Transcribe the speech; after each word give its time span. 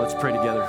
let's 0.00 0.14
pray 0.14 0.32
together. 0.32 0.62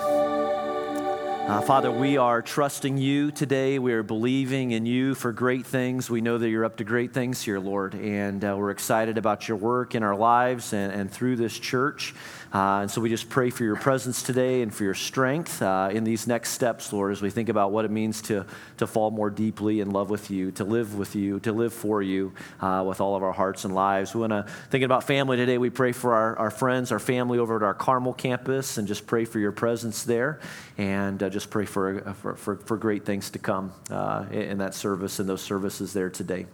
Uh, 1.49 1.61
Father, 1.61 1.91
we 1.91 2.17
are 2.17 2.41
trusting 2.41 2.97
you 2.97 3.31
today. 3.31 3.79
We 3.79 3.93
are 3.93 4.03
believing 4.03 4.71
in 4.71 4.85
you 4.85 5.15
for 5.15 5.31
great 5.31 5.65
things. 5.65 6.09
We 6.09 6.21
know 6.21 6.37
that 6.37 6.49
you're 6.49 6.65
up 6.65 6.77
to 6.77 6.83
great 6.83 7.13
things 7.13 7.41
here, 7.41 7.59
Lord, 7.59 7.95
and 7.95 8.43
uh, 8.43 8.55
we're 8.57 8.69
excited 8.69 9.17
about 9.17 9.47
your 9.47 9.57
work 9.57 9.95
in 9.95 10.03
our 10.03 10.15
lives 10.15 10.73
and, 10.73 10.91
and 10.91 11.11
through 11.11 11.37
this 11.37 11.57
church. 11.57 12.13
Uh, 12.51 12.79
and 12.81 12.91
so 12.91 12.99
we 12.99 13.09
just 13.09 13.29
pray 13.29 13.51
for 13.51 13.63
your 13.63 13.75
presence 13.75 14.23
today 14.23 14.63
and 14.63 14.73
for 14.73 14.83
your 14.83 14.95
strength 14.95 15.61
uh, 15.61 15.89
in 15.91 16.03
these 16.03 16.25
next 16.25 16.51
steps, 16.51 16.91
Lord, 16.91 17.11
as 17.11 17.21
we 17.21 17.29
think 17.29 17.47
about 17.47 17.71
what 17.71 17.85
it 17.85 17.91
means 17.91 18.23
to, 18.23 18.45
to 18.77 18.87
fall 18.87 19.11
more 19.11 19.29
deeply 19.29 19.81
in 19.81 19.91
love 19.91 20.09
with 20.09 20.31
you, 20.31 20.49
to 20.51 20.63
live 20.63 20.95
with 20.95 21.15
you, 21.15 21.39
to 21.41 21.51
live 21.51 21.73
for 21.73 22.01
you 22.01 22.33
uh, 22.59 22.83
with 22.87 23.01
all 23.01 23.15
of 23.15 23.21
our 23.21 23.31
hearts 23.31 23.65
and 23.65 23.75
lives. 23.75 24.15
We 24.15 24.21
want 24.21 24.31
to, 24.31 24.45
thinking 24.71 24.85
about 24.85 25.03
family 25.03 25.37
today, 25.37 25.59
we 25.59 25.69
pray 25.69 25.91
for 25.91 26.15
our, 26.15 26.37
our 26.37 26.51
friends, 26.51 26.91
our 26.91 26.99
family 26.99 27.37
over 27.37 27.55
at 27.57 27.63
our 27.63 27.75
Carmel 27.75 28.13
campus, 28.13 28.79
and 28.79 28.87
just 28.87 29.05
pray 29.05 29.25
for 29.25 29.37
your 29.37 29.51
presence 29.51 30.03
there 30.03 30.39
and 30.77 31.21
uh, 31.21 31.29
just 31.29 31.51
pray 31.51 31.65
for, 31.65 32.07
uh, 32.07 32.13
for, 32.13 32.35
for, 32.35 32.55
for, 32.55 32.77
great 32.79 33.05
things 33.05 33.29
to 33.29 33.39
come 33.39 33.73
uh, 33.91 34.25
in 34.31 34.59
that 34.59 34.73
service 34.73 35.19
and 35.19 35.27
those 35.27 35.41
services 35.41 35.91
there 35.91 36.09
today. 36.09 36.45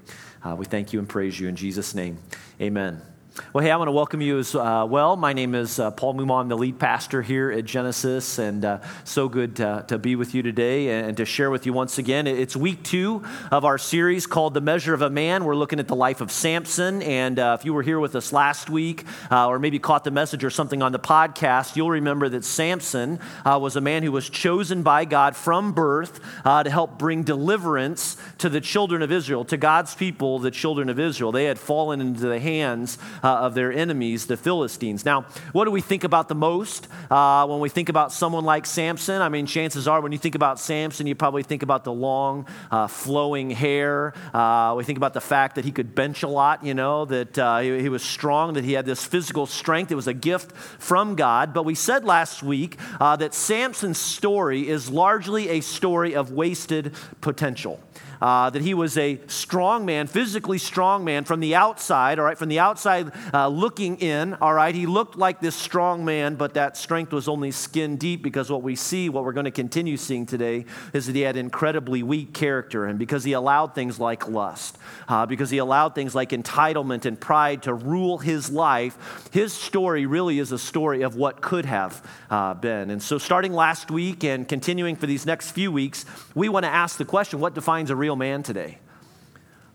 we 0.58 0.66
thank 0.66 0.92
you 0.92 1.00
and 1.00 1.08
praise 1.08 1.40
you 1.40 1.48
in 1.48 1.56
Jesus' 1.56 1.94
name. 1.94 2.18
Amen. 2.60 3.15
Well, 3.52 3.66
hey, 3.66 3.72
I 3.72 3.76
want 3.76 3.90
to 3.90 3.94
welcome 3.94 4.22
you 4.22 4.40
as 4.40 4.56
uh, 4.56 4.86
well. 4.88 5.18
My 5.18 5.34
name 5.34 5.56
is 5.56 5.78
uh, 5.78 5.92
Paul 5.92 6.14
Muma. 6.14 6.40
I'm 6.40 6.48
the 6.48 6.56
lead 6.56 6.80
pastor 6.80 7.22
here 7.22 7.52
at 7.52 7.66
Genesis, 7.66 8.40
and 8.40 8.64
uh, 8.64 8.80
so 9.04 9.28
good 9.28 9.58
to, 9.58 9.84
to, 9.90 9.98
be 9.98 10.16
with 10.16 10.34
you 10.34 10.42
today 10.42 11.02
and 11.02 11.18
to 11.18 11.26
share 11.26 11.50
with 11.50 11.66
you 11.66 11.74
once 11.74 11.98
again. 11.98 12.28
It's 12.28 12.56
week 12.56 12.84
two 12.84 13.26
of 13.52 13.66
our 13.66 13.78
series 13.78 14.26
called 14.26 14.54
The 14.54 14.62
Measure 14.62 14.94
of 14.94 15.02
a 15.02 15.10
Man. 15.10 15.44
We're 15.44 15.56
looking 15.56 15.82
at 15.82 15.90
the 15.90 15.98
life 15.98 16.22
of 16.22 16.32
Samson, 16.32 17.02
and 17.02 17.38
uh, 17.38 17.58
if 17.60 17.66
you 17.66 17.74
were 17.74 17.82
here 17.84 18.00
with 18.00 18.16
us 18.16 18.32
last 18.32 18.70
week 18.70 19.04
uh, 19.30 19.48
or 19.48 19.60
maybe 19.60 19.80
caught 19.80 20.06
the 20.06 20.12
message 20.12 20.46
or 20.46 20.50
something 20.50 20.82
on 20.82 20.94
the 20.94 21.00
podcast, 21.00 21.76
you'll 21.76 21.92
remember 21.92 22.30
that 22.30 22.46
Samson 22.46 23.20
uh, 23.44 23.60
was 23.62 23.76
a 23.76 23.82
man 23.82 24.04
who 24.04 24.14
was 24.14 24.30
chosen 24.30 24.82
by 24.82 25.04
God 25.04 25.36
from 25.36 25.74
birth 25.74 26.22
to 26.46 26.70
help 26.70 26.98
bring 26.98 27.24
deliverance 27.24 28.16
to 28.38 28.48
the 28.48 28.62
children 28.62 29.02
of 29.02 29.12
Israel, 29.12 29.44
to 29.46 29.58
God's 29.58 29.94
people, 29.94 30.40
the 30.40 30.52
children 30.52 30.88
of 30.88 31.00
Israel. 31.00 31.34
They 31.34 31.46
had 31.46 31.60
fallen 31.60 32.00
into 32.00 32.28
the 32.28 32.40
hands 32.40 32.98
uh, 33.26 33.40
of 33.40 33.56
their 33.56 33.74
enemies, 33.74 34.28
the 34.28 34.38
Philistines. 34.38 35.04
Now, 35.04 35.26
what 35.52 35.66
do 35.66 35.72
we 35.72 35.82
think 35.82 36.04
about 36.04 36.28
the 36.28 36.36
most 36.36 36.88
uh, 37.10 37.48
when 37.48 37.60
we 37.60 37.70
think 37.70 37.90
about 37.90 38.14
someone 38.14 38.46
like 38.46 38.68
Samson? 38.68 39.20
I 39.20 39.30
mean, 39.30 39.48
chances 39.48 39.88
are 39.88 40.00
when 40.00 40.12
you 40.12 40.20
think 40.20 40.36
about 40.36 40.60
Samson, 40.60 41.08
you 41.08 41.16
probably 41.16 41.42
think 41.42 41.64
about 41.64 41.84
the 41.84 41.92
long, 41.92 42.46
uh, 42.70 42.86
flowing 42.86 43.50
hair. 43.50 44.14
Uh, 44.32 44.76
we 44.78 44.84
think 44.84 44.98
about 44.98 45.16
the 45.16 45.22
fact 45.22 45.56
that 45.56 45.66
he 45.66 45.72
could 45.72 45.96
bench 45.96 46.22
a 46.22 46.28
lot, 46.28 46.64
you 46.64 46.76
know, 46.76 47.06
that 47.06 47.40
uh, 47.40 47.60
he, 47.60 47.82
he, 47.82 47.90
was 47.90 48.04
strong, 48.04 48.54
that 48.54 48.64
he 48.64 48.74
had 48.74 48.86
this 48.86 49.04
physical 49.04 49.48
strength. 49.48 49.92
It 49.92 49.96
was 49.96 50.08
a 50.08 50.14
gift 50.14 50.52
from 50.56 51.16
God. 51.16 51.52
But 51.52 51.64
we 51.64 51.74
said 51.74 52.06
last 52.06 52.44
week 52.44 52.78
uh, 53.00 53.16
that 53.16 53.34
Samson's 53.34 53.98
story 53.98 54.70
is 54.70 54.92
largely 54.92 55.50
a 55.50 55.62
story 55.62 56.16
of 56.16 56.32
wasted 56.32 56.94
potential 57.22 57.80
uh, 58.22 58.50
that 58.50 58.62
he 58.62 58.74
was 58.74 58.98
a 58.98 59.20
strong 59.28 59.86
man, 59.86 60.08
physically 60.08 60.58
strong 60.58 61.04
man 61.04 61.24
from 61.24 61.40
the 61.40 61.56
outside, 61.56 62.20
all 62.20 62.26
right, 62.26 62.38
from 62.38 62.50
the 62.50 62.60
outside 62.60 63.12
uh, 63.34 63.48
looking 63.48 63.98
in, 63.98 64.34
all 64.36 64.54
right. 64.54 64.76
He 64.76 64.86
looked 64.86 65.18
like 65.18 65.40
this 65.40 65.56
strong 65.56 66.06
man, 66.06 66.36
but 66.36 66.54
that 66.56 66.78
strength 66.78 67.12
was 67.12 67.28
only 67.28 67.52
skin 67.52 67.98
deep 67.98 68.22
because 68.22 68.50
what 68.50 68.64
we 68.64 68.76
see, 68.76 69.10
what 69.10 69.24
we're 69.24 69.34
going 69.34 69.46
to 69.46 69.52
continue 69.52 69.98
seeing 69.98 70.26
today, 70.26 70.66
is 70.94 71.08
that 71.08 71.16
he 71.16 71.22
had 71.22 71.38
incredibly 71.38 72.04
weak 72.04 72.34
character 72.34 72.86
and 72.86 73.00
because 73.00 73.24
he 73.24 73.34
allowed 73.34 73.76
things 73.76 74.00
like 74.00 74.28
lust, 74.28 74.78
uh, 75.08 75.26
because 75.26 75.50
he 75.50 75.58
allowed 75.58 75.96
things 75.96 76.16
like 76.16 76.30
entitlement 76.30 77.06
and 77.06 77.20
pride 77.20 77.64
to 77.64 77.74
rule 77.74 78.18
his 78.18 78.50
life, 78.50 79.30
his 79.32 79.54
story 79.54 80.06
really 80.06 80.40
is 80.40 80.52
a 80.52 80.60
story 80.60 81.02
of 81.02 81.16
what 81.16 81.42
could 81.42 81.66
have 81.66 82.06
uh, 82.30 82.54
been. 82.54 82.90
And 82.90 83.02
so, 83.02 83.18
starting 83.18 83.54
last 83.54 83.92
week 83.92 84.24
and 84.24 84.48
continuing 84.48 84.96
for 84.96 85.06
these 85.06 85.26
next 85.26 85.52
few 85.52 85.72
weeks, 85.72 86.06
we 86.34 86.50
want 86.50 86.64
to 86.66 86.70
ask 86.72 86.98
the 86.98 87.06
question 87.06 87.40
what 87.40 87.54
defines 87.54 87.90
a 87.90 87.96
real 88.06 88.16
man 88.16 88.44
today? 88.44 88.78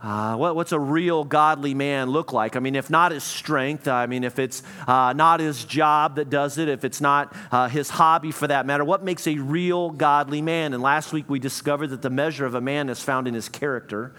Uh, 0.00 0.36
what, 0.36 0.54
what's 0.54 0.70
a 0.70 0.78
real 0.78 1.24
godly 1.24 1.74
man 1.74 2.08
look 2.10 2.32
like? 2.32 2.54
I 2.54 2.60
mean, 2.60 2.76
if 2.76 2.88
not 2.88 3.10
his 3.10 3.24
strength, 3.24 3.88
I 3.88 4.06
mean, 4.06 4.22
if 4.22 4.38
it's 4.38 4.62
uh, 4.86 5.12
not 5.14 5.41
his 5.41 5.64
job 5.64 6.14
that 6.14 6.30
does 6.30 6.56
it, 6.56 6.69
if 6.69 6.84
it's 6.84 7.00
not 7.00 7.34
uh, 7.50 7.69
his 7.69 7.90
hobby 7.90 8.30
for 8.30 8.46
that 8.46 8.66
matter, 8.66 8.84
what 8.84 9.02
makes 9.02 9.26
a 9.26 9.36
real 9.36 9.90
godly 9.90 10.42
man? 10.42 10.74
And 10.74 10.80
last 10.80 11.12
week 11.12 11.28
we 11.28 11.40
discovered 11.40 11.88
that 11.88 12.02
the 12.02 12.08
measure 12.08 12.46
of 12.46 12.54
a 12.54 12.60
man 12.60 12.88
is 12.88 13.02
found 13.02 13.26
in 13.26 13.34
his 13.34 13.48
character 13.48 14.12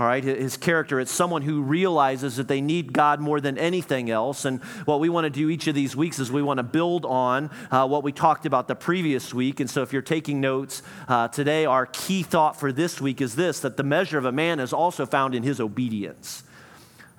all 0.00 0.06
right, 0.06 0.24
his 0.24 0.56
character. 0.56 0.98
It's 0.98 1.12
someone 1.12 1.42
who 1.42 1.60
realizes 1.60 2.36
that 2.36 2.48
they 2.48 2.62
need 2.62 2.94
God 2.94 3.20
more 3.20 3.38
than 3.38 3.58
anything 3.58 4.08
else. 4.08 4.46
And 4.46 4.62
what 4.86 4.98
we 4.98 5.10
want 5.10 5.26
to 5.26 5.30
do 5.30 5.50
each 5.50 5.66
of 5.66 5.74
these 5.74 5.94
weeks 5.94 6.18
is 6.18 6.32
we 6.32 6.42
want 6.42 6.56
to 6.56 6.62
build 6.62 7.04
on 7.04 7.50
uh, 7.70 7.86
what 7.86 8.02
we 8.02 8.10
talked 8.10 8.46
about 8.46 8.66
the 8.66 8.74
previous 8.74 9.34
week. 9.34 9.60
And 9.60 9.68
so 9.68 9.82
if 9.82 9.92
you're 9.92 10.00
taking 10.00 10.40
notes 10.40 10.82
uh, 11.06 11.28
today, 11.28 11.66
our 11.66 11.84
key 11.84 12.22
thought 12.22 12.58
for 12.58 12.72
this 12.72 12.98
week 12.98 13.20
is 13.20 13.36
this 13.36 13.60
that 13.60 13.76
the 13.76 13.82
measure 13.82 14.16
of 14.16 14.24
a 14.24 14.32
man 14.32 14.58
is 14.58 14.72
also 14.72 15.04
found 15.04 15.34
in 15.34 15.42
his 15.42 15.60
obedience. 15.60 16.44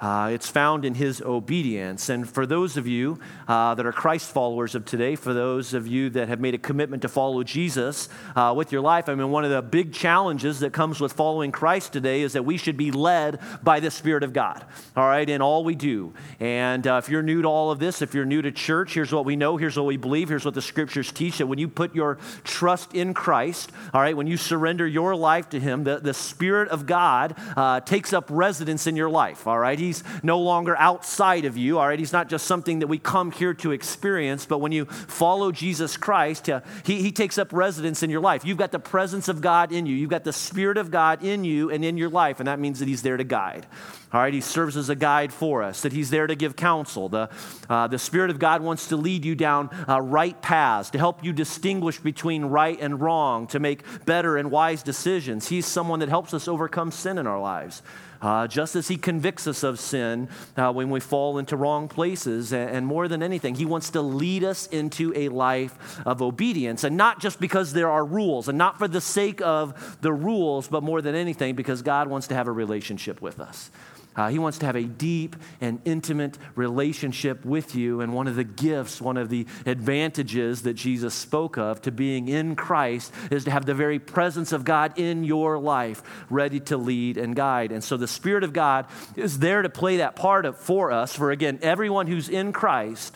Uh, 0.02 0.32
it's 0.34 0.50
found 0.50 0.84
in 0.84 0.96
his 0.96 1.22
obedience. 1.22 2.10
And 2.10 2.28
for 2.28 2.48
those 2.48 2.76
of 2.76 2.88
you 2.88 3.20
uh, 3.48 3.76
that 3.76 3.86
are 3.86 3.92
Christ 3.92 4.32
followers 4.32 4.74
of 4.74 4.84
today, 4.84 5.16
for 5.16 5.32
those 5.32 5.76
of 5.76 5.86
you 5.86 6.10
that 6.10 6.28
have 6.28 6.40
made 6.40 6.56
a 6.56 6.58
commitment 6.58 7.04
to 7.04 7.08
follow 7.08 7.44
Jesus 7.44 8.10
uh, 8.36 8.52
with 8.58 8.72
your 8.72 8.82
life, 8.82 9.08
I 9.08 9.14
mean, 9.14 9.30
one 9.30 9.46
of 9.46 9.52
the 9.52 9.62
big 9.62 9.94
challenges 9.94 10.62
that 10.62 10.74
comes 10.74 11.00
with 11.00 11.14
following 11.14 11.52
Christ 11.52 11.94
today 11.94 12.22
is 12.22 12.34
that 12.34 12.44
we 12.44 12.58
should 12.58 12.78
be 12.78 12.92
led 12.92 13.40
by 13.62 13.80
the 13.80 13.92
Spirit 13.92 14.24
of 14.24 14.34
God, 14.34 14.66
all 14.96 15.08
right, 15.08 15.30
in 15.30 15.40
all 15.40 15.64
we 15.64 15.76
do. 15.76 16.14
And 16.40 16.88
uh, 16.88 17.00
if 17.04 17.08
you're 17.08 17.22
new 17.22 17.44
to 17.44 17.48
all 17.48 17.70
of 17.70 17.78
this, 17.78 18.02
if 18.02 18.16
you're 18.16 18.26
new 18.26 18.42
to 18.42 18.52
church, 18.52 18.96
here's 18.96 19.14
what 19.14 19.26
we 19.26 19.36
know, 19.36 19.56
here's 19.58 19.78
what 19.78 19.86
we 19.86 19.98
believe, 19.98 20.30
here's 20.30 20.46
what 20.46 20.56
the 20.56 20.64
scriptures 20.64 21.12
teach 21.12 21.38
that 21.38 21.46
when 21.46 21.60
you 21.60 21.68
put 21.68 21.94
your 21.94 22.18
trust 22.44 22.96
in 22.96 23.14
Christ, 23.14 23.72
all 23.94 24.02
right, 24.02 24.18
when 24.18 24.26
you 24.26 24.38
surrender 24.38 24.88
your 24.88 25.16
life 25.16 25.50
to 25.50 25.60
Him, 25.60 25.84
the, 25.84 26.00
the 26.00 26.16
Spirit 26.16 26.70
of 26.70 26.88
God 26.88 27.36
uh, 27.56 27.82
takes 27.82 28.14
up 28.14 28.26
residence 28.30 28.88
in 28.88 28.96
your 28.96 29.10
life, 29.10 29.46
all 29.46 29.60
right? 29.60 29.78
He 29.78 29.91
He's 29.92 30.04
no 30.24 30.40
longer 30.40 30.78
outside 30.78 31.44
of 31.44 31.58
you, 31.58 31.78
all 31.78 31.86
right? 31.86 32.00
He's 32.00 32.14
not 32.14 32.30
just 32.30 32.48
something 32.48 32.80
that 32.80 32.88
we 32.88 32.98
come 32.98 33.30
here 33.30 33.54
to 33.56 33.72
experience, 33.72 34.46
but 34.46 34.60
when 34.60 34.72
you 34.72 34.86
follow 34.86 35.52
Jesus 35.52 35.98
Christ, 35.98 36.50
uh, 36.50 36.62
he, 36.86 37.02
he 37.02 37.12
takes 37.12 37.38
up 37.38 37.52
residence 37.52 38.04
in 38.04 38.10
your 38.10 38.22
life. 38.22 38.46
You've 38.46 38.58
got 38.58 38.72
the 38.72 38.80
presence 38.80 39.28
of 39.28 39.42
God 39.42 39.74
in 39.74 39.86
you, 39.86 39.94
you've 39.94 40.10
got 40.10 40.24
the 40.24 40.32
Spirit 40.32 40.78
of 40.78 40.92
God 40.92 41.26
in 41.26 41.44
you 41.44 41.70
and 41.70 41.84
in 41.84 41.98
your 41.98 42.08
life, 42.10 42.40
and 42.40 42.48
that 42.48 42.58
means 42.58 42.80
that 42.80 42.88
He's 42.88 43.02
there 43.02 43.18
to 43.18 43.26
guide. 43.26 43.68
All 44.14 44.22
right, 44.22 44.34
He 44.34 44.40
serves 44.40 44.78
as 44.78 44.88
a 44.88 44.96
guide 44.96 45.34
for 45.34 45.62
us, 45.62 45.82
that 45.82 45.92
He's 45.92 46.10
there 46.10 46.26
to 46.26 46.36
give 46.36 46.56
counsel. 46.56 47.10
The, 47.10 47.30
uh, 47.70 47.88
the 47.88 48.00
Spirit 48.00 48.30
of 48.30 48.40
God 48.40 48.62
wants 48.62 48.88
to 48.88 48.96
lead 48.96 49.26
you 49.26 49.36
down 49.36 49.70
uh, 49.90 50.00
right 50.00 50.42
paths, 50.42 50.90
to 50.92 51.00
help 51.00 51.22
you 51.22 51.34
distinguish 51.34 52.00
between 52.00 52.46
right 52.46 52.80
and 52.80 53.02
wrong, 53.02 53.46
to 53.48 53.60
make 53.60 53.84
better 54.06 54.38
and 54.38 54.52
wise 54.52 54.84
decisions. 54.84 55.50
He's 55.50 55.66
someone 55.66 56.00
that 56.00 56.08
helps 56.08 56.34
us 56.34 56.48
overcome 56.48 56.92
sin 56.92 57.18
in 57.18 57.28
our 57.28 57.42
lives 57.42 57.82
uh, 58.22 58.48
just 58.48 58.76
as 58.76 58.88
He 58.88 58.98
convicts 58.98 59.48
us 59.48 59.64
of 59.64 59.80
sin 59.82 60.30
uh, 60.56 60.72
when 60.72 60.90
we 60.90 61.00
fall 61.00 61.38
into 61.38 61.58
wrong 61.58 61.88
places. 61.88 62.54
And, 62.54 62.70
and 62.70 62.88
more 62.88 63.08
than 63.08 63.22
anything, 63.22 63.56
He 63.56 63.66
wants 63.66 63.90
to 63.92 64.02
lead 64.02 64.44
us 64.44 64.68
into 64.68 65.14
a 65.16 65.30
life 65.30 66.00
of 66.06 66.22
obedience. 66.22 66.84
And 66.84 66.98
not 66.98 67.20
just 67.20 67.40
because 67.40 67.74
there 67.74 67.90
are 67.90 68.06
rules, 68.06 68.48
and 68.48 68.58
not 68.58 68.78
for 68.78 68.88
the 68.88 69.02
sake 69.02 69.42
of 69.42 69.98
the 70.02 70.14
rules, 70.14 70.68
but 70.68 70.84
more 70.84 71.02
than 71.02 71.16
anything, 71.16 71.56
because 71.56 71.82
God 71.82 72.08
wants 72.08 72.28
to 72.28 72.36
have 72.36 72.48
a 72.48 72.52
relationship 72.52 73.22
with 73.22 73.40
us. 73.40 73.72
Uh, 74.14 74.28
he 74.28 74.38
wants 74.38 74.58
to 74.58 74.66
have 74.66 74.76
a 74.76 74.84
deep 74.84 75.38
and 75.62 75.80
intimate 75.86 76.38
relationship 76.56 77.46
with 77.46 77.76
you. 77.76 78.02
And 78.02 78.14
one 78.14 78.28
of 78.28 78.36
the 78.36 78.44
gifts, 78.44 79.02
one 79.02 79.16
of 79.16 79.30
the 79.30 79.48
advantages 79.66 80.64
that 80.64 80.74
Jesus 80.74 81.14
spoke 81.14 81.58
of 81.58 81.82
to 81.84 81.92
being 81.92 82.28
in 82.28 82.58
Christ 82.58 83.14
is 83.32 83.46
to 83.46 83.52
have 83.52 83.66
the 83.66 83.74
very 83.74 84.00
presence 84.00 84.52
of 84.52 84.66
God 84.66 85.00
in 85.00 85.24
your 85.24 85.58
life, 85.58 86.04
ready 86.30 86.60
to 86.62 86.76
lead 86.76 87.18
and 87.18 87.36
guide. 87.36 87.72
And 87.72 87.82
so 87.82 87.96
the 87.96 88.08
Spirit 88.08 88.44
of 88.44 88.52
God 88.52 88.88
is 89.16 89.40
there 89.40 89.62
to 89.62 89.70
play 89.70 89.98
that 89.98 90.18
part 90.18 90.46
of, 90.46 90.58
for 90.58 90.92
us, 90.92 91.16
for 91.16 91.32
again, 91.32 91.60
everyone 91.62 92.08
who's 92.08 92.28
in 92.28 92.52
Christ, 92.52 93.16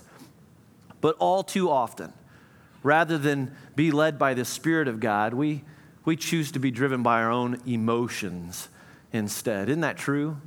but 1.01 1.17
all 1.19 1.43
too 1.43 1.69
often, 1.69 2.13
rather 2.83 3.17
than 3.17 3.53
be 3.75 3.91
led 3.91 4.17
by 4.17 4.33
the 4.33 4.45
Spirit 4.45 4.87
of 4.87 5.01
God, 5.01 5.33
we, 5.33 5.65
we 6.05 6.15
choose 6.15 6.53
to 6.53 6.59
be 6.59 6.71
driven 6.71 7.03
by 7.03 7.21
our 7.21 7.31
own 7.31 7.61
emotions 7.65 8.69
instead. 9.11 9.67
Isn't 9.67 9.81
that 9.81 9.97
true? 9.97 10.37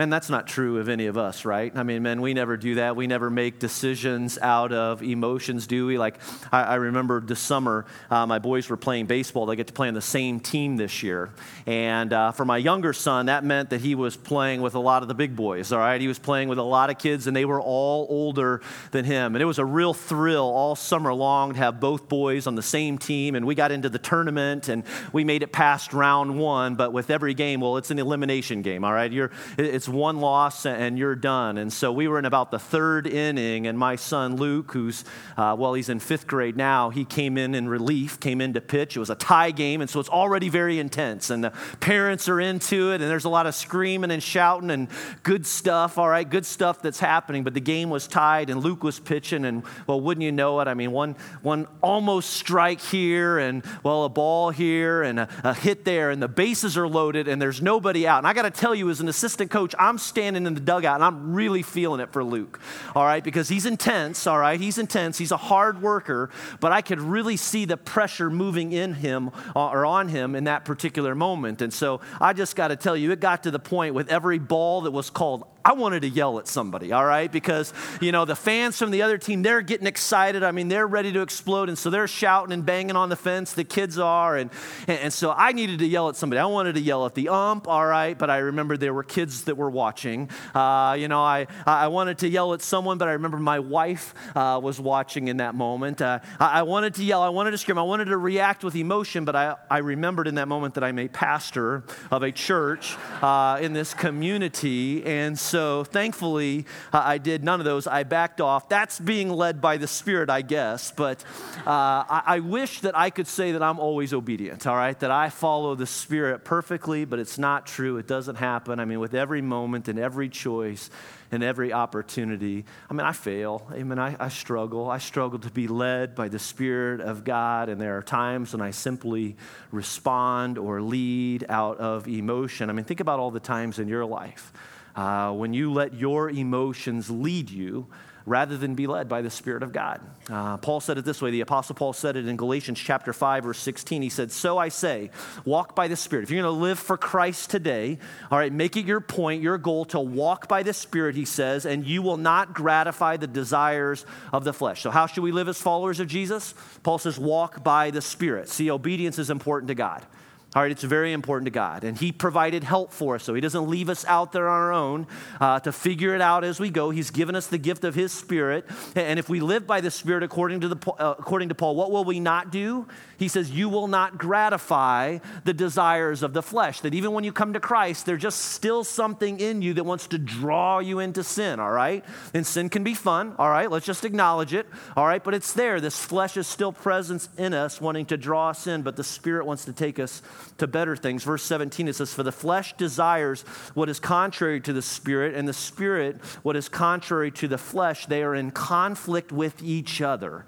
Man, 0.00 0.08
that's 0.08 0.30
not 0.30 0.46
true 0.46 0.78
of 0.78 0.88
any 0.88 1.08
of 1.08 1.18
us, 1.18 1.44
right? 1.44 1.76
I 1.76 1.82
mean, 1.82 2.02
man, 2.02 2.22
we 2.22 2.32
never 2.32 2.56
do 2.56 2.76
that. 2.76 2.96
We 2.96 3.06
never 3.06 3.28
make 3.28 3.58
decisions 3.58 4.38
out 4.38 4.72
of 4.72 5.02
emotions, 5.02 5.66
do 5.66 5.84
we? 5.84 5.98
Like, 5.98 6.14
I, 6.50 6.62
I 6.62 6.74
remember 6.76 7.20
this 7.20 7.38
summer, 7.38 7.84
uh, 8.10 8.24
my 8.24 8.38
boys 8.38 8.70
were 8.70 8.78
playing 8.78 9.04
baseball. 9.04 9.44
They 9.44 9.56
get 9.56 9.66
to 9.66 9.74
play 9.74 9.88
on 9.88 9.92
the 9.92 10.00
same 10.00 10.40
team 10.40 10.78
this 10.78 11.02
year. 11.02 11.28
And 11.66 12.14
uh, 12.14 12.32
for 12.32 12.46
my 12.46 12.56
younger 12.56 12.94
son, 12.94 13.26
that 13.26 13.44
meant 13.44 13.68
that 13.68 13.82
he 13.82 13.94
was 13.94 14.16
playing 14.16 14.62
with 14.62 14.74
a 14.74 14.78
lot 14.78 15.02
of 15.02 15.08
the 15.08 15.14
big 15.14 15.36
boys, 15.36 15.70
all 15.70 15.80
right? 15.80 16.00
He 16.00 16.08
was 16.08 16.18
playing 16.18 16.48
with 16.48 16.58
a 16.58 16.62
lot 16.62 16.88
of 16.88 16.96
kids, 16.96 17.26
and 17.26 17.36
they 17.36 17.44
were 17.44 17.60
all 17.60 18.06
older 18.08 18.62
than 18.92 19.04
him. 19.04 19.34
And 19.34 19.42
it 19.42 19.44
was 19.44 19.58
a 19.58 19.66
real 19.66 19.92
thrill 19.92 20.46
all 20.46 20.76
summer 20.76 21.12
long 21.12 21.52
to 21.52 21.58
have 21.58 21.78
both 21.78 22.08
boys 22.08 22.46
on 22.46 22.54
the 22.54 22.62
same 22.62 22.96
team. 22.96 23.34
And 23.34 23.44
we 23.44 23.54
got 23.54 23.70
into 23.70 23.90
the 23.90 23.98
tournament, 23.98 24.70
and 24.70 24.82
we 25.12 25.24
made 25.24 25.42
it 25.42 25.52
past 25.52 25.92
round 25.92 26.38
one. 26.38 26.74
But 26.74 26.94
with 26.94 27.10
every 27.10 27.34
game, 27.34 27.60
well, 27.60 27.76
it's 27.76 27.90
an 27.90 27.98
elimination 27.98 28.62
game, 28.62 28.82
all 28.82 28.94
right? 28.94 29.12
You're, 29.12 29.30
it's 29.58 29.89
one 29.92 30.20
loss 30.20 30.66
and 30.66 30.98
you're 30.98 31.14
done. 31.14 31.58
And 31.58 31.72
so 31.72 31.92
we 31.92 32.08
were 32.08 32.18
in 32.18 32.24
about 32.24 32.50
the 32.50 32.58
third 32.58 33.06
inning, 33.06 33.66
and 33.66 33.78
my 33.78 33.96
son 33.96 34.36
Luke, 34.36 34.72
who's, 34.72 35.04
uh, 35.36 35.56
well, 35.58 35.74
he's 35.74 35.88
in 35.88 36.00
fifth 36.00 36.26
grade 36.26 36.56
now, 36.56 36.90
he 36.90 37.04
came 37.04 37.36
in 37.36 37.54
in 37.54 37.68
relief, 37.68 38.20
came 38.20 38.40
in 38.40 38.52
to 38.54 38.60
pitch. 38.60 38.96
It 38.96 39.00
was 39.00 39.10
a 39.10 39.14
tie 39.14 39.50
game, 39.50 39.80
and 39.80 39.88
so 39.88 40.00
it's 40.00 40.08
already 40.08 40.48
very 40.48 40.78
intense. 40.78 41.30
And 41.30 41.44
the 41.44 41.52
parents 41.80 42.28
are 42.28 42.40
into 42.40 42.92
it, 42.92 43.00
and 43.00 43.10
there's 43.10 43.24
a 43.24 43.28
lot 43.28 43.46
of 43.46 43.54
screaming 43.54 44.10
and 44.10 44.22
shouting 44.22 44.70
and 44.70 44.88
good 45.22 45.46
stuff, 45.46 45.98
all 45.98 46.08
right, 46.08 46.28
good 46.28 46.46
stuff 46.46 46.82
that's 46.82 47.00
happening. 47.00 47.44
But 47.44 47.54
the 47.54 47.60
game 47.60 47.90
was 47.90 48.06
tied, 48.06 48.50
and 48.50 48.62
Luke 48.62 48.82
was 48.82 48.98
pitching, 48.98 49.44
and, 49.44 49.62
well, 49.86 50.00
wouldn't 50.00 50.22
you 50.22 50.32
know 50.32 50.60
it? 50.60 50.68
I 50.68 50.74
mean, 50.74 50.92
one, 50.92 51.16
one 51.42 51.66
almost 51.82 52.30
strike 52.30 52.80
here, 52.80 53.38
and, 53.38 53.64
well, 53.82 54.04
a 54.04 54.08
ball 54.08 54.50
here, 54.50 55.02
and 55.02 55.20
a, 55.20 55.28
a 55.44 55.54
hit 55.54 55.84
there, 55.84 56.10
and 56.10 56.22
the 56.22 56.28
bases 56.28 56.76
are 56.76 56.88
loaded, 56.88 57.28
and 57.28 57.40
there's 57.40 57.60
nobody 57.62 58.06
out. 58.06 58.18
And 58.18 58.26
I 58.26 58.32
got 58.32 58.42
to 58.42 58.50
tell 58.50 58.74
you, 58.74 58.90
as 58.90 59.00
an 59.00 59.08
assistant 59.08 59.50
coach, 59.50 59.69
I'm 59.78 59.98
standing 59.98 60.46
in 60.46 60.54
the 60.54 60.60
dugout 60.60 60.96
and 60.96 61.04
I'm 61.04 61.34
really 61.34 61.62
feeling 61.62 62.00
it 62.00 62.12
for 62.12 62.24
Luke, 62.24 62.60
all 62.94 63.04
right, 63.04 63.22
because 63.22 63.48
he's 63.48 63.66
intense, 63.66 64.26
all 64.26 64.38
right, 64.38 64.60
he's 64.60 64.78
intense, 64.78 65.18
he's 65.18 65.32
a 65.32 65.36
hard 65.36 65.82
worker, 65.82 66.30
but 66.60 66.72
I 66.72 66.82
could 66.82 67.00
really 67.00 67.36
see 67.36 67.64
the 67.64 67.76
pressure 67.76 68.30
moving 68.30 68.72
in 68.72 68.94
him 68.94 69.30
uh, 69.54 69.68
or 69.68 69.86
on 69.86 70.08
him 70.08 70.34
in 70.34 70.44
that 70.44 70.64
particular 70.64 71.14
moment. 71.14 71.62
And 71.62 71.72
so 71.72 72.00
I 72.20 72.32
just 72.32 72.56
got 72.56 72.68
to 72.68 72.76
tell 72.76 72.96
you, 72.96 73.10
it 73.12 73.20
got 73.20 73.42
to 73.44 73.50
the 73.50 73.58
point 73.58 73.94
with 73.94 74.08
every 74.10 74.38
ball 74.38 74.82
that 74.82 74.90
was 74.90 75.10
called 75.10 75.44
I 75.64 75.74
wanted 75.74 76.02
to 76.02 76.08
yell 76.08 76.38
at 76.38 76.48
somebody, 76.48 76.92
all 76.92 77.04
right? 77.04 77.30
Because, 77.30 77.74
you 78.00 78.12
know, 78.12 78.24
the 78.24 78.36
fans 78.36 78.78
from 78.78 78.90
the 78.90 79.02
other 79.02 79.18
team, 79.18 79.42
they're 79.42 79.60
getting 79.60 79.86
excited. 79.86 80.42
I 80.42 80.52
mean, 80.52 80.68
they're 80.68 80.86
ready 80.86 81.12
to 81.12 81.20
explode. 81.20 81.68
And 81.68 81.76
so 81.76 81.90
they're 81.90 82.08
shouting 82.08 82.52
and 82.52 82.64
banging 82.64 82.96
on 82.96 83.10
the 83.10 83.16
fence. 83.16 83.52
The 83.52 83.64
kids 83.64 83.98
are. 83.98 84.36
And, 84.36 84.50
and, 84.86 85.12
so 85.12 85.32
I 85.36 85.52
needed 85.52 85.80
to 85.80 85.86
yell 85.86 86.08
at 86.08 86.16
somebody. 86.16 86.38
I 86.40 86.46
wanted 86.46 86.76
to 86.76 86.80
yell 86.80 87.04
at 87.04 87.14
the 87.14 87.28
ump, 87.28 87.68
all 87.68 87.84
right? 87.84 88.16
But 88.16 88.30
I 88.30 88.38
remember 88.38 88.76
there 88.76 88.94
were 88.94 89.02
kids 89.02 89.44
that 89.44 89.56
were 89.56 89.68
watching. 89.68 90.30
Uh, 90.54 90.96
you 90.98 91.08
know, 91.08 91.20
I, 91.20 91.46
I 91.66 91.88
wanted 91.88 92.18
to 92.18 92.28
yell 92.28 92.54
at 92.54 92.62
someone, 92.62 92.96
but 92.96 93.08
I 93.08 93.12
remember 93.12 93.36
my 93.36 93.58
wife 93.58 94.14
uh, 94.34 94.60
was 94.62 94.80
watching 94.80 95.28
in 95.28 95.38
that 95.38 95.54
moment. 95.54 96.00
Uh, 96.00 96.20
I, 96.38 96.60
I 96.60 96.62
wanted 96.62 96.94
to 96.94 97.04
yell. 97.04 97.20
I 97.22 97.28
wanted 97.28 97.50
to 97.50 97.58
scream. 97.58 97.76
I 97.76 97.82
wanted 97.82 98.06
to 98.06 98.16
react 98.16 98.64
with 98.64 98.76
emotion, 98.76 99.26
but 99.26 99.36
I, 99.36 99.56
I 99.68 99.78
remembered 99.78 100.26
in 100.26 100.36
that 100.36 100.48
moment 100.48 100.74
that 100.74 100.84
I'm 100.84 100.98
a 100.98 101.08
pastor 101.08 101.84
of 102.10 102.22
a 102.22 102.32
church 102.32 102.96
uh, 103.20 103.58
in 103.60 103.74
this 103.74 103.92
community. 103.92 105.04
And 105.04 105.38
thankfully, 105.84 106.66
uh, 106.92 107.02
I 107.04 107.18
did 107.18 107.44
none 107.44 107.60
of 107.60 107.64
those. 107.64 107.86
I 107.86 108.02
backed 108.02 108.40
off. 108.40 108.68
That's 108.68 108.98
being 108.98 109.30
led 109.30 109.60
by 109.60 109.76
the 109.76 109.86
Spirit, 109.86 110.30
I 110.30 110.42
guess. 110.42 110.92
But 110.92 111.24
uh, 111.66 112.04
I, 112.08 112.22
I 112.26 112.40
wish 112.40 112.80
that 112.80 112.96
I 112.96 113.10
could 113.10 113.26
say 113.26 113.52
that 113.52 113.62
I'm 113.62 113.78
always 113.78 114.12
obedient, 114.12 114.66
all 114.66 114.76
right? 114.76 114.98
That 115.00 115.10
I 115.10 115.30
follow 115.30 115.74
the 115.74 115.86
Spirit 115.86 116.44
perfectly, 116.44 117.04
but 117.04 117.18
it's 117.18 117.38
not 117.38 117.66
true. 117.66 117.96
It 117.96 118.06
doesn't 118.06 118.36
happen. 118.36 118.80
I 118.80 118.84
mean, 118.84 119.00
with 119.00 119.14
every 119.14 119.42
moment 119.42 119.88
and 119.88 119.98
every 119.98 120.28
choice, 120.28 120.90
and 121.32 121.42
every 121.42 121.72
opportunity. 121.72 122.64
I 122.88 122.94
mean, 122.94 123.06
I 123.06 123.12
fail. 123.12 123.66
I 123.70 123.82
mean, 123.82 123.98
I, 123.98 124.16
I, 124.18 124.28
struggle. 124.28 124.90
I 124.90 124.98
struggle 124.98 125.38
to 125.40 125.50
be 125.50 125.68
led 125.68 126.14
by 126.14 126.28
the 126.28 126.38
Spirit 126.38 127.00
of 127.00 127.24
God, 127.24 127.68
and 127.68 127.80
there 127.80 127.96
are 127.96 128.02
times 128.02 128.52
when 128.52 128.60
I 128.60 128.72
simply 128.72 129.36
respond 129.70 130.58
or 130.58 130.82
lead 130.82 131.46
out 131.48 131.78
of 131.78 132.08
emotion. 132.08 132.68
I 132.68 132.72
mean, 132.72 132.84
think 132.84 133.00
about 133.00 133.20
all 133.20 133.30
the 133.30 133.40
times 133.40 133.78
in 133.78 133.88
your 133.88 134.04
life 134.04 134.52
uh, 135.00 135.32
when 135.32 135.54
you 135.54 135.72
let 135.72 135.94
your 135.94 136.28
emotions 136.28 137.08
lead 137.08 137.48
you 137.48 137.86
rather 138.26 138.58
than 138.58 138.74
be 138.74 138.86
led 138.86 139.08
by 139.08 139.22
the 139.22 139.30
Spirit 139.30 139.62
of 139.62 139.72
God. 139.72 139.98
Uh, 140.28 140.58
Paul 140.58 140.78
said 140.78 140.98
it 140.98 141.06
this 141.06 141.22
way. 141.22 141.30
The 141.30 141.40
Apostle 141.40 141.74
Paul 141.74 141.94
said 141.94 142.16
it 142.16 142.28
in 142.28 142.36
Galatians 142.36 142.78
chapter 142.78 143.14
5, 143.14 143.44
verse 143.44 143.58
16. 143.60 144.02
He 144.02 144.10
said, 144.10 144.30
So 144.30 144.58
I 144.58 144.68
say, 144.68 145.10
walk 145.46 145.74
by 145.74 145.88
the 145.88 145.96
Spirit. 145.96 146.24
If 146.24 146.30
you're 146.30 146.42
going 146.42 146.54
to 146.54 146.60
live 146.60 146.78
for 146.78 146.98
Christ 146.98 147.48
today, 147.48 147.98
all 148.30 148.38
right, 148.38 148.52
make 148.52 148.76
it 148.76 148.84
your 148.84 149.00
point, 149.00 149.42
your 149.42 149.56
goal 149.56 149.86
to 149.86 149.98
walk 149.98 150.48
by 150.48 150.62
the 150.62 150.74
Spirit, 150.74 151.16
he 151.16 151.24
says, 151.24 151.64
and 151.64 151.86
you 151.86 152.02
will 152.02 152.18
not 152.18 152.52
gratify 152.52 153.16
the 153.16 153.26
desires 153.26 154.04
of 154.34 154.44
the 154.44 154.52
flesh. 154.52 154.82
So, 154.82 154.90
how 154.90 155.06
should 155.06 155.24
we 155.24 155.32
live 155.32 155.48
as 155.48 155.58
followers 155.58 155.98
of 155.98 156.08
Jesus? 156.08 156.52
Paul 156.82 156.98
says, 156.98 157.18
walk 157.18 157.64
by 157.64 157.90
the 157.90 158.02
Spirit. 158.02 158.50
See, 158.50 158.70
obedience 158.70 159.18
is 159.18 159.30
important 159.30 159.68
to 159.68 159.74
God. 159.74 160.04
All 160.52 160.62
right, 160.62 160.72
it's 160.72 160.82
very 160.82 161.12
important 161.12 161.46
to 161.46 161.52
God. 161.52 161.84
And 161.84 161.96
He 161.96 162.10
provided 162.10 162.64
help 162.64 162.92
for 162.92 163.14
us, 163.14 163.22
so 163.22 163.34
He 163.34 163.40
doesn't 163.40 163.68
leave 163.68 163.88
us 163.88 164.04
out 164.06 164.32
there 164.32 164.48
on 164.48 164.60
our 164.60 164.72
own 164.72 165.06
uh, 165.40 165.60
to 165.60 165.70
figure 165.70 166.12
it 166.12 166.20
out 166.20 166.42
as 166.42 166.58
we 166.58 166.70
go. 166.70 166.90
He's 166.90 167.12
given 167.12 167.36
us 167.36 167.46
the 167.46 167.58
gift 167.58 167.84
of 167.84 167.94
His 167.94 168.10
Spirit. 168.10 168.66
And 168.96 169.20
if 169.20 169.28
we 169.28 169.38
live 169.38 169.64
by 169.64 169.80
the 169.80 169.92
Spirit 169.92 170.24
according 170.24 170.62
to, 170.62 170.68
the, 170.68 170.90
uh, 170.92 171.14
according 171.16 171.50
to 171.50 171.54
Paul, 171.54 171.76
what 171.76 171.92
will 171.92 172.02
we 172.02 172.18
not 172.18 172.50
do? 172.50 172.88
He 173.16 173.28
says, 173.28 173.48
You 173.48 173.68
will 173.68 173.86
not 173.86 174.18
gratify 174.18 175.18
the 175.44 175.52
desires 175.52 176.24
of 176.24 176.32
the 176.32 176.42
flesh. 176.42 176.80
That 176.80 176.94
even 176.94 177.12
when 177.12 177.22
you 177.22 177.32
come 177.32 177.52
to 177.52 177.60
Christ, 177.60 178.06
there's 178.06 178.22
just 178.22 178.40
still 178.40 178.82
something 178.82 179.38
in 179.38 179.62
you 179.62 179.74
that 179.74 179.84
wants 179.84 180.08
to 180.08 180.18
draw 180.18 180.80
you 180.80 180.98
into 180.98 181.22
sin, 181.22 181.60
all 181.60 181.70
right? 181.70 182.04
And 182.34 182.44
sin 182.44 182.70
can 182.70 182.82
be 182.82 182.94
fun, 182.94 183.36
all 183.38 183.50
right? 183.50 183.70
Let's 183.70 183.86
just 183.86 184.04
acknowledge 184.04 184.52
it, 184.52 184.66
all 184.96 185.06
right? 185.06 185.22
But 185.22 185.34
it's 185.34 185.52
there. 185.52 185.80
This 185.80 186.02
flesh 186.04 186.36
is 186.36 186.48
still 186.48 186.72
present 186.72 187.28
in 187.38 187.54
us, 187.54 187.80
wanting 187.80 188.06
to 188.06 188.16
draw 188.16 188.48
us 188.48 188.66
in, 188.66 188.82
but 188.82 188.96
the 188.96 189.04
Spirit 189.04 189.46
wants 189.46 189.66
to 189.66 189.72
take 189.72 190.00
us 190.00 190.22
to 190.58 190.66
better 190.66 190.96
things. 190.96 191.24
Verse 191.24 191.42
17, 191.42 191.88
it 191.88 191.96
says, 191.96 192.12
For 192.12 192.22
the 192.22 192.32
flesh 192.32 192.74
desires 192.76 193.42
what 193.74 193.88
is 193.88 194.00
contrary 194.00 194.60
to 194.62 194.72
the 194.72 194.82
spirit, 194.82 195.34
and 195.34 195.48
the 195.48 195.52
spirit 195.52 196.20
what 196.42 196.56
is 196.56 196.68
contrary 196.68 197.30
to 197.32 197.48
the 197.48 197.58
flesh. 197.58 198.06
They 198.06 198.22
are 198.22 198.34
in 198.34 198.50
conflict 198.50 199.32
with 199.32 199.62
each 199.62 200.00
other. 200.00 200.44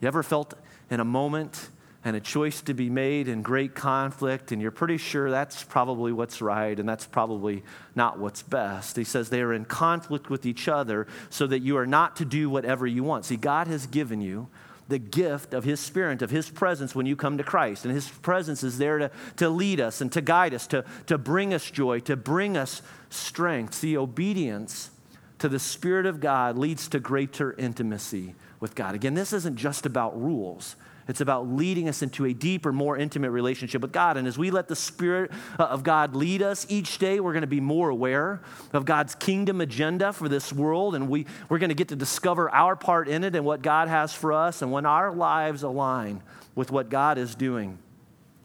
You 0.00 0.08
ever 0.08 0.22
felt 0.22 0.54
in 0.90 1.00
a 1.00 1.04
moment 1.04 1.68
and 2.04 2.16
a 2.16 2.20
choice 2.20 2.60
to 2.62 2.74
be 2.74 2.90
made 2.90 3.28
in 3.28 3.42
great 3.42 3.74
conflict, 3.74 4.50
and 4.50 4.60
you're 4.60 4.72
pretty 4.72 4.96
sure 4.96 5.30
that's 5.30 5.62
probably 5.62 6.12
what's 6.12 6.42
right 6.42 6.78
and 6.78 6.88
that's 6.88 7.06
probably 7.06 7.62
not 7.94 8.18
what's 8.18 8.42
best. 8.42 8.96
He 8.96 9.04
says 9.04 9.30
they 9.30 9.40
are 9.40 9.52
in 9.52 9.64
conflict 9.64 10.28
with 10.28 10.44
each 10.44 10.66
other 10.66 11.06
so 11.30 11.46
that 11.46 11.60
you 11.60 11.76
are 11.76 11.86
not 11.86 12.16
to 12.16 12.24
do 12.24 12.50
whatever 12.50 12.86
you 12.86 13.04
want. 13.04 13.24
See, 13.24 13.36
God 13.36 13.68
has 13.68 13.86
given 13.86 14.20
you 14.20 14.48
the 14.92 14.98
gift 14.98 15.54
of 15.54 15.64
His 15.64 15.80
Spirit, 15.80 16.22
of 16.22 16.30
His 16.30 16.50
presence 16.50 16.94
when 16.94 17.06
you 17.06 17.16
come 17.16 17.38
to 17.38 17.42
Christ. 17.42 17.84
And 17.84 17.92
His 17.92 18.08
presence 18.08 18.62
is 18.62 18.78
there 18.78 18.98
to, 18.98 19.10
to 19.36 19.48
lead 19.48 19.80
us 19.80 20.00
and 20.00 20.12
to 20.12 20.20
guide 20.20 20.54
us, 20.54 20.66
to, 20.68 20.84
to 21.06 21.18
bring 21.18 21.52
us 21.52 21.68
joy, 21.68 21.98
to 22.00 22.14
bring 22.14 22.56
us 22.56 22.82
strength. 23.10 23.74
See, 23.74 23.96
obedience 23.96 24.90
to 25.38 25.48
the 25.48 25.58
Spirit 25.58 26.06
of 26.06 26.20
God 26.20 26.56
leads 26.56 26.86
to 26.88 27.00
greater 27.00 27.54
intimacy 27.54 28.34
with 28.60 28.74
God. 28.74 28.94
Again, 28.94 29.14
this 29.14 29.32
isn't 29.32 29.56
just 29.56 29.86
about 29.86 30.20
rules. 30.20 30.76
It's 31.08 31.20
about 31.20 31.48
leading 31.48 31.88
us 31.88 32.02
into 32.02 32.24
a 32.24 32.32
deeper, 32.32 32.72
more 32.72 32.96
intimate 32.96 33.30
relationship 33.30 33.82
with 33.82 33.92
God. 33.92 34.16
And 34.16 34.28
as 34.28 34.38
we 34.38 34.50
let 34.50 34.68
the 34.68 34.76
Spirit 34.76 35.30
uh, 35.58 35.64
of 35.64 35.82
God 35.82 36.14
lead 36.14 36.42
us 36.42 36.66
each 36.68 36.98
day, 36.98 37.20
we're 37.20 37.32
going 37.32 37.42
to 37.42 37.46
be 37.46 37.60
more 37.60 37.88
aware 37.88 38.40
of 38.72 38.84
God's 38.84 39.14
kingdom 39.14 39.60
agenda 39.60 40.12
for 40.12 40.28
this 40.28 40.52
world. 40.52 40.94
And 40.94 41.08
we, 41.08 41.26
we're 41.48 41.58
going 41.58 41.70
to 41.70 41.74
get 41.74 41.88
to 41.88 41.96
discover 41.96 42.50
our 42.50 42.76
part 42.76 43.08
in 43.08 43.24
it 43.24 43.34
and 43.34 43.44
what 43.44 43.62
God 43.62 43.88
has 43.88 44.12
for 44.12 44.32
us. 44.32 44.62
And 44.62 44.70
when 44.70 44.86
our 44.86 45.12
lives 45.12 45.62
align 45.62 46.22
with 46.54 46.70
what 46.70 46.88
God 46.88 47.18
is 47.18 47.34
doing, 47.34 47.78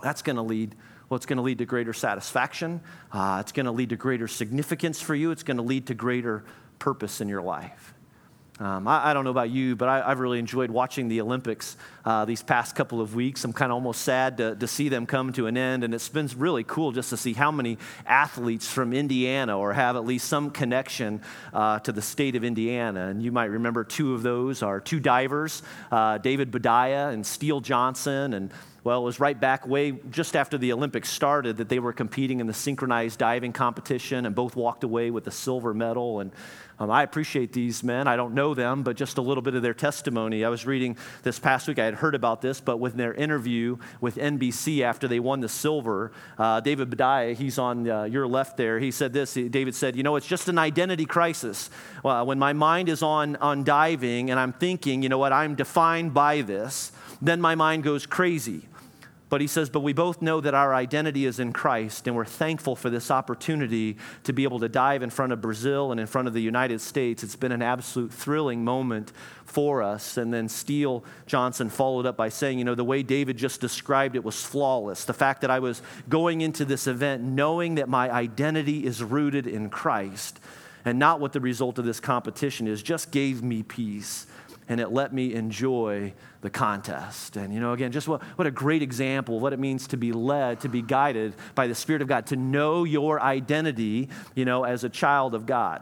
that's 0.01 0.21
going 0.21 0.37
to 0.37 0.41
lead 0.41 0.75
well, 1.09 1.15
it's 1.15 1.25
going 1.25 1.37
to 1.37 1.43
lead 1.43 1.59
to 1.59 1.65
greater 1.65 1.93
satisfaction. 1.93 2.81
Uh, 3.13 3.37
it's 3.39 3.53
going 3.53 3.65
to 3.65 3.71
lead 3.71 3.89
to 3.89 3.95
greater 3.95 4.27
significance 4.27 5.01
for 5.01 5.15
you. 5.15 5.31
It's 5.31 5.43
going 5.43 5.57
to 5.57 5.63
lead 5.63 5.87
to 5.87 5.93
greater 5.93 6.43
purpose 6.79 7.21
in 7.21 7.29
your 7.29 7.41
life. 7.41 7.93
Um, 8.59 8.87
I, 8.87 9.11
I, 9.11 9.13
don't 9.13 9.23
know 9.23 9.29
about 9.29 9.51
you, 9.51 9.75
but 9.75 9.87
I, 9.87 10.09
have 10.09 10.19
really 10.19 10.39
enjoyed 10.39 10.71
watching 10.71 11.09
the 11.09 11.21
Olympics 11.21 11.77
uh, 12.05 12.25
these 12.25 12.41
past 12.41 12.75
couple 12.75 13.01
of 13.01 13.13
weeks. 13.13 13.43
I'm 13.43 13.53
kind 13.53 13.71
of 13.71 13.75
almost 13.75 14.01
sad 14.01 14.37
to, 14.37 14.55
to, 14.55 14.67
see 14.67 14.89
them 14.89 15.05
come 15.05 15.31
to 15.33 15.45
an 15.45 15.55
end, 15.55 15.83
and 15.83 15.93
it's 15.93 16.09
been 16.09 16.27
really 16.37 16.63
cool 16.63 16.91
just 16.91 17.11
to 17.11 17.17
see 17.17 17.33
how 17.33 17.51
many 17.51 17.77
athletes 18.07 18.67
from 18.67 18.93
Indiana 18.93 19.55
or 19.55 19.73
have 19.73 19.95
at 19.95 20.05
least 20.05 20.27
some 20.27 20.49
connection 20.49 21.21
uh, 21.53 21.77
to 21.79 21.91
the 21.91 22.01
state 22.01 22.35
of 22.35 22.43
Indiana. 22.43 23.09
And 23.09 23.21
you 23.21 23.31
might 23.31 23.51
remember 23.51 23.83
two 23.83 24.15
of 24.15 24.23
those 24.23 24.63
are 24.63 24.79
two 24.79 24.99
divers, 24.99 25.61
uh, 25.91 26.17
David 26.17 26.49
Boudia 26.49 27.13
and 27.13 27.23
Steele 27.23 27.61
Johnson, 27.61 28.33
and 28.33 28.51
well, 28.87 29.01
it 29.01 29.03
was 29.03 29.19
right 29.19 29.37
back 29.37 29.67
way 29.67 29.91
just 30.09 30.33
after 30.33 30.57
the 30.57 30.71
Olympics 30.71 31.09
started 31.09 31.57
that 31.57 31.67
they 31.67 31.77
were 31.77 31.91
competing 31.91 32.39
in 32.39 32.47
the 32.47 32.53
synchronized 32.53 33.19
diving 33.19 33.51
competition 33.51 34.25
and 34.25 34.33
both 34.33 34.55
walked 34.55 34.85
away 34.85 35.11
with 35.11 35.27
a 35.27 35.31
silver 35.31 35.73
medal. 35.73 36.21
And 36.21 36.31
um, 36.79 36.89
I 36.89 37.03
appreciate 37.03 37.51
these 37.51 37.83
men. 37.83 38.07
I 38.07 38.15
don't 38.15 38.33
know 38.33 38.53
them, 38.53 38.83
but 38.83 38.95
just 38.95 39.17
a 39.17 39.21
little 39.21 39.41
bit 39.41 39.55
of 39.55 39.61
their 39.61 39.73
testimony. 39.73 40.45
I 40.45 40.47
was 40.47 40.65
reading 40.65 40.95
this 41.23 41.37
past 41.37 41.67
week, 41.67 41.79
I 41.79 41.83
had 41.83 41.95
heard 41.95 42.15
about 42.15 42.41
this, 42.41 42.61
but 42.61 42.77
with 42.77 42.93
their 42.93 43.13
interview 43.13 43.75
with 43.99 44.15
NBC 44.15 44.83
after 44.83 45.05
they 45.05 45.19
won 45.19 45.41
the 45.41 45.49
silver, 45.49 46.13
uh, 46.37 46.61
David 46.61 46.89
Boudia, 46.89 47.35
he's 47.35 47.57
on 47.57 47.89
uh, 47.89 48.03
your 48.05 48.25
left 48.25 48.55
there, 48.55 48.79
he 48.79 48.91
said 48.91 49.11
this. 49.11 49.33
David 49.33 49.75
said, 49.75 49.97
You 49.97 50.03
know, 50.03 50.15
it's 50.15 50.27
just 50.27 50.47
an 50.47 50.57
identity 50.57 51.05
crisis. 51.05 51.69
Well, 52.05 52.25
when 52.25 52.39
my 52.39 52.53
mind 52.53 52.87
is 52.87 53.03
on, 53.03 53.35
on 53.35 53.65
diving 53.65 54.31
and 54.31 54.39
I'm 54.39 54.53
thinking, 54.53 55.03
you 55.03 55.09
know 55.09 55.17
what, 55.17 55.33
I'm 55.33 55.55
defined 55.55 56.13
by 56.13 56.41
this, 56.41 56.93
then 57.21 57.41
my 57.41 57.55
mind 57.55 57.83
goes 57.83 58.05
crazy. 58.05 58.61
But 59.29 59.41
he 59.41 59.47
says, 59.47 59.69
but 59.69 59.81
we 59.81 59.91
both 59.91 60.21
know 60.21 60.39
that 60.39 60.53
our 60.53 60.73
identity 60.73 61.25
is 61.25 61.37
in 61.37 61.51
Christ, 61.51 62.07
and 62.07 62.15
we're 62.15 62.23
thankful 62.23 62.77
for 62.77 62.89
this 62.89 63.11
opportunity 63.11 63.97
to 64.23 64.31
be 64.31 64.43
able 64.43 64.59
to 64.59 64.69
dive 64.69 65.03
in 65.03 65.09
front 65.09 65.33
of 65.33 65.41
Brazil 65.41 65.91
and 65.91 65.99
in 65.99 66.07
front 66.07 66.29
of 66.29 66.33
the 66.33 66.41
United 66.41 66.79
States. 66.79 67.23
It's 67.23 67.35
been 67.35 67.51
an 67.51 67.61
absolute 67.61 68.13
thrilling 68.13 68.63
moment 68.63 69.11
for 69.43 69.83
us. 69.83 70.15
And 70.15 70.33
then 70.33 70.47
Steele 70.47 71.03
Johnson 71.25 71.69
followed 71.69 72.05
up 72.05 72.15
by 72.15 72.29
saying, 72.29 72.57
you 72.57 72.63
know, 72.63 72.75
the 72.75 72.85
way 72.85 73.03
David 73.03 73.35
just 73.35 73.59
described 73.59 74.15
it 74.15 74.23
was 74.23 74.41
flawless. 74.41 75.03
The 75.03 75.13
fact 75.13 75.41
that 75.41 75.51
I 75.51 75.59
was 75.59 75.81
going 76.07 76.39
into 76.39 76.63
this 76.63 76.87
event 76.87 77.21
knowing 77.23 77.75
that 77.75 77.89
my 77.89 78.09
identity 78.09 78.85
is 78.85 79.03
rooted 79.03 79.45
in 79.45 79.69
Christ 79.69 80.39
and 80.85 80.99
not 80.99 81.19
what 81.19 81.33
the 81.33 81.41
result 81.41 81.79
of 81.79 81.85
this 81.85 81.99
competition 81.99 82.65
is 82.65 82.81
just 82.81 83.11
gave 83.11 83.43
me 83.43 83.61
peace 83.61 84.25
and 84.69 84.79
it 84.79 84.91
let 84.91 85.13
me 85.13 85.33
enjoy 85.33 86.13
the 86.41 86.49
contest. 86.49 87.37
And, 87.37 87.53
you 87.53 87.59
know, 87.59 87.73
again, 87.73 87.91
just 87.91 88.07
what, 88.07 88.21
what 88.21 88.47
a 88.47 88.51
great 88.51 88.81
example 88.81 89.37
of 89.37 89.41
what 89.41 89.53
it 89.53 89.59
means 89.59 89.87
to 89.87 89.97
be 89.97 90.11
led, 90.11 90.61
to 90.61 90.69
be 90.69 90.81
guided 90.81 91.33
by 91.55 91.67
the 91.67 91.75
Spirit 91.75 92.01
of 92.01 92.07
God, 92.07 92.27
to 92.27 92.35
know 92.35 92.83
your 92.83 93.21
identity, 93.21 94.09
you 94.35 94.45
know, 94.45 94.63
as 94.63 94.83
a 94.83 94.89
child 94.89 95.35
of 95.35 95.45
God. 95.45 95.81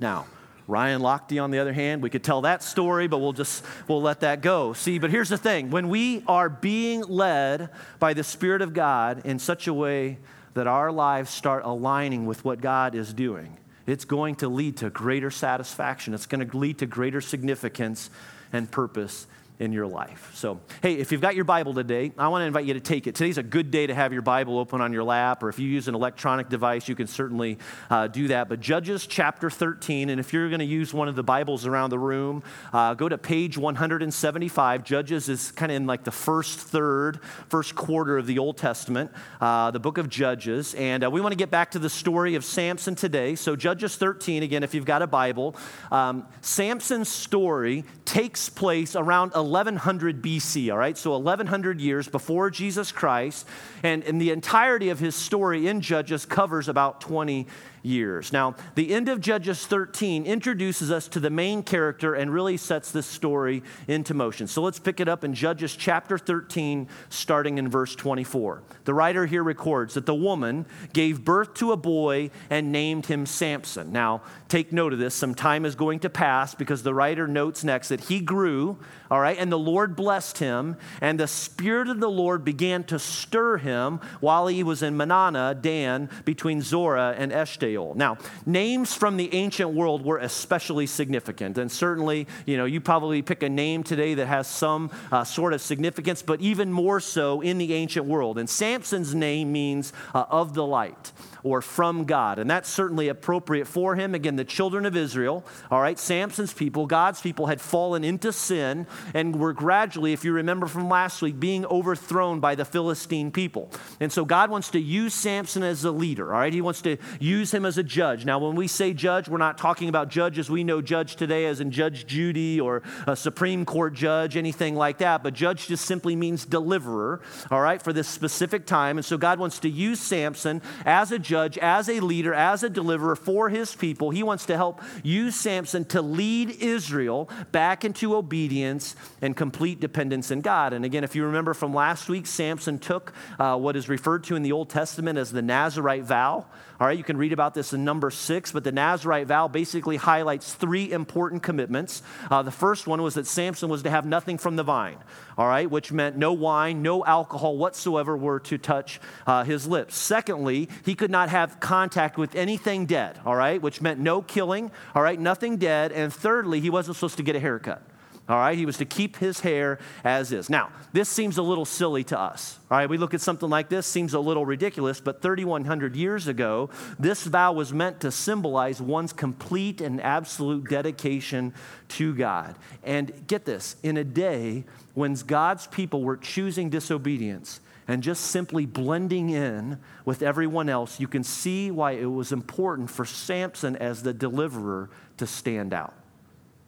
Now, 0.00 0.26
Ryan 0.66 1.02
Lochte, 1.02 1.42
on 1.42 1.50
the 1.50 1.58
other 1.58 1.72
hand, 1.72 2.02
we 2.02 2.10
could 2.10 2.24
tell 2.24 2.42
that 2.42 2.62
story, 2.62 3.06
but 3.06 3.18
we'll 3.18 3.34
just 3.34 3.64
we'll 3.86 4.00
let 4.00 4.20
that 4.20 4.40
go. 4.40 4.72
See, 4.72 4.98
but 4.98 5.10
here's 5.10 5.28
the 5.28 5.36
thing: 5.36 5.70
when 5.70 5.88
we 5.88 6.22
are 6.26 6.48
being 6.48 7.02
led 7.02 7.68
by 7.98 8.14
the 8.14 8.24
Spirit 8.24 8.62
of 8.62 8.72
God 8.72 9.22
in 9.26 9.38
such 9.38 9.66
a 9.66 9.74
way 9.74 10.18
that 10.54 10.66
our 10.66 10.90
lives 10.90 11.30
start 11.30 11.64
aligning 11.64 12.24
with 12.24 12.44
what 12.44 12.62
God 12.62 12.94
is 12.94 13.12
doing, 13.12 13.58
it's 13.86 14.04
going 14.04 14.36
to 14.36 14.48
lead 14.48 14.78
to 14.78 14.90
greater 14.90 15.30
satisfaction. 15.30 16.14
It's 16.14 16.26
going 16.26 16.48
to 16.48 16.56
lead 16.56 16.78
to 16.78 16.86
greater 16.86 17.20
significance 17.20 18.10
and 18.52 18.70
purpose 18.70 19.26
in 19.60 19.72
your 19.72 19.86
life. 19.86 20.32
So, 20.34 20.60
hey, 20.82 20.94
if 20.94 21.12
you've 21.12 21.20
got 21.20 21.36
your 21.36 21.44
Bible 21.44 21.74
today, 21.74 22.12
I 22.18 22.26
want 22.26 22.42
to 22.42 22.46
invite 22.46 22.64
you 22.64 22.74
to 22.74 22.80
take 22.80 23.06
it. 23.06 23.14
Today's 23.14 23.38
a 23.38 23.42
good 23.42 23.70
day 23.70 23.86
to 23.86 23.94
have 23.94 24.12
your 24.12 24.22
Bible 24.22 24.58
open 24.58 24.80
on 24.80 24.92
your 24.92 25.04
lap, 25.04 25.44
or 25.44 25.48
if 25.48 25.60
you 25.60 25.68
use 25.68 25.86
an 25.86 25.94
electronic 25.94 26.48
device, 26.48 26.88
you 26.88 26.96
can 26.96 27.06
certainly 27.06 27.58
uh, 27.88 28.08
do 28.08 28.28
that. 28.28 28.48
But 28.48 28.58
Judges 28.58 29.06
chapter 29.06 29.50
13, 29.50 30.10
and 30.10 30.18
if 30.18 30.32
you're 30.32 30.48
going 30.48 30.58
to 30.58 30.64
use 30.64 30.92
one 30.92 31.06
of 31.06 31.14
the 31.14 31.22
Bibles 31.22 31.66
around 31.66 31.90
the 31.90 32.00
room, 32.00 32.42
uh, 32.72 32.94
go 32.94 33.08
to 33.08 33.16
page 33.16 33.56
175. 33.56 34.82
Judges 34.82 35.28
is 35.28 35.52
kind 35.52 35.70
of 35.70 35.76
in 35.76 35.86
like 35.86 36.02
the 36.02 36.10
first 36.10 36.58
third, 36.58 37.20
first 37.48 37.76
quarter 37.76 38.18
of 38.18 38.26
the 38.26 38.40
Old 38.40 38.56
Testament, 38.56 39.12
uh, 39.40 39.70
the 39.70 39.80
book 39.80 39.98
of 39.98 40.08
Judges. 40.08 40.74
And 40.74 41.04
uh, 41.04 41.10
we 41.10 41.20
want 41.20 41.30
to 41.32 41.38
get 41.38 41.50
back 41.50 41.70
to 41.72 41.78
the 41.78 41.90
story 41.90 42.34
of 42.34 42.44
Samson 42.44 42.96
today. 42.96 43.36
So, 43.36 43.54
Judges 43.54 43.94
13, 43.96 44.42
again, 44.42 44.64
if 44.64 44.74
you've 44.74 44.84
got 44.84 45.02
a 45.02 45.06
Bible, 45.06 45.54
um, 45.92 46.26
Samson's 46.40 47.08
story 47.08 47.84
takes 48.04 48.48
place 48.48 48.96
around 48.96 49.32
1100 49.50 50.22
BC, 50.22 50.72
all 50.72 50.78
right? 50.78 50.96
So 50.96 51.12
1100 51.12 51.80
years 51.80 52.08
before 52.08 52.50
Jesus 52.50 52.92
Christ. 52.92 53.46
And, 53.82 54.02
and 54.04 54.20
the 54.20 54.30
entirety 54.30 54.90
of 54.90 54.98
his 54.98 55.14
story 55.14 55.66
in 55.66 55.80
Judges 55.80 56.26
covers 56.26 56.68
about 56.68 57.00
20 57.00 57.46
years. 57.84 58.32
Now, 58.32 58.54
the 58.74 58.94
end 58.94 59.08
of 59.08 59.20
Judges 59.20 59.66
13 59.66 60.24
introduces 60.24 60.90
us 60.90 61.06
to 61.08 61.20
the 61.20 61.30
main 61.30 61.62
character 61.62 62.14
and 62.14 62.32
really 62.32 62.56
sets 62.56 62.90
this 62.90 63.06
story 63.06 63.62
into 63.86 64.14
motion. 64.14 64.46
So 64.46 64.62
let's 64.62 64.78
pick 64.78 65.00
it 65.00 65.08
up 65.08 65.22
in 65.22 65.34
Judges 65.34 65.76
chapter 65.76 66.18
13, 66.18 66.88
starting 67.10 67.58
in 67.58 67.68
verse 67.68 67.94
24. 67.94 68.62
The 68.84 68.94
writer 68.94 69.26
here 69.26 69.42
records 69.42 69.94
that 69.94 70.06
the 70.06 70.14
woman 70.14 70.66
gave 70.92 71.24
birth 71.24 71.54
to 71.54 71.72
a 71.72 71.76
boy 71.76 72.30
and 72.50 72.72
named 72.72 73.06
him 73.06 73.26
Samson. 73.26 73.92
Now, 73.92 74.22
take 74.48 74.72
note 74.72 74.92
of 74.92 74.98
this. 74.98 75.14
Some 75.14 75.34
time 75.34 75.64
is 75.64 75.74
going 75.74 76.00
to 76.00 76.10
pass 76.10 76.54
because 76.54 76.82
the 76.82 76.94
writer 76.94 77.28
notes 77.28 77.64
next 77.64 77.88
that 77.88 78.04
he 78.04 78.20
grew, 78.20 78.78
all 79.10 79.20
right, 79.20 79.38
and 79.38 79.52
the 79.52 79.58
Lord 79.58 79.94
blessed 79.94 80.38
him, 80.38 80.76
and 81.00 81.20
the 81.20 81.28
Spirit 81.28 81.88
of 81.88 82.00
the 82.00 82.10
Lord 82.10 82.44
began 82.44 82.84
to 82.84 82.98
stir 82.98 83.58
him 83.58 84.00
while 84.20 84.46
he 84.46 84.62
was 84.62 84.82
in 84.82 84.96
Mahaneh, 84.96 85.60
Dan, 85.60 86.08
between 86.24 86.62
Zorah 86.62 87.14
and 87.16 87.32
Eshtaol. 87.74 87.94
Now, 87.96 88.18
names 88.46 88.94
from 88.94 89.16
the 89.16 89.32
ancient 89.34 89.70
world 89.70 90.04
were 90.04 90.18
especially 90.18 90.86
significant. 90.86 91.58
And 91.58 91.70
certainly, 91.70 92.26
you 92.46 92.56
know, 92.56 92.64
you 92.64 92.80
probably 92.80 93.22
pick 93.22 93.42
a 93.42 93.48
name 93.48 93.82
today 93.82 94.14
that 94.14 94.26
has 94.26 94.46
some 94.46 94.90
uh, 95.12 95.24
sort 95.24 95.52
of 95.52 95.60
significance, 95.60 96.22
but 96.22 96.40
even 96.40 96.72
more 96.72 97.00
so 97.00 97.40
in 97.40 97.58
the 97.58 97.74
ancient 97.74 98.06
world. 98.06 98.38
And 98.38 98.48
Samson's 98.48 99.14
name 99.14 99.52
means 99.52 99.92
uh, 100.14 100.24
of 100.30 100.54
the 100.54 100.64
light 100.64 101.12
or 101.44 101.60
from 101.60 102.04
God. 102.04 102.38
And 102.38 102.50
that's 102.50 102.70
certainly 102.70 103.08
appropriate 103.08 103.66
for 103.66 103.94
him. 103.94 104.14
Again, 104.14 104.36
the 104.36 104.44
children 104.44 104.86
of 104.86 104.96
Israel, 104.96 105.44
all 105.70 105.80
right, 105.80 105.98
Samson's 105.98 106.54
people, 106.54 106.86
God's 106.86 107.20
people 107.20 107.46
had 107.46 107.60
fallen 107.60 108.02
into 108.02 108.32
sin 108.32 108.86
and 109.12 109.38
were 109.38 109.52
gradually, 109.52 110.14
if 110.14 110.24
you 110.24 110.32
remember 110.32 110.66
from 110.66 110.88
last 110.88 111.20
week, 111.20 111.38
being 111.38 111.66
overthrown 111.66 112.40
by 112.40 112.54
the 112.54 112.64
Philistine 112.64 113.30
people. 113.30 113.70
And 114.00 114.10
so 114.10 114.24
God 114.24 114.50
wants 114.50 114.70
to 114.70 114.80
use 114.80 115.12
Samson 115.12 115.62
as 115.62 115.84
a 115.84 115.90
leader, 115.90 116.32
all 116.32 116.40
right? 116.40 116.52
He 116.52 116.62
wants 116.62 116.80
to 116.82 116.96
use 117.20 117.52
him 117.52 117.66
as 117.66 117.76
a 117.76 117.82
judge. 117.82 118.24
Now, 118.24 118.38
when 118.38 118.56
we 118.56 118.66
say 118.66 118.94
judge, 118.94 119.28
we're 119.28 119.36
not 119.36 119.58
talking 119.58 119.90
about 119.90 120.08
judges 120.08 120.48
we 120.48 120.64
know 120.64 120.80
judge 120.80 121.16
today 121.16 121.44
as 121.44 121.60
in 121.60 121.70
Judge 121.70 122.06
Judy 122.06 122.58
or 122.58 122.82
a 123.06 123.14
Supreme 123.14 123.66
Court 123.66 123.92
judge, 123.92 124.38
anything 124.38 124.76
like 124.76 124.98
that. 124.98 125.22
But 125.22 125.34
judge 125.34 125.66
just 125.66 125.84
simply 125.84 126.16
means 126.16 126.46
deliverer, 126.46 127.20
all 127.50 127.60
right, 127.60 127.82
for 127.82 127.92
this 127.92 128.08
specific 128.08 128.64
time. 128.64 128.96
And 128.96 129.04
so 129.04 129.18
God 129.18 129.38
wants 129.38 129.58
to 129.58 129.68
use 129.68 130.00
Samson 130.00 130.62
as 130.86 131.12
a 131.12 131.18
judge 131.18 131.33
judge, 131.34 131.58
as 131.58 131.88
a 131.88 131.98
leader, 131.98 132.32
as 132.32 132.62
a 132.62 132.70
deliverer 132.70 133.16
for 133.16 133.48
his 133.48 133.74
people. 133.74 134.10
He 134.10 134.22
wants 134.22 134.46
to 134.46 134.56
help 134.56 134.80
use 135.02 135.34
Samson 135.34 135.84
to 135.86 136.00
lead 136.00 136.62
Israel 136.62 137.28
back 137.50 137.84
into 137.84 138.14
obedience 138.14 138.94
and 139.20 139.36
complete 139.36 139.80
dependence 139.80 140.30
in 140.30 140.42
God. 140.42 140.72
And 140.72 140.84
again, 140.84 141.02
if 141.02 141.16
you 141.16 141.24
remember 141.24 141.52
from 141.52 141.74
last 141.74 142.08
week, 142.08 142.28
Samson 142.28 142.78
took 142.78 143.12
uh, 143.40 143.58
what 143.58 143.74
is 143.74 143.88
referred 143.88 144.22
to 144.24 144.36
in 144.36 144.44
the 144.44 144.52
Old 144.52 144.70
Testament 144.70 145.18
as 145.18 145.32
the 145.32 145.42
Nazarite 145.42 146.04
vow. 146.04 146.46
All 146.80 146.88
right, 146.88 146.98
you 146.98 147.04
can 147.04 147.16
read 147.16 147.32
about 147.32 147.54
this 147.54 147.72
in 147.72 147.84
number 147.84 148.10
six, 148.10 148.50
but 148.50 148.64
the 148.64 148.72
Nazarite 148.72 149.28
vow 149.28 149.46
basically 149.46 149.96
highlights 149.96 150.54
three 150.54 150.90
important 150.90 151.44
commitments. 151.44 152.02
Uh, 152.28 152.42
the 152.42 152.50
first 152.50 152.88
one 152.88 153.00
was 153.00 153.14
that 153.14 153.28
Samson 153.28 153.68
was 153.68 153.84
to 153.84 153.90
have 153.90 154.04
nothing 154.04 154.38
from 154.38 154.56
the 154.56 154.64
vine, 154.64 154.98
all 155.38 155.46
right, 155.46 155.70
which 155.70 155.92
meant 155.92 156.16
no 156.16 156.32
wine, 156.32 156.82
no 156.82 157.04
alcohol 157.04 157.56
whatsoever 157.56 158.16
were 158.16 158.40
to 158.40 158.58
touch 158.58 159.00
uh, 159.24 159.44
his 159.44 159.68
lips. 159.68 159.96
Secondly, 159.96 160.68
he 160.84 160.96
could 160.96 161.12
not 161.12 161.28
have 161.28 161.60
contact 161.60 162.18
with 162.18 162.34
anything 162.34 162.86
dead, 162.86 163.20
all 163.24 163.36
right, 163.36 163.62
which 163.62 163.80
meant 163.80 164.00
no 164.00 164.20
killing, 164.20 164.72
all 164.96 165.02
right, 165.02 165.20
nothing 165.20 165.58
dead. 165.58 165.92
And 165.92 166.12
thirdly, 166.12 166.58
he 166.58 166.70
wasn't 166.70 166.96
supposed 166.96 167.18
to 167.18 167.22
get 167.22 167.36
a 167.36 167.40
haircut. 167.40 167.82
All 168.26 168.38
right, 168.38 168.56
he 168.56 168.64
was 168.64 168.78
to 168.78 168.86
keep 168.86 169.16
his 169.16 169.40
hair 169.40 169.78
as 170.02 170.32
is. 170.32 170.48
Now, 170.48 170.70
this 170.94 171.10
seems 171.10 171.36
a 171.36 171.42
little 171.42 171.66
silly 171.66 172.04
to 172.04 172.18
us. 172.18 172.58
All 172.70 172.78
right, 172.78 172.88
we 172.88 172.96
look 172.96 173.12
at 173.12 173.20
something 173.20 173.50
like 173.50 173.68
this, 173.68 173.86
seems 173.86 174.14
a 174.14 174.18
little 174.18 174.46
ridiculous, 174.46 174.98
but 174.98 175.20
3,100 175.20 175.94
years 175.94 176.26
ago, 176.26 176.70
this 176.98 177.24
vow 177.24 177.52
was 177.52 177.74
meant 177.74 178.00
to 178.00 178.10
symbolize 178.10 178.80
one's 178.80 179.12
complete 179.12 179.82
and 179.82 180.00
absolute 180.00 180.70
dedication 180.70 181.52
to 181.88 182.14
God. 182.14 182.54
And 182.82 183.26
get 183.26 183.44
this, 183.44 183.76
in 183.82 183.98
a 183.98 184.04
day 184.04 184.64
when 184.94 185.12
God's 185.14 185.66
people 185.66 186.02
were 186.02 186.16
choosing 186.16 186.70
disobedience, 186.70 187.60
and 187.86 188.02
just 188.02 188.22
simply 188.28 188.64
blending 188.64 189.28
in 189.28 189.78
with 190.06 190.22
everyone 190.22 190.70
else, 190.70 190.98
you 190.98 191.06
can 191.06 191.22
see 191.22 191.70
why 191.70 191.92
it 191.92 192.06
was 192.06 192.32
important 192.32 192.90
for 192.90 193.04
Samson 193.04 193.76
as 193.76 194.02
the 194.02 194.14
deliverer 194.14 194.88
to 195.18 195.26
stand 195.26 195.74
out. 195.74 195.92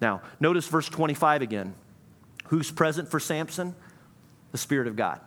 Now, 0.01 0.23
notice 0.41 0.67
verse 0.67 0.89
25 0.89 1.43
again. 1.43 1.75
Who's 2.47 2.71
present 2.71 3.11
for 3.11 3.19
Samson? 3.19 3.75
The 4.53 4.59
Spirit 4.59 4.89
of 4.89 4.97
God. 4.97 5.21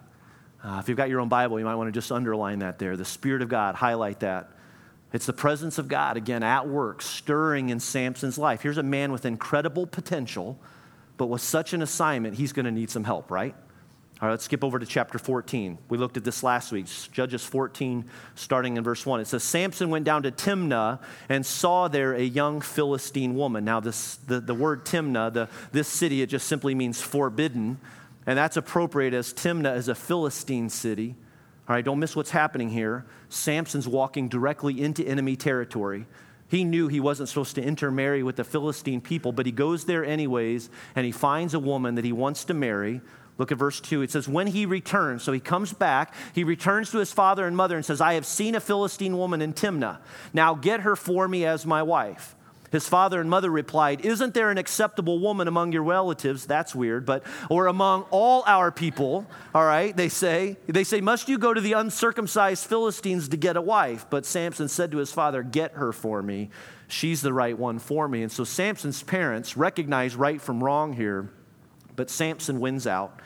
Uh, 0.64 0.78
if 0.82 0.90
you've 0.90 0.98
got 0.98 1.10
your 1.10 1.20
own 1.20 1.30
Bible, 1.30 1.60
you 1.60 1.66
might 1.66 1.76
want 1.76 1.88
to 1.88 1.92
just 1.92 2.12
underline 2.12 2.60
that 2.60 2.80
there. 2.80 2.98
The 2.98 3.06
Spirit 3.06 3.42
of 3.42 3.50
God, 3.50 3.76
highlight 3.76 4.20
that. 4.22 4.52
It's 5.12 5.26
the 5.26 5.34
presence 5.34 5.78
of 5.78 5.88
God, 5.88 6.18
again, 6.18 6.44
at 6.44 6.68
work, 6.68 7.02
stirring 7.02 7.70
in 7.70 7.80
Samson's 7.80 8.38
life. 8.38 8.62
Here's 8.62 8.78
a 8.78 8.84
man 8.84 9.12
with 9.12 9.26
incredible 9.26 9.88
potential, 9.88 10.60
but 11.18 11.28
with 11.28 11.42
such 11.42 11.74
an 11.74 11.82
assignment, 11.82 12.36
he's 12.36 12.54
going 12.54 12.66
to 12.66 12.72
need 12.72 12.90
some 12.90 13.04
help, 13.04 13.32
right? 13.32 13.56
All 14.22 14.28
right, 14.28 14.34
let's 14.34 14.44
skip 14.44 14.66
over 14.66 14.78
to 14.80 14.86
chapter 14.86 15.18
14. 15.18 15.78
We 15.88 15.98
looked 15.98 16.18
at 16.18 16.26
this 16.26 16.44
last 16.44 16.74
week, 16.74 16.88
Judges 17.14 17.46
14, 17.46 18.04
starting 18.36 18.76
in 18.76 18.84
verse 18.84 19.06
1. 19.06 19.22
It 19.22 19.28
says, 19.28 19.46
Samson 19.46 19.90
went 19.90 20.04
down 20.04 20.24
to 20.24 20.32
Timnah 20.32 21.00
and 21.30 21.46
saw 21.46 21.88
there 21.88 22.14
a 22.14 22.22
young 22.22 22.60
Philistine 22.60 23.34
woman. 23.36 23.64
Now, 23.64 23.80
this, 23.80 24.18
the, 24.18 24.42
the 24.42 24.54
word 24.54 24.84
Timnah, 24.84 25.32
the, 25.32 25.48
this 25.72 25.88
city, 25.88 26.22
it 26.22 26.28
just 26.28 26.48
simply 26.48 26.76
means 26.76 27.02
forbidden. 27.02 27.80
And 28.26 28.38
that's 28.38 28.58
appropriate 28.58 29.14
as 29.14 29.34
Timnah 29.34 29.78
is 29.78 29.88
a 29.88 29.96
Philistine 29.96 30.70
city. 30.70 31.16
All 31.70 31.76
right, 31.76 31.86
don't 31.86 32.00
miss 32.00 32.14
what's 32.14 32.32
happening 32.32 32.70
here. 32.70 33.06
Samson's 33.30 33.88
walking 33.88 34.28
directly 34.28 34.82
into 34.82 35.08
enemy 35.08 35.38
territory. 35.38 36.08
He 36.50 36.66
knew 36.66 36.90
he 36.90 37.00
wasn't 37.00 37.30
supposed 37.30 37.56
to 37.56 37.64
intermarry 37.64 38.24
with 38.24 38.36
the 38.36 38.44
Philistine 38.44 39.00
people, 39.00 39.32
but 39.32 39.46
he 39.46 39.52
goes 39.54 39.86
there 39.86 40.04
anyways, 40.04 40.70
and 40.96 41.06
he 41.06 41.12
finds 41.14 41.54
a 41.54 41.60
woman 41.60 41.96
that 41.96 42.04
he 42.04 42.12
wants 42.12 42.44
to 42.46 42.54
marry. 42.54 43.02
Look 43.39 43.53
at 43.53 43.58
verse 43.58 43.79
2. 43.79 44.03
It 44.03 44.12
says, 44.12 44.27
When 44.27 44.48
he 44.48 44.67
returns, 44.67 45.24
so 45.24 45.31
he 45.31 45.39
comes 45.39 45.74
back, 45.74 46.13
he 46.36 46.43
returns 46.43 46.91
to 46.91 47.00
his 47.00 47.12
father 47.12 47.48
and 47.48 47.58
mother 47.58 47.77
and 47.77 47.86
says, 47.86 48.01
I 48.01 48.13
have 48.13 48.25
seen 48.25 48.53
a 48.53 48.60
Philistine 48.60 49.17
woman 49.17 49.41
in 49.41 49.53
Timnah. 49.53 50.00
Now 50.34 50.53
get 50.53 50.81
her 50.81 50.96
for 50.96 51.27
me 51.27 51.46
as 51.46 51.65
my 51.65 51.81
wife. 51.81 52.36
His 52.72 52.88
father 52.88 53.19
and 53.19 53.29
mother 53.29 53.50
replied, 53.50 54.05
Isn't 54.05 54.34
there 54.34 54.51
an 54.51 54.58
acceptable 54.58 55.19
woman 55.19 55.48
among 55.48 55.72
your 55.72 55.84
relatives? 55.84 56.46
That's 56.46 56.75
weird, 56.75 57.05
but, 57.05 57.24
or 57.50 57.67
among 57.67 58.03
all 58.12 58.43
our 58.46 58.72
people, 58.72 59.25
all 59.55 59.65
right, 59.65 59.96
they 59.96 60.10
say. 60.10 60.58
They 60.67 60.84
say, 60.84 61.01
Must 61.01 61.29
you 61.29 61.39
go 61.39 61.53
to 61.53 61.62
the 61.62 61.74
uncircumcised 61.74 62.67
Philistines 62.67 63.29
to 63.29 63.38
get 63.38 63.58
a 63.58 63.62
wife? 63.62 64.05
But 64.10 64.25
Samson 64.25 64.67
said 64.67 64.91
to 64.91 64.98
his 64.98 65.12
father, 65.12 65.41
Get 65.41 65.74
her 65.74 65.91
for 65.91 66.22
me. 66.22 66.50
She's 66.88 67.22
the 67.22 67.34
right 67.34 67.58
one 67.58 67.79
for 67.79 68.08
me. 68.08 68.22
And 68.22 68.31
so 68.31 68.43
Samson's 68.43 69.01
parents 69.01 69.55
recognize 69.55 70.15
right 70.15 70.41
from 70.41 70.63
wrong 70.63 70.93
here, 70.93 71.29
but 72.00 72.10
Samson 72.10 72.62
wins 72.62 72.88
out. 72.88 73.20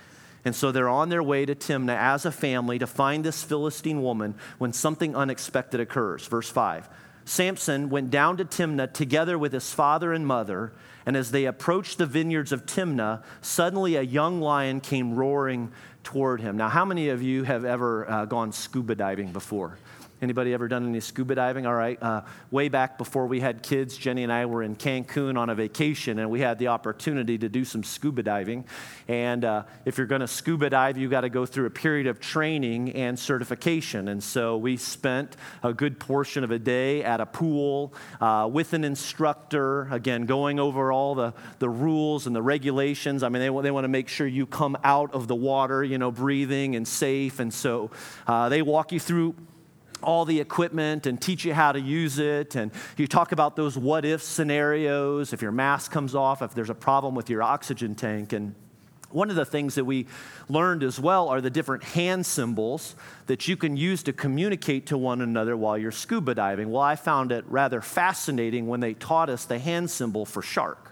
And 0.43 0.55
so 0.55 0.71
they're 0.71 0.89
on 0.89 1.09
their 1.09 1.21
way 1.21 1.45
to 1.45 1.53
Timnah 1.53 1.95
as 1.95 2.25
a 2.25 2.31
family 2.31 2.79
to 2.79 2.87
find 2.87 3.23
this 3.23 3.43
Philistine 3.43 4.01
woman 4.01 4.33
when 4.57 4.73
something 4.73 5.15
unexpected 5.15 5.79
occurs. 5.79 6.25
Verse 6.25 6.49
5. 6.49 6.89
Samson 7.23 7.91
went 7.91 8.09
down 8.09 8.37
to 8.37 8.45
Timnah 8.45 8.91
together 8.91 9.37
with 9.37 9.53
his 9.53 9.71
father 9.71 10.11
and 10.11 10.25
mother, 10.25 10.73
and 11.05 11.15
as 11.15 11.29
they 11.29 11.45
approached 11.45 11.99
the 11.99 12.07
vineyards 12.07 12.51
of 12.51 12.65
Timnah, 12.65 13.21
suddenly 13.41 13.95
a 13.95 14.01
young 14.01 14.41
lion 14.41 14.81
came 14.81 15.13
roaring 15.13 15.71
toward 16.03 16.41
him. 16.41 16.57
Now, 16.57 16.69
how 16.69 16.83
many 16.83 17.09
of 17.09 17.21
you 17.21 17.43
have 17.43 17.65
ever 17.65 18.09
uh, 18.09 18.25
gone 18.25 18.51
scuba 18.53 18.95
diving 18.95 19.33
before? 19.33 19.77
Anybody 20.23 20.53
ever 20.53 20.69
done 20.69 20.87
any 20.87 21.01
scuba 21.01 21.35
diving? 21.35 21.65
All 21.65 21.73
right. 21.73 22.01
Uh, 22.01 22.21
way 22.49 22.69
back 22.69 22.97
before 22.97 23.27
we 23.27 23.41
had 23.41 23.61
kids, 23.61 23.97
Jenny 23.97 24.23
and 24.23 24.31
I 24.31 24.45
were 24.45 24.63
in 24.63 24.77
Cancun 24.77 25.37
on 25.37 25.49
a 25.49 25.55
vacation, 25.55 26.17
and 26.17 26.31
we 26.31 26.39
had 26.39 26.59
the 26.59 26.69
opportunity 26.69 27.37
to 27.37 27.49
do 27.49 27.65
some 27.65 27.83
scuba 27.83 28.23
diving. 28.23 28.63
And 29.09 29.43
uh, 29.43 29.63
if 29.83 29.97
you're 29.97 30.07
going 30.07 30.21
to 30.21 30.27
scuba 30.29 30.69
dive, 30.69 30.97
you 30.97 31.09
got 31.09 31.21
to 31.21 31.29
go 31.29 31.45
through 31.45 31.65
a 31.65 31.69
period 31.71 32.07
of 32.07 32.21
training 32.21 32.93
and 32.93 33.19
certification. 33.19 34.07
And 34.07 34.23
so 34.23 34.55
we 34.55 34.77
spent 34.77 35.35
a 35.61 35.73
good 35.73 35.99
portion 35.99 36.45
of 36.45 36.51
a 36.51 36.59
day 36.59 37.03
at 37.03 37.19
a 37.19 37.25
pool 37.25 37.93
uh, 38.21 38.49
with 38.49 38.71
an 38.71 38.85
instructor, 38.85 39.89
again, 39.91 40.25
going 40.25 40.57
over 40.57 40.93
all 40.93 41.15
the, 41.15 41.33
the 41.59 41.67
rules 41.67 42.27
and 42.27 42.35
the 42.35 42.41
regulations. 42.41 43.23
I 43.23 43.27
mean, 43.27 43.41
they, 43.41 43.61
they 43.61 43.71
want 43.71 43.83
to 43.83 43.89
make 43.89 44.07
sure 44.07 44.25
you 44.25 44.45
come 44.45 44.77
out 44.85 45.13
of 45.13 45.27
the 45.27 45.35
water, 45.35 45.83
you 45.83 45.97
know, 45.97 46.11
breathing 46.11 46.77
and 46.77 46.87
safe. 46.87 47.41
And 47.41 47.53
so 47.53 47.91
uh, 48.25 48.47
they 48.47 48.61
walk 48.61 48.93
you 48.93 49.01
through 49.01 49.35
all 50.03 50.25
the 50.25 50.39
equipment 50.39 51.05
and 51.05 51.21
teach 51.21 51.45
you 51.45 51.53
how 51.53 51.71
to 51.71 51.79
use 51.79 52.19
it. 52.19 52.55
And 52.55 52.71
you 52.97 53.07
talk 53.07 53.31
about 53.31 53.55
those 53.55 53.77
what 53.77 54.05
if 54.05 54.21
scenarios, 54.21 55.33
if 55.33 55.41
your 55.41 55.51
mask 55.51 55.91
comes 55.91 56.15
off, 56.15 56.41
if 56.41 56.53
there's 56.53 56.69
a 56.69 56.75
problem 56.75 57.15
with 57.15 57.29
your 57.29 57.41
oxygen 57.41 57.95
tank. 57.95 58.33
And 58.33 58.55
one 59.13 59.29
of 59.29 59.35
the 59.35 59.45
things 59.45 59.75
that 59.75 59.85
we 59.85 60.07
learned 60.49 60.83
as 60.83 60.99
well 60.99 61.29
are 61.29 61.39
the 61.39 61.49
different 61.49 61.83
hand 61.83 62.25
symbols 62.25 62.95
that 63.27 63.47
you 63.47 63.55
can 63.55 63.77
use 63.77 64.03
to 64.03 64.13
communicate 64.13 64.87
to 64.87 64.97
one 64.97 65.21
another 65.21 65.55
while 65.55 65.77
you're 65.77 65.91
scuba 65.91 66.33
diving. 66.35 66.71
Well, 66.71 66.81
I 66.81 66.95
found 66.95 67.31
it 67.31 67.45
rather 67.47 67.81
fascinating 67.81 68.67
when 68.67 68.79
they 68.79 68.93
taught 68.95 69.29
us 69.29 69.45
the 69.45 69.59
hand 69.59 69.89
symbol 69.89 70.25
for 70.25 70.41
shark. 70.41 70.91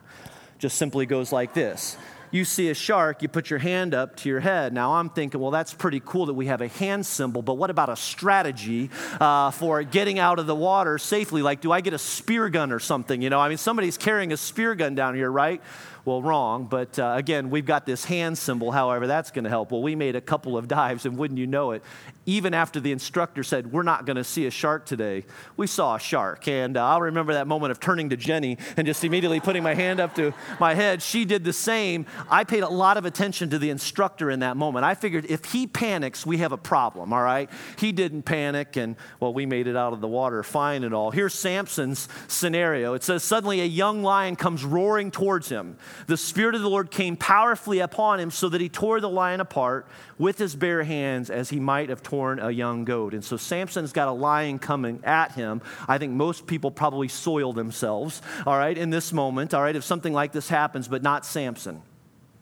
Just 0.60 0.78
simply 0.78 1.08
goes 1.08 1.32
like 1.32 1.54
this 1.54 1.98
you 2.32 2.46
see 2.46 2.70
a 2.70 2.74
shark, 2.74 3.22
you 3.22 3.28
put 3.28 3.50
your 3.50 3.60
hand 3.60 3.94
up 3.94 4.16
to 4.18 4.30
your 4.30 4.40
head. 4.40 4.74
Now 4.74 4.94
I'm 4.94 5.10
thinking, 5.10 5.40
well, 5.40 5.52
that's 5.52 5.74
pretty 5.74 6.02
cool 6.04 6.28
that 6.28 6.34
we 6.34 6.48
have 6.48 6.62
a 6.62 6.68
hand 6.68 7.06
symbol, 7.06 7.42
but 7.42 7.56
what 7.56 7.70
about 7.70 7.90
a 7.90 7.96
strategy 7.96 8.90
uh, 9.20 9.52
for 9.52 9.84
getting 9.84 10.18
out 10.18 10.40
of 10.40 10.48
the 10.48 10.56
water 10.56 10.98
safely? 10.98 11.42
Like, 11.42 11.62
do 11.62 11.72
I 11.72 11.82
get 11.82 11.94
a 11.94 12.00
spear 12.00 12.50
gun 12.50 12.72
or 12.72 12.80
something? 12.80 13.22
You 13.22 13.30
know, 13.30 13.40
I 13.40 13.50
mean, 13.50 13.58
somebody's 13.58 13.98
carrying 13.98 14.32
a 14.32 14.38
spear 14.38 14.76
gun 14.76 14.96
down 14.96 15.16
here, 15.16 15.32
right? 15.32 15.62
Well, 16.04 16.22
wrong. 16.22 16.66
But 16.66 16.98
uh, 16.98 17.14
again, 17.16 17.50
we've 17.50 17.66
got 17.66 17.86
this 17.86 18.06
hand 18.06 18.38
symbol, 18.38 18.72
however, 18.72 19.08
that's 19.08 19.30
going 19.32 19.44
to 19.44 19.50
help. 19.50 19.72
Well, 19.72 19.84
we 19.84 19.96
made 19.96 20.16
a 20.16 20.22
couple 20.22 20.58
of 20.58 20.68
dives, 20.68 21.06
and 21.06 21.18
wouldn't 21.18 21.40
you 21.40 21.48
know 21.48 21.72
it, 21.72 21.84
even 22.26 22.54
after 22.54 22.80
the 22.80 22.92
instructor 22.92 23.44
said, 23.44 23.72
We're 23.72 23.84
not 23.84 24.06
going 24.06 24.18
to 24.18 24.24
see 24.24 24.46
a 24.46 24.52
shark 24.52 24.86
today, 24.86 25.26
we 25.58 25.68
saw 25.68 25.96
a 25.96 26.00
shark. 26.00 26.48
And 26.48 26.78
uh, 26.78 26.86
I'll 26.86 27.02
remember 27.02 27.34
that 27.34 27.48
moment 27.48 27.72
of 27.72 27.80
turning 27.80 28.10
to 28.10 28.18
Jenny 28.18 28.58
and 28.78 28.88
just 28.88 29.04
immediately 29.04 29.40
putting 29.40 29.64
my 29.64 29.74
hand 29.74 30.00
up 30.00 30.16
to 30.16 30.34
my 30.60 30.74
head. 30.74 31.02
She 31.02 31.26
did 31.26 31.44
the 31.44 31.54
same. 31.54 32.06
I 32.30 32.44
paid 32.44 32.64
a 32.64 32.70
lot 32.70 32.98
of 32.98 33.06
attention 33.06 33.50
to 33.52 33.60
the 33.60 33.70
instructor 33.70 34.32
in 34.32 34.40
that 34.40 34.58
moment. 34.58 34.86
I 34.86 34.96
figured 34.96 35.26
if 35.30 35.46
he 35.46 35.68
panics, 35.68 36.26
we 36.26 36.38
have 36.38 36.52
a 36.52 36.58
problem, 36.58 37.14
all 37.14 37.22
right? 37.22 37.50
He 37.78 37.92
didn't 37.92 38.24
panic, 38.24 38.76
and 38.76 38.96
well, 39.20 39.34
we 39.34 39.46
made 39.46 39.68
it 39.68 39.76
out 39.76 39.94
of 39.94 40.02
the 40.02 40.08
water 40.08 40.42
fine 40.44 40.84
and 40.84 40.94
all. 40.94 41.12
Here's 41.12 41.34
Samson's 41.34 42.08
scenario 42.28 42.94
it 42.94 43.04
says, 43.04 43.24
Suddenly 43.24 43.62
a 43.62 43.66
young 43.66 44.04
lion 44.04 44.36
comes 44.36 44.64
roaring 44.64 45.12
towards 45.12 45.50
him. 45.50 45.78
The 46.08 46.18
Spirit 46.18 46.56
of 46.56 46.62
the 46.62 46.70
Lord 46.70 46.92
came 46.92 47.16
powerfully 47.16 47.80
upon 47.80 48.20
him 48.20 48.32
so 48.32 48.50
that 48.50 48.62
he 48.62 48.70
tore 48.70 49.00
the 49.00 49.10
lion 49.10 49.40
apart 49.40 49.88
with 50.18 50.38
his 50.38 50.56
bare 50.56 50.84
hands 50.84 51.30
as 51.30 51.50
he 51.50 51.60
might 51.60 51.90
have 51.90 52.04
torn 52.04 52.40
a 52.40 52.52
young 52.52 52.86
goat. 52.86 53.14
And 53.14 53.24
so 53.24 53.38
Samson's 53.38 53.92
got 53.92 54.08
a 54.08 54.12
lion 54.12 54.60
coming 54.60 55.02
at 55.04 55.34
him. 55.34 55.62
I 55.88 55.98
think 55.98 56.14
most 56.14 56.48
people 56.48 56.72
probably 56.72 57.08
soil 57.08 57.54
themselves, 57.54 58.22
all 58.46 58.58
right, 58.58 58.78
in 58.78 58.90
this 58.90 59.14
moment, 59.14 59.54
all 59.54 59.62
right, 59.62 59.76
if 59.76 59.84
something 59.84 60.14
like 60.14 60.32
this 60.32 60.50
happens, 60.50 60.88
but 60.88 61.04
not 61.04 61.26
Samson. 61.26 61.82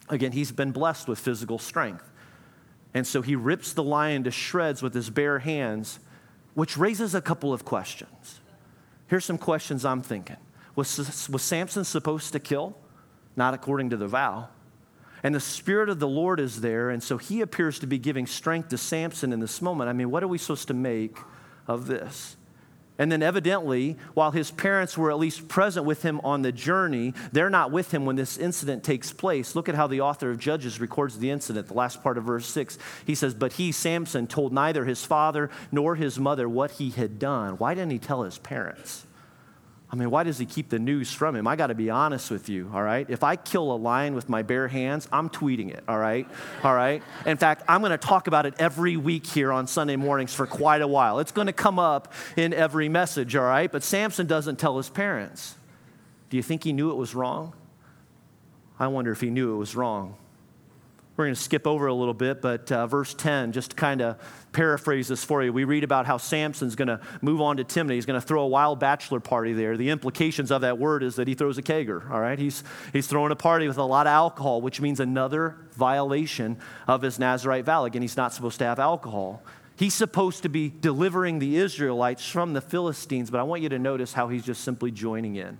Again, 0.08 0.32
he's 0.32 0.52
been 0.52 0.72
blessed 0.72 1.08
with 1.08 1.18
physical 1.18 1.58
strength. 1.58 2.10
And 2.92 3.06
so 3.06 3.22
he 3.22 3.36
rips 3.36 3.72
the 3.72 3.84
lion 3.84 4.24
to 4.24 4.30
shreds 4.30 4.82
with 4.82 4.94
his 4.94 5.10
bare 5.10 5.38
hands, 5.38 6.00
which 6.54 6.76
raises 6.76 7.14
a 7.14 7.20
couple 7.20 7.52
of 7.52 7.64
questions. 7.64 8.40
Here's 9.06 9.24
some 9.24 9.38
questions 9.38 9.84
I'm 9.84 10.02
thinking. 10.02 10.36
Was, 10.76 11.28
was 11.28 11.42
Samson 11.42 11.84
supposed 11.84 12.32
to 12.32 12.40
kill? 12.40 12.76
Not 13.36 13.54
according 13.54 13.90
to 13.90 13.96
the 13.96 14.08
vow. 14.08 14.48
And 15.22 15.34
the 15.34 15.40
Spirit 15.40 15.88
of 15.88 15.98
the 15.98 16.08
Lord 16.08 16.40
is 16.40 16.60
there, 16.60 16.90
and 16.90 17.02
so 17.02 17.18
he 17.18 17.40
appears 17.42 17.78
to 17.80 17.86
be 17.86 17.98
giving 17.98 18.26
strength 18.26 18.70
to 18.70 18.78
Samson 18.78 19.32
in 19.32 19.40
this 19.40 19.60
moment. 19.60 19.90
I 19.90 19.92
mean, 19.92 20.10
what 20.10 20.22
are 20.22 20.28
we 20.28 20.38
supposed 20.38 20.68
to 20.68 20.74
make 20.74 21.18
of 21.66 21.86
this? 21.86 22.36
And 23.00 23.10
then, 23.10 23.22
evidently, 23.22 23.96
while 24.12 24.30
his 24.30 24.50
parents 24.50 24.98
were 24.98 25.10
at 25.10 25.18
least 25.18 25.48
present 25.48 25.86
with 25.86 26.02
him 26.02 26.20
on 26.22 26.42
the 26.42 26.52
journey, 26.52 27.14
they're 27.32 27.48
not 27.48 27.70
with 27.70 27.94
him 27.94 28.04
when 28.04 28.16
this 28.16 28.36
incident 28.36 28.84
takes 28.84 29.10
place. 29.10 29.54
Look 29.54 29.70
at 29.70 29.74
how 29.74 29.86
the 29.86 30.02
author 30.02 30.30
of 30.30 30.38
Judges 30.38 30.80
records 30.80 31.18
the 31.18 31.30
incident, 31.30 31.68
the 31.68 31.74
last 31.74 32.02
part 32.02 32.18
of 32.18 32.24
verse 32.24 32.46
6. 32.46 32.76
He 33.06 33.14
says, 33.14 33.32
But 33.32 33.54
he, 33.54 33.72
Samson, 33.72 34.26
told 34.26 34.52
neither 34.52 34.84
his 34.84 35.02
father 35.02 35.48
nor 35.72 35.94
his 35.94 36.18
mother 36.18 36.46
what 36.46 36.72
he 36.72 36.90
had 36.90 37.18
done. 37.18 37.54
Why 37.54 37.72
didn't 37.72 37.92
he 37.92 37.98
tell 37.98 38.22
his 38.22 38.36
parents? 38.36 39.06
I 39.92 39.96
mean, 39.96 40.08
why 40.10 40.22
does 40.22 40.38
he 40.38 40.46
keep 40.46 40.68
the 40.68 40.78
news 40.78 41.12
from 41.12 41.34
him? 41.34 41.48
I 41.48 41.56
got 41.56 41.66
to 41.66 41.74
be 41.74 41.90
honest 41.90 42.30
with 42.30 42.48
you, 42.48 42.70
all 42.72 42.82
right? 42.82 43.06
If 43.10 43.24
I 43.24 43.34
kill 43.34 43.72
a 43.72 43.74
lion 43.74 44.14
with 44.14 44.28
my 44.28 44.42
bare 44.42 44.68
hands, 44.68 45.08
I'm 45.10 45.28
tweeting 45.28 45.72
it, 45.72 45.82
all 45.88 45.98
right? 45.98 46.28
All 46.62 46.74
right? 46.74 47.02
In 47.26 47.36
fact, 47.36 47.64
I'm 47.66 47.80
going 47.80 47.90
to 47.90 47.98
talk 47.98 48.28
about 48.28 48.46
it 48.46 48.54
every 48.60 48.96
week 48.96 49.26
here 49.26 49.50
on 49.52 49.66
Sunday 49.66 49.96
mornings 49.96 50.32
for 50.32 50.46
quite 50.46 50.80
a 50.80 50.86
while. 50.86 51.18
It's 51.18 51.32
going 51.32 51.48
to 51.48 51.52
come 51.52 51.80
up 51.80 52.12
in 52.36 52.54
every 52.54 52.88
message, 52.88 53.34
all 53.34 53.44
right? 53.44 53.70
But 53.70 53.82
Samson 53.82 54.28
doesn't 54.28 54.60
tell 54.60 54.76
his 54.76 54.88
parents. 54.88 55.56
Do 56.28 56.36
you 56.36 56.42
think 56.44 56.62
he 56.62 56.72
knew 56.72 56.92
it 56.92 56.96
was 56.96 57.12
wrong? 57.12 57.52
I 58.78 58.86
wonder 58.86 59.10
if 59.10 59.20
he 59.20 59.30
knew 59.30 59.54
it 59.54 59.58
was 59.58 59.74
wrong. 59.74 60.14
We're 61.20 61.26
going 61.26 61.34
to 61.34 61.42
skip 61.42 61.66
over 61.66 61.86
a 61.86 61.92
little 61.92 62.14
bit, 62.14 62.40
but 62.40 62.72
uh, 62.72 62.86
verse 62.86 63.12
10, 63.12 63.52
just 63.52 63.72
to 63.72 63.76
kind 63.76 64.00
of 64.00 64.16
paraphrase 64.52 65.08
this 65.08 65.22
for 65.22 65.44
you. 65.44 65.52
We 65.52 65.64
read 65.64 65.84
about 65.84 66.06
how 66.06 66.16
Samson's 66.16 66.76
going 66.76 66.88
to 66.88 66.98
move 67.20 67.42
on 67.42 67.58
to 67.58 67.64
Timnah. 67.64 67.92
He's 67.92 68.06
going 68.06 68.18
to 68.18 68.26
throw 68.26 68.40
a 68.40 68.46
wild 68.46 68.80
bachelor 68.80 69.20
party 69.20 69.52
there. 69.52 69.76
The 69.76 69.90
implications 69.90 70.50
of 70.50 70.62
that 70.62 70.78
word 70.78 71.02
is 71.02 71.16
that 71.16 71.28
he 71.28 71.34
throws 71.34 71.58
a 71.58 71.62
kegger, 71.62 72.10
all 72.10 72.22
right? 72.22 72.38
He's, 72.38 72.64
he's 72.94 73.06
throwing 73.06 73.32
a 73.32 73.36
party 73.36 73.68
with 73.68 73.76
a 73.76 73.84
lot 73.84 74.06
of 74.06 74.12
alcohol, 74.12 74.62
which 74.62 74.80
means 74.80 74.98
another 74.98 75.56
violation 75.72 76.56
of 76.88 77.02
his 77.02 77.18
Nazarite 77.18 77.66
vow. 77.66 77.84
Again, 77.84 78.00
he's 78.00 78.16
not 78.16 78.32
supposed 78.32 78.58
to 78.60 78.64
have 78.64 78.78
alcohol. 78.78 79.42
He's 79.76 79.92
supposed 79.92 80.42
to 80.44 80.48
be 80.48 80.70
delivering 80.70 81.38
the 81.38 81.58
Israelites 81.58 82.26
from 82.26 82.54
the 82.54 82.62
Philistines, 82.62 83.30
but 83.30 83.40
I 83.40 83.42
want 83.42 83.60
you 83.60 83.68
to 83.68 83.78
notice 83.78 84.14
how 84.14 84.28
he's 84.28 84.46
just 84.46 84.64
simply 84.64 84.90
joining 84.90 85.36
in 85.36 85.58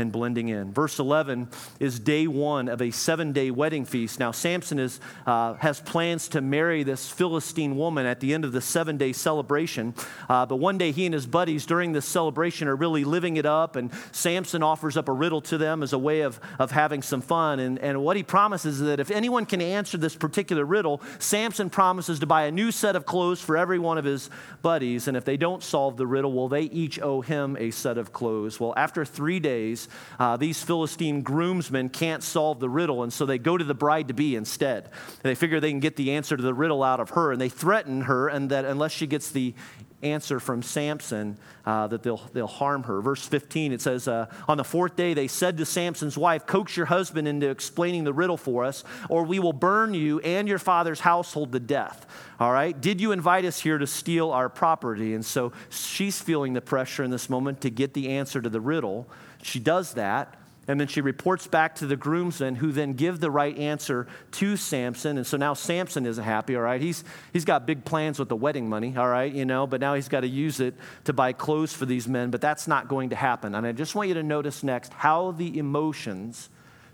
and 0.00 0.10
blending 0.10 0.48
in. 0.48 0.72
Verse 0.72 0.98
11 0.98 1.48
is 1.78 1.98
day 1.98 2.26
one 2.26 2.68
of 2.68 2.82
a 2.82 2.90
seven 2.90 3.32
day 3.32 3.50
wedding 3.50 3.84
feast. 3.84 4.18
Now, 4.18 4.30
Samson 4.30 4.78
is, 4.78 5.00
uh, 5.26 5.54
has 5.54 5.80
plans 5.80 6.28
to 6.28 6.40
marry 6.40 6.82
this 6.82 7.08
Philistine 7.08 7.76
woman 7.76 8.06
at 8.06 8.20
the 8.20 8.34
end 8.34 8.44
of 8.44 8.52
the 8.52 8.60
seven 8.60 8.96
day 8.96 9.12
celebration. 9.12 9.94
Uh, 10.28 10.46
but 10.46 10.56
one 10.56 10.78
day, 10.78 10.92
he 10.92 11.06
and 11.06 11.14
his 11.14 11.26
buddies 11.26 11.66
during 11.66 11.92
this 11.92 12.06
celebration 12.06 12.68
are 12.68 12.76
really 12.76 13.04
living 13.04 13.36
it 13.36 13.46
up, 13.46 13.76
and 13.76 13.90
Samson 14.12 14.62
offers 14.62 14.96
up 14.96 15.08
a 15.08 15.12
riddle 15.12 15.40
to 15.42 15.58
them 15.58 15.82
as 15.82 15.92
a 15.92 15.98
way 15.98 16.22
of, 16.22 16.40
of 16.58 16.70
having 16.70 17.02
some 17.02 17.20
fun. 17.20 17.60
And, 17.60 17.78
and 17.78 18.02
what 18.02 18.16
he 18.16 18.22
promises 18.22 18.80
is 18.80 18.86
that 18.86 19.00
if 19.00 19.10
anyone 19.10 19.46
can 19.46 19.60
answer 19.60 19.98
this 19.98 20.16
particular 20.16 20.64
riddle, 20.64 21.00
Samson 21.18 21.70
promises 21.70 22.20
to 22.20 22.26
buy 22.26 22.44
a 22.44 22.50
new 22.50 22.70
set 22.70 22.96
of 22.96 23.06
clothes 23.06 23.40
for 23.40 23.56
every 23.56 23.78
one 23.78 23.98
of 23.98 24.04
his 24.04 24.30
buddies. 24.62 25.08
And 25.08 25.16
if 25.16 25.24
they 25.24 25.36
don't 25.36 25.62
solve 25.62 25.96
the 25.96 26.06
riddle, 26.06 26.32
well, 26.32 26.48
they 26.48 26.62
each 26.62 27.00
owe 27.00 27.20
him 27.20 27.56
a 27.58 27.70
set 27.70 27.98
of 27.98 28.12
clothes. 28.12 28.58
Well, 28.58 28.74
after 28.76 29.04
three 29.04 29.40
days, 29.40 29.88
uh, 30.18 30.36
these 30.36 30.62
Philistine 30.62 31.22
groomsmen 31.22 31.88
can't 31.88 32.22
solve 32.22 32.60
the 32.60 32.68
riddle, 32.68 33.02
and 33.02 33.12
so 33.12 33.26
they 33.26 33.38
go 33.38 33.56
to 33.56 33.64
the 33.64 33.74
bride 33.74 34.08
to 34.08 34.14
be 34.14 34.36
instead. 34.36 34.90
They 35.22 35.34
figure 35.34 35.60
they 35.60 35.70
can 35.70 35.80
get 35.80 35.96
the 35.96 36.12
answer 36.12 36.36
to 36.36 36.42
the 36.42 36.54
riddle 36.54 36.82
out 36.82 37.00
of 37.00 37.10
her, 37.10 37.32
and 37.32 37.40
they 37.40 37.48
threaten 37.48 38.02
her, 38.02 38.28
and 38.28 38.50
that 38.50 38.64
unless 38.64 38.92
she 38.92 39.06
gets 39.06 39.30
the 39.30 39.54
answer 40.02 40.40
from 40.40 40.62
Samson 40.62 41.36
uh, 41.66 41.86
that 41.88 42.02
they'll, 42.02 42.22
they'll 42.32 42.46
harm 42.46 42.84
her. 42.84 43.00
Verse 43.00 43.26
15, 43.26 43.72
it 43.72 43.80
says, 43.80 44.08
uh, 44.08 44.26
On 44.48 44.56
the 44.56 44.64
fourth 44.64 44.96
day, 44.96 45.14
they 45.14 45.28
said 45.28 45.58
to 45.58 45.66
Samson's 45.66 46.16
wife, 46.16 46.46
Coax 46.46 46.76
your 46.76 46.86
husband 46.86 47.28
into 47.28 47.50
explaining 47.50 48.04
the 48.04 48.12
riddle 48.12 48.36
for 48.36 48.64
us, 48.64 48.84
or 49.08 49.24
we 49.24 49.38
will 49.38 49.52
burn 49.52 49.94
you 49.94 50.20
and 50.20 50.48
your 50.48 50.58
father's 50.58 51.00
household 51.00 51.52
to 51.52 51.60
death. 51.60 52.06
All 52.38 52.52
right? 52.52 52.78
Did 52.78 53.00
you 53.00 53.12
invite 53.12 53.44
us 53.44 53.60
here 53.60 53.78
to 53.78 53.86
steal 53.86 54.30
our 54.30 54.48
property? 54.48 55.14
And 55.14 55.24
so 55.24 55.52
she's 55.68 56.20
feeling 56.20 56.54
the 56.54 56.60
pressure 56.60 57.04
in 57.04 57.10
this 57.10 57.28
moment 57.28 57.60
to 57.62 57.70
get 57.70 57.94
the 57.94 58.08
answer 58.10 58.40
to 58.40 58.48
the 58.48 58.60
riddle. 58.60 59.08
She 59.42 59.58
does 59.58 59.94
that. 59.94 60.36
And 60.70 60.78
then 60.78 60.86
she 60.86 61.00
reports 61.00 61.48
back 61.48 61.74
to 61.76 61.86
the 61.86 61.96
groomsmen, 61.96 62.54
who 62.54 62.70
then 62.70 62.92
give 62.92 63.18
the 63.18 63.28
right 63.28 63.58
answer 63.58 64.06
to 64.30 64.56
Samson. 64.56 65.16
And 65.16 65.26
so 65.26 65.36
now 65.36 65.52
Samson 65.52 66.06
isn't 66.06 66.22
happy, 66.22 66.54
all 66.54 66.62
right? 66.62 66.80
He's, 66.80 67.02
he's 67.32 67.44
got 67.44 67.66
big 67.66 67.84
plans 67.84 68.20
with 68.20 68.28
the 68.28 68.36
wedding 68.36 68.68
money, 68.68 68.96
all 68.96 69.08
right, 69.08 69.32
you 69.32 69.44
know, 69.44 69.66
but 69.66 69.80
now 69.80 69.94
he's 69.94 70.08
got 70.08 70.20
to 70.20 70.28
use 70.28 70.60
it 70.60 70.76
to 71.06 71.12
buy 71.12 71.32
clothes 71.32 71.72
for 71.72 71.86
these 71.86 72.06
men. 72.06 72.30
But 72.30 72.40
that's 72.40 72.68
not 72.68 72.86
going 72.86 73.10
to 73.10 73.16
happen. 73.16 73.56
And 73.56 73.66
I 73.66 73.72
just 73.72 73.96
want 73.96 74.10
you 74.10 74.14
to 74.14 74.22
notice 74.22 74.62
next 74.62 74.92
how 74.92 75.32
the 75.32 75.58
emotions 75.58 76.50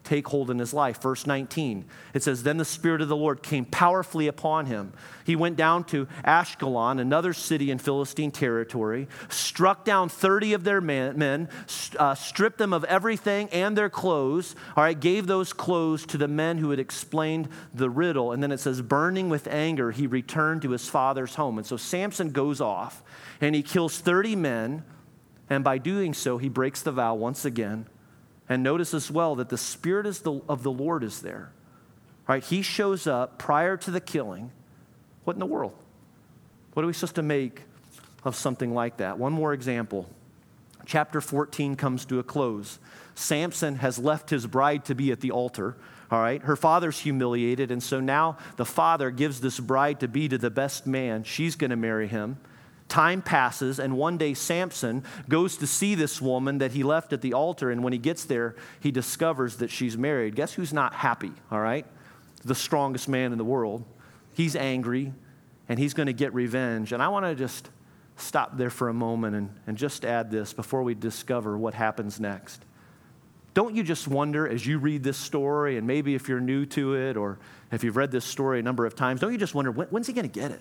take 0.07 0.29
hold 0.29 0.51
in 0.51 0.59
his 0.59 0.73
life. 0.73 1.03
Verse 1.03 1.27
19, 1.27 1.85
it 2.14 2.23
says, 2.23 2.42
Then 2.42 2.57
the 2.57 2.64
Spirit 2.64 3.03
of 3.03 3.09
the 3.09 3.16
Lord 3.16 3.42
came 3.42 3.64
powerfully 3.64 4.29
upon 4.29 4.66
him. 4.66 4.92
He 5.25 5.37
went 5.37 5.57
down 5.57 5.85
to 5.85 6.07
Ashkelon, 6.25 7.01
another 7.01 7.33
city 7.33 7.71
in 7.71 7.79
Philistine 7.79 8.31
territory, 8.31 9.09
struck 9.29 9.85
down 9.85 10.09
30 10.09 10.55
of 10.55 10.64
their 10.64 10.81
men, 10.81 11.49
uh, 11.99 12.14
stripped 12.14 12.59
them 12.59 12.73
of 12.73 12.85
everything 12.85 13.49
and 13.51 13.77
their 13.77 13.90
clothes, 13.90 14.55
all 14.77 14.85
right, 14.85 14.99
gave 14.99 15.27
those 15.27 15.53
clothes 15.53 16.07
to 16.07 16.16
the 16.16 16.29
men 16.29 16.59
who 16.59 16.71
had 16.71 16.79
explained 16.79 17.49
the 17.75 17.90
riddle. 17.90 18.33
And 18.33 18.42
then 18.42 18.53
it 18.53 18.61
says, 18.61 18.81
Burning 18.81 19.29
with 19.29 19.49
anger, 19.49 19.90
he 19.90 20.07
returned 20.07 20.62
to 20.62 20.71
his 20.71 20.88
father's 20.88 21.35
home. 21.35 21.59
And 21.59 21.66
so 21.66 21.77
Samson 21.77 22.31
goes 22.31 22.61
off 22.61 23.03
and 23.40 23.55
he 23.55 23.62
kills 23.62 23.99
30 23.99 24.37
men. 24.37 24.85
And 25.49 25.62
by 25.62 25.79
doing 25.79 26.14
so, 26.14 26.38
he 26.38 26.49
breaks 26.49 26.83
the 26.83 26.92
vow 26.92 27.14
once 27.14 27.45
again 27.45 27.87
and 28.48 28.62
notice 28.62 28.94
as 28.94 29.11
well 29.11 29.35
that 29.37 29.48
the 29.48 29.59
Spirit 29.59 30.06
of 30.06 30.62
the 30.62 30.70
Lord 30.70 31.02
is 31.02 31.20
there. 31.20 31.52
Right? 32.28 32.42
He 32.44 32.62
shows 32.62 33.06
up 33.06 33.38
prior 33.38 33.76
to 33.76 33.90
the 33.90 34.00
killing. 34.00 34.50
What 35.24 35.35
in 35.35 35.40
the 35.40 35.46
world? 35.46 35.74
What 36.74 36.82
are 36.82 36.87
we 36.87 36.92
supposed 36.92 37.14
to 37.16 37.22
make 37.22 37.62
of 38.24 38.37
something 38.37 38.74
like 38.74 38.98
that? 38.98 39.18
One 39.18 39.32
more 39.32 39.52
example. 39.52 40.09
Chapter 40.85 41.20
14 41.20 41.76
comes 41.76 42.04
to 42.06 42.18
a 42.18 42.22
close. 42.22 42.78
Samson 43.14 43.76
has 43.76 43.98
left 43.98 44.30
his 44.30 44.46
bride 44.46 44.85
to 44.85 44.94
be 44.94 45.11
at 45.11 45.20
the 45.20 45.30
altar. 45.30 45.76
All 46.11 46.20
right, 46.20 46.40
her 46.42 46.54
father's 46.54 47.00
humiliated, 47.00 47.72
and 47.72 47.82
so 47.82 47.98
now 47.98 48.38
the 48.56 48.64
father 48.64 49.11
gives 49.11 49.40
this 49.40 49.59
bride 49.59 50.00
to 50.00 50.09
be 50.09 50.28
to 50.28 50.38
the 50.38 50.50
best 50.50 50.87
man. 50.87 51.24
She's 51.24 51.56
going 51.56 51.70
to 51.70 51.76
marry 51.76 52.06
him. 52.06 52.38
Time 52.88 53.20
passes, 53.20 53.81
and 53.81 53.96
one 53.96 54.16
day 54.16 54.33
Samson 54.33 55.03
goes 55.29 55.57
to 55.57 55.66
see 55.66 55.96
this 55.96 56.22
woman 56.22 56.59
that 56.59 56.72
he 56.72 56.85
left 56.85 57.12
at 57.12 57.20
the 57.20 57.33
altar. 57.33 57.70
And 57.70 57.83
when 57.83 57.92
he 57.92 57.99
gets 57.99 58.25
there, 58.25 58.55
he 58.81 58.92
discovers 58.92 59.57
that 59.57 59.70
she's 59.70 59.99
married. 59.99 60.37
Guess 60.37 60.55
who's 60.55 60.72
not 60.72 60.94
happy, 60.94 61.33
all 61.51 61.61
right? 61.61 61.85
The 62.44 62.55
strongest 62.55 63.09
man 63.09 63.33
in 63.33 63.38
the 63.38 63.44
world. 63.44 63.85
He's 64.35 64.55
angry, 64.55 65.12
and 65.68 65.79
he's 65.79 65.94
going 65.94 66.07
to 66.07 66.12
get 66.12 66.33
revenge. 66.33 66.92
And 66.92 67.03
I 67.03 67.09
want 67.09 67.27
to 67.27 67.35
just 67.35 67.70
stop 68.16 68.57
there 68.57 68.70
for 68.70 68.88
a 68.88 68.94
moment 68.94 69.35
and, 69.35 69.51
and 69.66 69.77
just 69.77 70.05
add 70.05 70.31
this 70.31 70.53
before 70.53 70.83
we 70.83 70.94
discover 70.94 71.59
what 71.59 71.75
happens 71.75 72.20
next. 72.20 72.64
Don't 73.53 73.75
you 73.75 73.83
just 73.83 74.07
wonder 74.07 74.46
as 74.46 74.66
you 74.66 74.79
read 74.79 75.03
this 75.03 75.16
story, 75.16 75.77
and 75.77 75.87
maybe 75.87 76.14
if 76.14 76.29
you're 76.29 76.40
new 76.40 76.66
to 76.66 76.94
it 76.94 77.16
or 77.16 77.38
if 77.72 77.83
you've 77.83 77.96
read 77.96 78.11
this 78.11 78.25
story 78.25 78.61
a 78.61 78.62
number 78.62 78.87
of 78.87 78.94
times, 78.94 79.20
don't 79.20 79.33
you 79.33 79.38
just 79.38 79.55
wonder 79.55 79.70
when, 79.70 79.88
when's 79.88 80.07
he 80.07 80.12
going 80.12 80.29
to 80.29 80.40
get 80.40 80.51
it? 80.51 80.61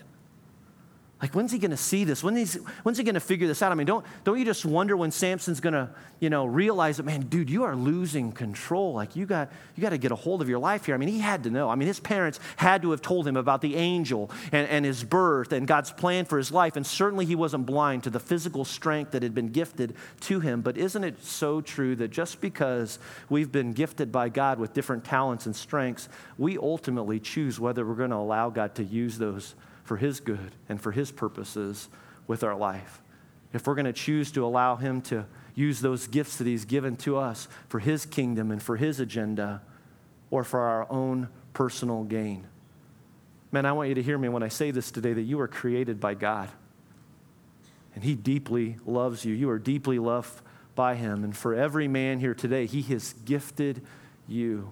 Like, 1.21 1.34
when's 1.34 1.54
he 1.54 1.60
going 1.60 1.71
to 1.71 1.78
see 1.78 2.04
this? 2.04 2.21
When 2.21 2.36
is, 2.36 2.60
when's 2.84 2.97
he 2.97 3.04
going 3.06 3.15
to 3.15 3.21
figure 3.21 3.47
this 3.47 3.62
out? 3.62 3.71
I 3.71 3.75
mean, 3.75 3.88
don't, 3.88 4.06
don't 4.25 4.38
you 4.38 4.43
just 4.43 4.65
wonder 4.65 4.97
when 4.97 5.12
Samson's 5.12 5.62
going 5.62 5.73
to, 5.73 5.89
you 6.19 6.30
know, 6.30 6.45
realize 6.45 6.97
that, 6.97 7.04
man, 7.04 7.21
dude, 7.21 7.49
you 7.49 7.63
are 7.63 7.73
losing 7.73 8.34
control. 8.34 8.93
Like, 8.93 9.15
you 9.15 9.25
got, 9.25 9.49
you 9.75 9.82
got 9.82 9.91
to 9.91 9.97
get 9.97 10.12
a 10.12 10.15
hold 10.15 10.41
of 10.41 10.49
your 10.49 10.60
life 10.60 10.86
here. 10.86 10.93
I 10.93 10.97
mean, 10.97 11.08
he 11.08 11.19
had 11.19 11.43
to 11.43 11.49
know. 11.49 11.69
I 11.69 11.75
mean, 11.75 11.88
his 11.88 12.01
parents 12.01 12.41
had 12.58 12.82
to 12.82 12.91
have 12.91 13.01
told 13.01 13.25
him 13.25 13.38
about 13.38 13.62
the 13.62 13.78
angel 13.78 14.30
and, 14.51 14.67
and 14.67 14.84
his 14.84 15.06
birth 15.06 15.54
and 15.54 15.65
God's 15.65 15.89
plan 15.89 16.25
for 16.25 16.38
his 16.38 16.51
life. 16.51 16.75
And 16.75 16.86
certainly 16.86 17.25
he 17.25 17.36
wasn't 17.36 17.65
blind 17.65 18.04
to 18.04 18.10
the 18.10 18.19
physical 18.19 18.65
strength 18.65 19.12
that 19.12 19.23
had 19.23 19.34
been 19.34 19.49
gifted 19.49 19.95
to 20.21 20.41
him. 20.41 20.60
But 20.60 20.75
isn't 20.75 21.04
it 21.04 21.23
so 21.23 21.62
true 21.62 21.95
that 21.95 22.10
just 22.10 22.41
because 22.41 22.99
we've 23.30 23.54
been 23.54 23.71
gifted 23.71 24.12
by 24.12 24.28
God 24.28 24.60
with 24.60 24.73
different 24.73 25.06
talents 25.06 25.45
and 25.45 25.56
strengths, 25.56 26.10
we 26.38 26.58
ultimately 26.58 27.21
choose 27.21 27.58
whether 27.58 27.86
we're 27.86 27.95
going 27.95 28.10
to 28.10 28.17
allow 28.17 28.49
God 28.49 28.75
to 28.75 28.84
use 28.84 29.17
those 29.17 29.56
for 29.86 29.98
His 29.98 30.19
good 30.19 30.52
and 30.67 30.82
for 30.82 30.91
His 30.91 31.12
purposes 31.12 31.88
with 32.28 32.43
our 32.43 32.56
life. 32.56 33.02
If 33.54 33.65
we're 33.65 33.76
going 33.76 33.86
to 33.86 33.93
choose 33.93 34.32
to 34.34 34.45
allow 34.45 34.76
Him 34.76 35.02
to 35.04 35.26
use 35.54 35.80
those 35.80 36.08
gifts 36.08 36.38
that 36.38 36.48
He's 36.48 36.65
given 36.65 36.98
to 36.98 37.17
us 37.17 37.48
for 37.69 37.80
His 37.80 38.06
kingdom 38.06 38.52
and 38.52 38.62
for 38.62 38.76
His 38.76 39.00
agenda 39.00 39.62
or 40.30 40.43
for 40.43 40.60
our 40.60 40.91
own 40.91 41.30
personal 41.54 42.04
gain. 42.04 42.45
Man, 43.52 43.65
I 43.65 43.71
want 43.71 43.88
you 43.88 43.95
to 43.95 44.04
hear 44.04 44.17
me 44.17 44.28
when 44.28 44.43
I 44.43 44.50
say 44.50 44.71
this 44.71 44.91
today 44.91 45.13
that 45.13 45.21
you 45.21 45.39
are 45.39 45.48
created 45.48 46.02
by 46.02 46.15
God. 46.15 46.50
And 47.93 48.04
He 48.04 48.15
deeply 48.15 48.76
loves 48.86 49.24
you. 49.24 49.34
You 49.34 49.50
are 49.52 49.60
deeply 49.60 50.00
loved 50.00 50.41
by 50.74 50.95
Him. 50.95 51.24
And 51.24 51.38
for 51.38 51.54
every 51.54 51.88
man 51.88 52.19
here 52.19 52.34
today, 52.34 52.65
He 52.65 52.82
has 52.82 53.13
gifted 53.24 53.82
you. 54.28 54.71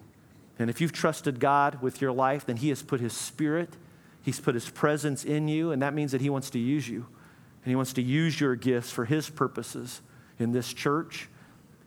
And 0.60 0.70
if 0.70 0.82
you've 0.82 0.92
trusted 0.92 1.40
God 1.40 1.82
with 1.82 2.02
your 2.02 2.12
life, 2.12 2.46
then 2.46 2.58
He 2.58 2.70
has 2.70 2.82
put 2.82 3.00
His 3.00 3.14
Spirit 3.14 3.78
He's 4.24 4.40
put 4.40 4.56
his 4.56 4.70
presence 4.70 5.26
in 5.26 5.48
you, 5.48 5.72
and 5.72 5.82
that 5.82 5.94
means 5.94 6.14
that 6.14 6.22
he 6.22 6.30
wants 6.30 6.50
to 6.52 6.60
use 6.60 6.88
you. 6.88 7.06
And 7.64 7.72
he 7.72 7.76
wants 7.76 7.94
to 7.94 8.02
use 8.02 8.40
your 8.40 8.56
gifts 8.56 8.90
for 8.90 9.06
his 9.06 9.30
purposes 9.30 10.02
in 10.40 10.52
this 10.52 10.74
church 10.74 11.30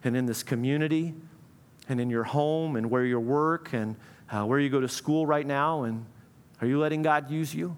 and 0.04 0.16
in 0.16 0.26
this 0.26 0.42
community 0.42 1.14
and 1.88 2.00
in 2.00 2.10
your 2.10 2.24
home 2.24 2.76
and 2.76 2.90
where 2.90 3.04
you 3.04 3.18
work 3.18 3.72
and 3.72 3.96
uh, 4.30 4.44
where 4.44 4.58
you 4.58 4.68
go 4.68 4.80
to 4.80 4.88
school 4.88 5.26
right 5.26 5.46
now. 5.46 5.82
And 5.82 6.06
are 6.60 6.66
you 6.66 6.78
letting 6.78 7.02
God 7.02 7.30
use 7.30 7.54
you? 7.54 7.76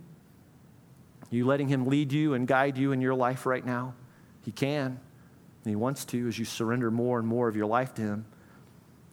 Are 1.31 1.35
you 1.35 1.47
letting 1.47 1.69
him 1.69 1.87
lead 1.87 2.13
you 2.13 2.35
and 2.35 2.47
guide 2.47 2.79
you 2.79 2.93
in 2.93 3.01
your 3.01 3.15
life 3.15 3.47
right 3.47 3.65
now? 3.65 3.95
He 4.43 4.53
can. 4.53 4.99
And 5.65 5.71
he 5.71 5.77
wants 5.77 6.05
to 6.07 6.29
as 6.29 6.39
you 6.39 6.45
surrender 6.45 6.91
more 6.91 7.19
and 7.19 7.29
more 7.29 7.49
of 7.49 7.57
your 7.57 7.67
life 7.67 7.95
to 7.95 8.03
him. 8.03 8.27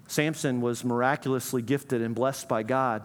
Samson 0.07 0.61
was 0.61 0.83
miraculously 0.83 1.61
gifted 1.61 2.01
and 2.01 2.15
blessed 2.15 2.47
by 2.47 2.63
God. 2.63 3.03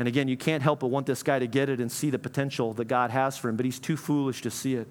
And 0.00 0.08
again, 0.08 0.28
you 0.28 0.36
can't 0.38 0.62
help 0.62 0.80
but 0.80 0.86
want 0.86 1.04
this 1.04 1.22
guy 1.22 1.38
to 1.38 1.46
get 1.46 1.68
it 1.68 1.78
and 1.78 1.92
see 1.92 2.08
the 2.08 2.18
potential 2.18 2.72
that 2.72 2.86
God 2.86 3.10
has 3.10 3.36
for 3.36 3.50
him, 3.50 3.56
but 3.56 3.66
he's 3.66 3.78
too 3.78 3.98
foolish 3.98 4.40
to 4.40 4.50
see 4.50 4.74
it. 4.74 4.90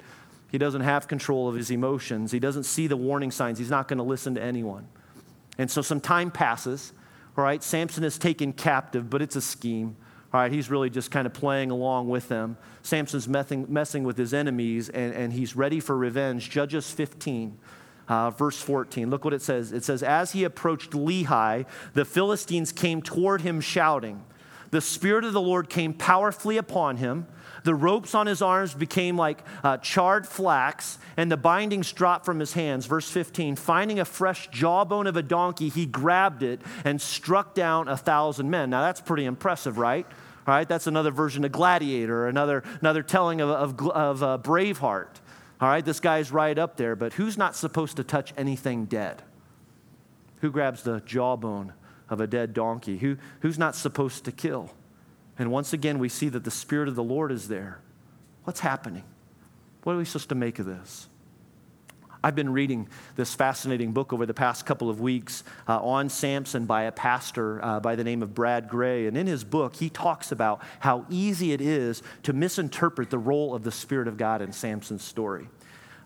He 0.51 0.59
doesn't 0.59 0.81
have 0.81 1.07
control 1.07 1.49
of 1.49 1.55
his 1.55 1.71
emotions. 1.71 2.31
He 2.31 2.37
doesn't 2.37 2.65
see 2.65 2.85
the 2.85 2.95
warning 2.95 3.31
signs. 3.31 3.57
He's 3.57 3.71
not 3.71 3.87
going 3.87 3.97
to 3.97 4.03
listen 4.03 4.35
to 4.35 4.41
anyone. 4.43 4.87
And 5.57 5.71
so 5.71 5.81
some 5.81 5.99
time 5.99 6.29
passes, 6.29 6.93
all 7.35 7.43
right? 7.43 7.63
Samson 7.63 8.03
is 8.03 8.19
taken 8.19 8.53
captive, 8.53 9.09
but 9.09 9.23
it's 9.23 9.35
a 9.35 9.41
scheme. 9.41 9.95
All 10.31 10.41
right, 10.41 10.51
he's 10.51 10.69
really 10.69 10.91
just 10.91 11.09
kind 11.09 11.25
of 11.25 11.33
playing 11.33 11.71
along 11.71 12.07
with 12.07 12.29
them. 12.29 12.55
Samson's 12.83 13.27
messing, 13.27 13.65
messing 13.67 14.03
with 14.03 14.15
his 14.15 14.31
enemies, 14.31 14.89
and, 14.89 15.11
and 15.15 15.33
he's 15.33 15.55
ready 15.55 15.79
for 15.79 15.97
revenge. 15.97 16.51
Judges 16.51 16.91
15. 16.91 17.57
Uh, 18.07 18.29
verse 18.29 18.61
14. 18.61 19.09
Look 19.09 19.25
what 19.25 19.33
it 19.33 19.41
says. 19.41 19.71
It 19.71 19.83
says, 19.83 20.03
As 20.03 20.33
he 20.33 20.43
approached 20.43 20.91
Lehi, 20.91 21.65
the 21.95 22.05
Philistines 22.05 22.71
came 22.71 23.01
toward 23.01 23.41
him 23.41 23.59
shouting, 23.59 24.23
the 24.71 24.81
Spirit 24.81 25.25
of 25.25 25.33
the 25.33 25.41
Lord 25.41 25.69
came 25.69 25.93
powerfully 25.93 26.57
upon 26.57 26.97
him. 26.97 27.27
The 27.63 27.75
ropes 27.75 28.15
on 28.15 28.27
his 28.27 28.41
arms 28.41 28.73
became 28.73 29.17
like 29.17 29.43
uh, 29.63 29.77
charred 29.77 30.27
flax, 30.27 30.97
and 31.17 31.31
the 31.31 31.37
bindings 31.37 31.91
dropped 31.91 32.25
from 32.25 32.39
his 32.39 32.53
hands. 32.53 32.85
Verse 32.85 33.09
15 33.09 33.55
Finding 33.55 33.99
a 33.99 34.05
fresh 34.05 34.47
jawbone 34.49 35.07
of 35.07 35.17
a 35.17 35.23
donkey, 35.23 35.69
he 35.69 35.85
grabbed 35.85 36.43
it 36.43 36.61
and 36.85 37.01
struck 37.01 37.53
down 37.53 37.87
a 37.87 37.97
thousand 37.97 38.49
men. 38.49 38.69
Now, 38.69 38.81
that's 38.81 39.01
pretty 39.01 39.25
impressive, 39.25 39.77
right? 39.77 40.05
All 40.47 40.55
right, 40.55 40.67
that's 40.67 40.87
another 40.87 41.11
version 41.11 41.43
of 41.43 41.51
Gladiator, 41.51 42.27
another, 42.27 42.63
another 42.79 43.03
telling 43.03 43.41
of, 43.41 43.49
of, 43.49 43.89
of 43.89 44.23
uh, 44.23 44.37
Braveheart. 44.41 45.19
All 45.61 45.67
right, 45.67 45.83
this 45.83 45.99
guy's 45.99 46.31
right 46.31 46.57
up 46.57 46.77
there, 46.77 46.95
but 46.95 47.13
who's 47.13 47.37
not 47.37 47.55
supposed 47.55 47.97
to 47.97 48.03
touch 48.03 48.33
anything 48.37 48.85
dead? 48.85 49.21
Who 50.41 50.51
grabs 50.51 50.83
the 50.83 51.01
jawbone 51.01 51.73
of 52.09 52.19
a 52.19 52.27
dead 52.27 52.53
donkey? 52.53 52.97
Who, 52.97 53.17
who's 53.41 53.57
not 53.57 53.75
supposed 53.75 54.25
to 54.25 54.31
kill? 54.31 54.71
And 55.37 55.51
once 55.51 55.73
again, 55.73 55.99
we 55.99 56.09
see 56.09 56.29
that 56.29 56.43
the 56.43 56.51
Spirit 56.51 56.87
of 56.87 56.95
the 56.95 57.03
Lord 57.03 57.31
is 57.31 57.47
there. 57.47 57.79
What's 58.43 58.59
happening? 58.59 59.03
What 59.83 59.93
are 59.93 59.97
we 59.97 60.05
supposed 60.05 60.29
to 60.29 60.35
make 60.35 60.59
of 60.59 60.65
this? 60.65 61.07
I've 62.21 62.35
been 62.35 62.51
reading 62.51 62.89
this 63.15 63.33
fascinating 63.33 63.93
book 63.93 64.11
over 64.11 64.25
the 64.25 64.33
past 64.33 64.65
couple 64.65 64.89
of 64.89 64.99
weeks 64.99 65.45
uh, 65.69 65.81
on 65.81 66.09
Samson 66.09 66.65
by 66.65 66.83
a 66.83 66.91
pastor 66.91 67.63
uh, 67.63 67.79
by 67.79 67.95
the 67.95 68.03
name 68.03 68.21
of 68.21 68.35
Brad 68.35 68.67
Gray. 68.67 69.07
And 69.07 69.15
in 69.15 69.25
his 69.25 69.45
book, 69.45 69.77
he 69.77 69.89
talks 69.89 70.33
about 70.33 70.61
how 70.81 71.05
easy 71.09 71.53
it 71.53 71.61
is 71.61 72.03
to 72.23 72.33
misinterpret 72.33 73.09
the 73.09 73.17
role 73.17 73.55
of 73.55 73.63
the 73.63 73.71
Spirit 73.71 74.09
of 74.09 74.17
God 74.17 74.41
in 74.41 74.51
Samson's 74.51 75.03
story. 75.03 75.47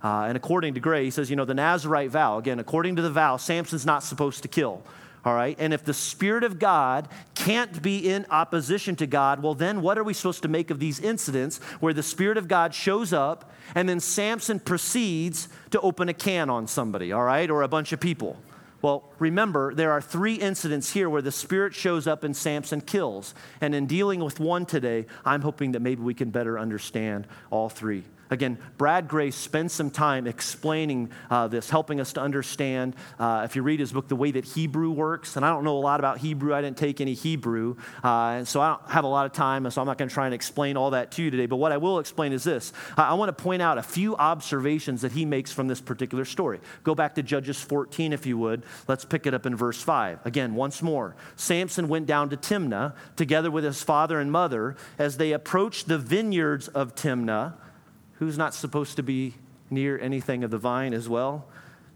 Uh, 0.04 0.26
and 0.28 0.38
according 0.38 0.76
to 0.76 0.80
Gray, 0.80 1.06
he 1.06 1.10
says, 1.10 1.32
you 1.32 1.36
know, 1.36 1.46
the 1.46 1.56
Nazarite 1.56 2.12
vow, 2.12 2.38
again, 2.38 2.60
according 2.60 2.98
to 2.98 3.02
the 3.02 3.10
vow, 3.10 3.38
Samson's 3.38 3.86
not 3.86 4.04
supposed 4.04 4.44
to 4.44 4.48
kill. 4.48 4.84
All 5.26 5.34
right? 5.34 5.56
And 5.58 5.74
if 5.74 5.86
the 5.86 5.94
Spirit 5.94 6.44
of 6.44 6.60
God 6.60 7.08
can't 7.34 7.82
be 7.82 8.10
in 8.10 8.26
opposition 8.30 8.96
to 8.98 9.08
God, 9.08 9.42
well, 9.42 9.54
then 9.54 9.82
what 9.82 9.98
are 9.98 10.04
we 10.04 10.14
supposed 10.14 10.42
to 10.42 10.50
make 10.50 10.70
of 10.70 10.80
these 10.80 11.00
incidents 11.00 11.60
where 11.80 11.94
the 11.94 12.04
Spirit 12.04 12.38
of 12.38 12.48
God 12.48 12.74
shows 12.74 13.14
up 13.14 13.52
and 13.74 13.88
then 13.88 14.00
Samson 14.00 14.60
proceeds 14.60 15.48
to 15.72 15.80
open 15.80 16.10
a 16.10 16.14
can 16.14 16.50
on 16.50 16.68
somebody, 16.68 17.12
all 17.12 17.24
right, 17.24 17.50
or 17.50 17.62
a 17.62 17.68
bunch 17.70 17.94
of 17.94 18.00
people? 18.00 18.38
Well, 18.82 19.10
remember, 19.18 19.74
there 19.74 19.94
are 19.94 20.02
three 20.02 20.36
incidents 20.36 20.92
here 20.92 21.10
where 21.10 21.22
the 21.22 21.32
Spirit 21.32 21.74
shows 21.74 22.06
up 22.06 22.26
and 22.26 22.36
Samson 22.36 22.82
kills. 22.82 23.34
And 23.62 23.74
in 23.74 23.86
dealing 23.86 24.22
with 24.22 24.42
one 24.42 24.66
today, 24.66 25.06
I'm 25.24 25.42
hoping 25.42 25.72
that 25.72 25.82
maybe 25.82 26.02
we 26.02 26.14
can 26.14 26.32
better 26.32 26.60
understand 26.60 27.28
all 27.50 27.70
three. 27.70 28.04
Again, 28.30 28.58
Brad 28.78 29.08
Gray 29.08 29.32
spends 29.32 29.74
some 29.74 29.92
time 29.92 30.26
explaining 30.28 31.12
uh, 31.30 31.48
this, 31.48 31.70
helping 31.70 32.00
us 32.00 32.14
to 32.14 32.22
understand, 32.22 32.96
uh, 33.20 33.44
if 33.46 33.56
you 33.56 33.62
read 33.62 33.80
his 33.80 33.92
book, 33.92 34.08
the 34.08 34.16
way 34.16 34.32
that 34.32 34.46
Hebrew 34.46 34.92
works. 34.92 35.36
And 35.36 35.46
I 35.46 35.50
don't 35.50 35.64
know 35.64 35.78
a 35.78 35.80
lot 35.80 36.00
about 36.00 36.18
Hebrew, 36.18 36.54
I 36.54 36.62
didn't 36.62 36.78
take 36.78 37.02
any 37.02 37.14
Hebrew, 37.14 37.76
uh, 38.04 38.44
so 38.46 38.62
I 38.62 38.70
don't 38.70 38.90
have 38.90 39.04
a 39.04 39.08
lot 39.08 39.26
of 39.26 39.34
time, 39.34 39.70
so 39.70 39.82
I'm 39.82 39.88
not 39.88 39.98
going 39.98 40.10
to 40.10 40.14
try 40.14 40.26
and 40.26 40.34
explain 40.34 40.78
all 40.78 40.92
that 40.92 41.12
to 41.12 41.24
you 41.24 41.32
today. 41.32 41.46
But 41.46 41.58
what 41.58 41.72
I 41.72 41.78
will 41.78 42.00
explain 42.00 42.34
is 42.34 42.44
this 42.44 42.74
I, 42.98 43.10
I 43.10 43.14
want 43.14 43.36
to 43.36 43.44
point 43.44 43.62
out 43.62 43.78
a 43.78 43.84
few 43.84 44.16
observations 44.16 45.02
that 45.02 45.12
he 45.12 45.26
makes 45.26 45.52
from 45.52 45.68
this 45.68 45.82
particular 45.82 46.26
story. 46.26 46.60
Go 46.84 46.96
back 46.96 47.16
to 47.16 47.24
Judges 47.24 47.62
14, 47.62 48.14
if 48.14 48.26
you 48.26 48.38
would. 48.38 48.64
Let's 48.88 49.06
pick 49.06 49.28
it 49.28 49.34
up 49.34 49.46
in 49.46 49.56
verse 49.56 49.82
5. 49.82 50.26
Again, 50.26 50.56
once 50.56 50.82
more. 50.82 51.16
Samson 51.36 51.88
went 51.88 52.08
down 52.08 52.30
to 52.30 52.38
Timnah 52.38 52.94
together 53.16 53.52
with 53.52 53.64
his 53.64 53.84
father 53.84 54.20
and 54.20 54.32
mother. 54.32 54.76
As 54.98 55.18
they 55.18 55.34
approached 55.34 55.88
the 55.88 55.98
vineyards 55.98 56.68
of 56.70 56.96
Timnah, 56.96 57.54
who's 58.24 58.38
not 58.38 58.54
supposed 58.54 58.96
to 58.96 59.04
be 59.04 59.34
near 59.70 60.00
anything 60.00 60.46
of 60.46 60.52
the 60.52 60.58
vine 60.58 60.94
as 60.94 61.10
well? 61.10 61.46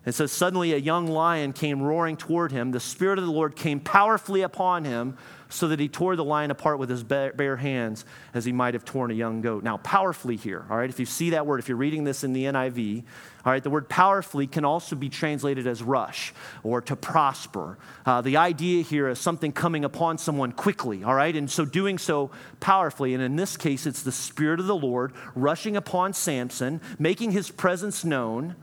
And 0.07 0.15
so 0.15 0.25
suddenly 0.25 0.71
a 0.71 0.77
young 0.77 1.07
lion 1.07 1.51
came 1.51 1.81
roaring 1.81 2.15
toward 2.15 2.53
him. 2.53 2.71
The 2.71 2.79
Spirit 2.79 3.19
of 3.19 3.25
the 3.25 3.31
Lord 3.31 3.57
came 3.57 3.81
powerfully 3.81 4.41
upon 4.41 4.85
him 4.85 5.17
so 5.49 5.67
that 5.67 5.81
he 5.81 5.89
tore 5.89 6.15
the 6.15 6.23
lion 6.23 6.49
apart 6.49 6.79
with 6.79 6.89
his 6.89 7.03
bare 7.03 7.57
hands 7.57 8.05
as 8.33 8.45
he 8.45 8.53
might 8.53 8.73
have 8.73 8.85
torn 8.85 9.11
a 9.11 9.13
young 9.13 9.41
goat. 9.41 9.65
Now, 9.65 9.75
powerfully 9.75 10.37
here, 10.37 10.65
all 10.69 10.77
right, 10.77 10.89
if 10.89 10.97
you 10.97 11.05
see 11.05 11.31
that 11.31 11.45
word, 11.45 11.59
if 11.59 11.67
you're 11.67 11.75
reading 11.75 12.05
this 12.05 12.23
in 12.23 12.31
the 12.31 12.45
NIV, 12.45 13.03
all 13.43 13.51
right, 13.51 13.61
the 13.61 13.69
word 13.69 13.89
powerfully 13.89 14.47
can 14.47 14.63
also 14.63 14.95
be 14.95 15.09
translated 15.09 15.67
as 15.67 15.83
rush 15.83 16.33
or 16.63 16.79
to 16.83 16.95
prosper. 16.95 17.77
Uh, 18.05 18.21
the 18.21 18.37
idea 18.37 18.83
here 18.83 19.09
is 19.09 19.19
something 19.19 19.51
coming 19.51 19.83
upon 19.83 20.17
someone 20.17 20.53
quickly, 20.53 21.03
all 21.03 21.15
right, 21.15 21.35
and 21.35 21.51
so 21.51 21.65
doing 21.65 21.97
so 21.97 22.31
powerfully. 22.61 23.13
And 23.13 23.21
in 23.21 23.35
this 23.35 23.57
case, 23.57 23.85
it's 23.85 24.03
the 24.03 24.13
Spirit 24.13 24.61
of 24.61 24.67
the 24.67 24.75
Lord 24.75 25.11
rushing 25.35 25.75
upon 25.75 26.13
Samson, 26.13 26.79
making 26.97 27.31
his 27.31 27.51
presence 27.51 28.05
known 28.05 28.55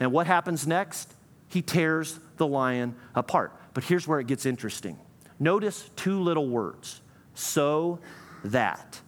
and 0.00 0.10
what 0.10 0.26
happens 0.26 0.66
next? 0.66 1.14
He 1.48 1.62
tears 1.62 2.18
the 2.38 2.46
lion 2.46 2.96
apart. 3.14 3.52
But 3.74 3.84
here's 3.84 4.08
where 4.08 4.18
it 4.18 4.26
gets 4.26 4.46
interesting. 4.46 4.98
Notice 5.38 5.90
two 5.94 6.20
little 6.20 6.48
words 6.48 7.00
so 7.34 8.00
that. 8.44 9.00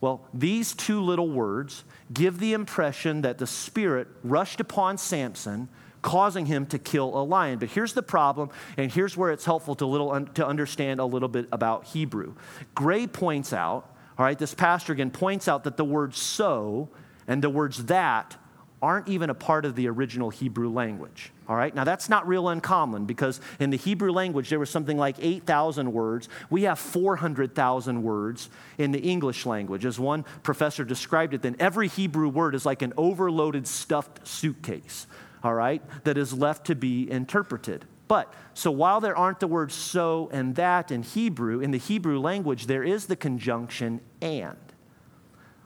Well, 0.00 0.26
these 0.34 0.74
two 0.74 1.00
little 1.00 1.30
words 1.30 1.84
give 2.12 2.40
the 2.40 2.54
impression 2.54 3.22
that 3.22 3.38
the 3.38 3.46
Spirit 3.46 4.08
rushed 4.24 4.60
upon 4.60 4.98
Samson, 4.98 5.68
causing 6.02 6.46
him 6.46 6.66
to 6.66 6.78
kill 6.78 7.16
a 7.16 7.22
lion. 7.22 7.58
But 7.60 7.70
here's 7.70 7.92
the 7.92 8.02
problem, 8.02 8.50
and 8.76 8.90
here's 8.90 9.16
where 9.16 9.30
it's 9.30 9.44
helpful 9.44 9.76
to, 9.76 9.86
little, 9.86 10.10
un- 10.10 10.26
to 10.34 10.46
understand 10.46 10.98
a 10.98 11.04
little 11.04 11.28
bit 11.28 11.46
about 11.52 11.84
Hebrew. 11.84 12.34
Gray 12.74 13.06
points 13.06 13.52
out, 13.52 13.94
all 14.18 14.24
right, 14.24 14.38
this 14.38 14.54
pastor 14.54 14.92
again 14.92 15.10
points 15.10 15.46
out 15.46 15.64
that 15.64 15.76
the 15.76 15.84
word 15.84 16.14
so 16.14 16.88
and 17.28 17.42
the 17.42 17.50
words 17.50 17.84
that 17.86 18.36
aren't 18.82 19.08
even 19.08 19.30
a 19.30 19.34
part 19.34 19.64
of 19.64 19.76
the 19.76 19.88
original 19.88 20.28
Hebrew 20.28 20.68
language. 20.68 21.32
All 21.48 21.54
right? 21.54 21.72
Now, 21.72 21.84
that's 21.84 22.08
not 22.08 22.26
real 22.26 22.48
uncommon 22.48 23.06
because 23.06 23.40
in 23.60 23.70
the 23.70 23.76
Hebrew 23.76 24.10
language, 24.10 24.50
there 24.50 24.58
was 24.58 24.70
something 24.70 24.98
like 24.98 25.16
8,000 25.20 25.92
words. 25.92 26.28
We 26.50 26.62
have 26.64 26.80
400,000 26.80 28.02
words 28.02 28.50
in 28.78 28.90
the 28.90 28.98
English 28.98 29.46
language. 29.46 29.86
As 29.86 30.00
one 30.00 30.24
professor 30.42 30.84
described 30.84 31.32
it, 31.32 31.42
then 31.42 31.54
every 31.60 31.86
Hebrew 31.86 32.28
word 32.28 32.56
is 32.56 32.66
like 32.66 32.82
an 32.82 32.92
overloaded 32.96 33.68
stuffed 33.68 34.26
suitcase, 34.26 35.06
all 35.44 35.54
right, 35.54 35.82
that 36.04 36.18
is 36.18 36.32
left 36.32 36.66
to 36.66 36.74
be 36.74 37.08
interpreted. 37.08 37.84
But, 38.08 38.34
so 38.52 38.70
while 38.70 39.00
there 39.00 39.16
aren't 39.16 39.40
the 39.40 39.46
words 39.46 39.74
so 39.74 40.28
and 40.32 40.56
that 40.56 40.90
in 40.90 41.02
Hebrew, 41.02 41.60
in 41.60 41.70
the 41.70 41.78
Hebrew 41.78 42.18
language, 42.18 42.66
there 42.66 42.82
is 42.82 43.06
the 43.06 43.16
conjunction 43.16 44.00
and. 44.20 44.58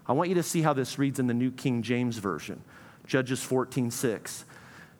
I 0.06 0.12
want 0.12 0.28
you 0.28 0.36
to 0.36 0.42
see 0.42 0.62
how 0.62 0.72
this 0.72 0.98
reads 0.98 1.18
in 1.18 1.26
the 1.26 1.34
New 1.34 1.50
King 1.50 1.82
James 1.82 2.18
Version. 2.18 2.62
Judges 3.06 3.42
14, 3.42 3.90
6. 3.90 4.44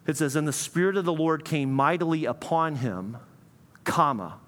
It 0.07 0.17
says, 0.17 0.37
And 0.37 0.47
the 0.47 0.53
Spirit 0.53 0.97
of 0.97 1.05
the 1.05 1.13
Lord 1.13 1.45
came 1.45 1.73
mightily 1.73 2.25
upon 2.25 2.77
him, 2.77 3.17
comma, 3.85 4.39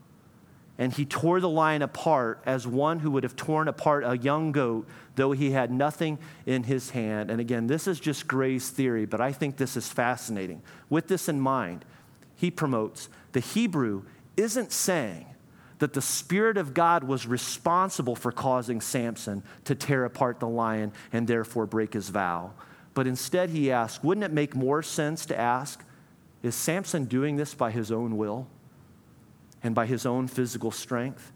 and 0.78 0.92
he 0.92 1.04
tore 1.04 1.40
the 1.40 1.48
lion 1.48 1.82
apart 1.82 2.40
as 2.46 2.64
one 2.64 3.00
who 3.00 3.10
would 3.10 3.24
have 3.24 3.34
torn 3.34 3.66
apart 3.66 4.04
a 4.04 4.16
young 4.16 4.52
goat, 4.52 4.86
though 5.16 5.32
he 5.32 5.50
had 5.50 5.72
nothing 5.72 6.18
in 6.46 6.62
his 6.62 6.90
hand. 6.90 7.30
And 7.30 7.40
again, 7.40 7.66
this 7.66 7.88
is 7.88 7.98
just 7.98 8.28
Gray's 8.28 8.70
theory, 8.70 9.04
but 9.04 9.20
I 9.20 9.32
think 9.32 9.56
this 9.56 9.76
is 9.76 9.88
fascinating. 9.88 10.62
With 10.88 11.08
this 11.08 11.28
in 11.28 11.40
mind, 11.40 11.84
he 12.36 12.52
promotes 12.52 13.08
the 13.32 13.40
Hebrew 13.40 14.04
isn't 14.36 14.70
saying 14.70 15.26
that 15.80 15.94
the 15.94 16.02
Spirit 16.02 16.56
of 16.56 16.74
God 16.74 17.02
was 17.04 17.26
responsible 17.26 18.14
for 18.14 18.30
causing 18.30 18.80
Samson 18.80 19.42
to 19.64 19.74
tear 19.74 20.04
apart 20.04 20.38
the 20.38 20.48
lion 20.48 20.92
and 21.12 21.26
therefore 21.26 21.66
break 21.66 21.94
his 21.94 22.08
vow. 22.08 22.52
But 22.98 23.06
instead, 23.06 23.50
he 23.50 23.70
asked, 23.70 24.02
wouldn't 24.02 24.24
it 24.24 24.32
make 24.32 24.56
more 24.56 24.82
sense 24.82 25.24
to 25.26 25.38
ask, 25.38 25.84
is 26.42 26.56
Samson 26.56 27.04
doing 27.04 27.36
this 27.36 27.54
by 27.54 27.70
his 27.70 27.92
own 27.92 28.16
will 28.16 28.48
and 29.62 29.72
by 29.72 29.86
his 29.86 30.04
own 30.04 30.26
physical 30.26 30.72
strength? 30.72 31.30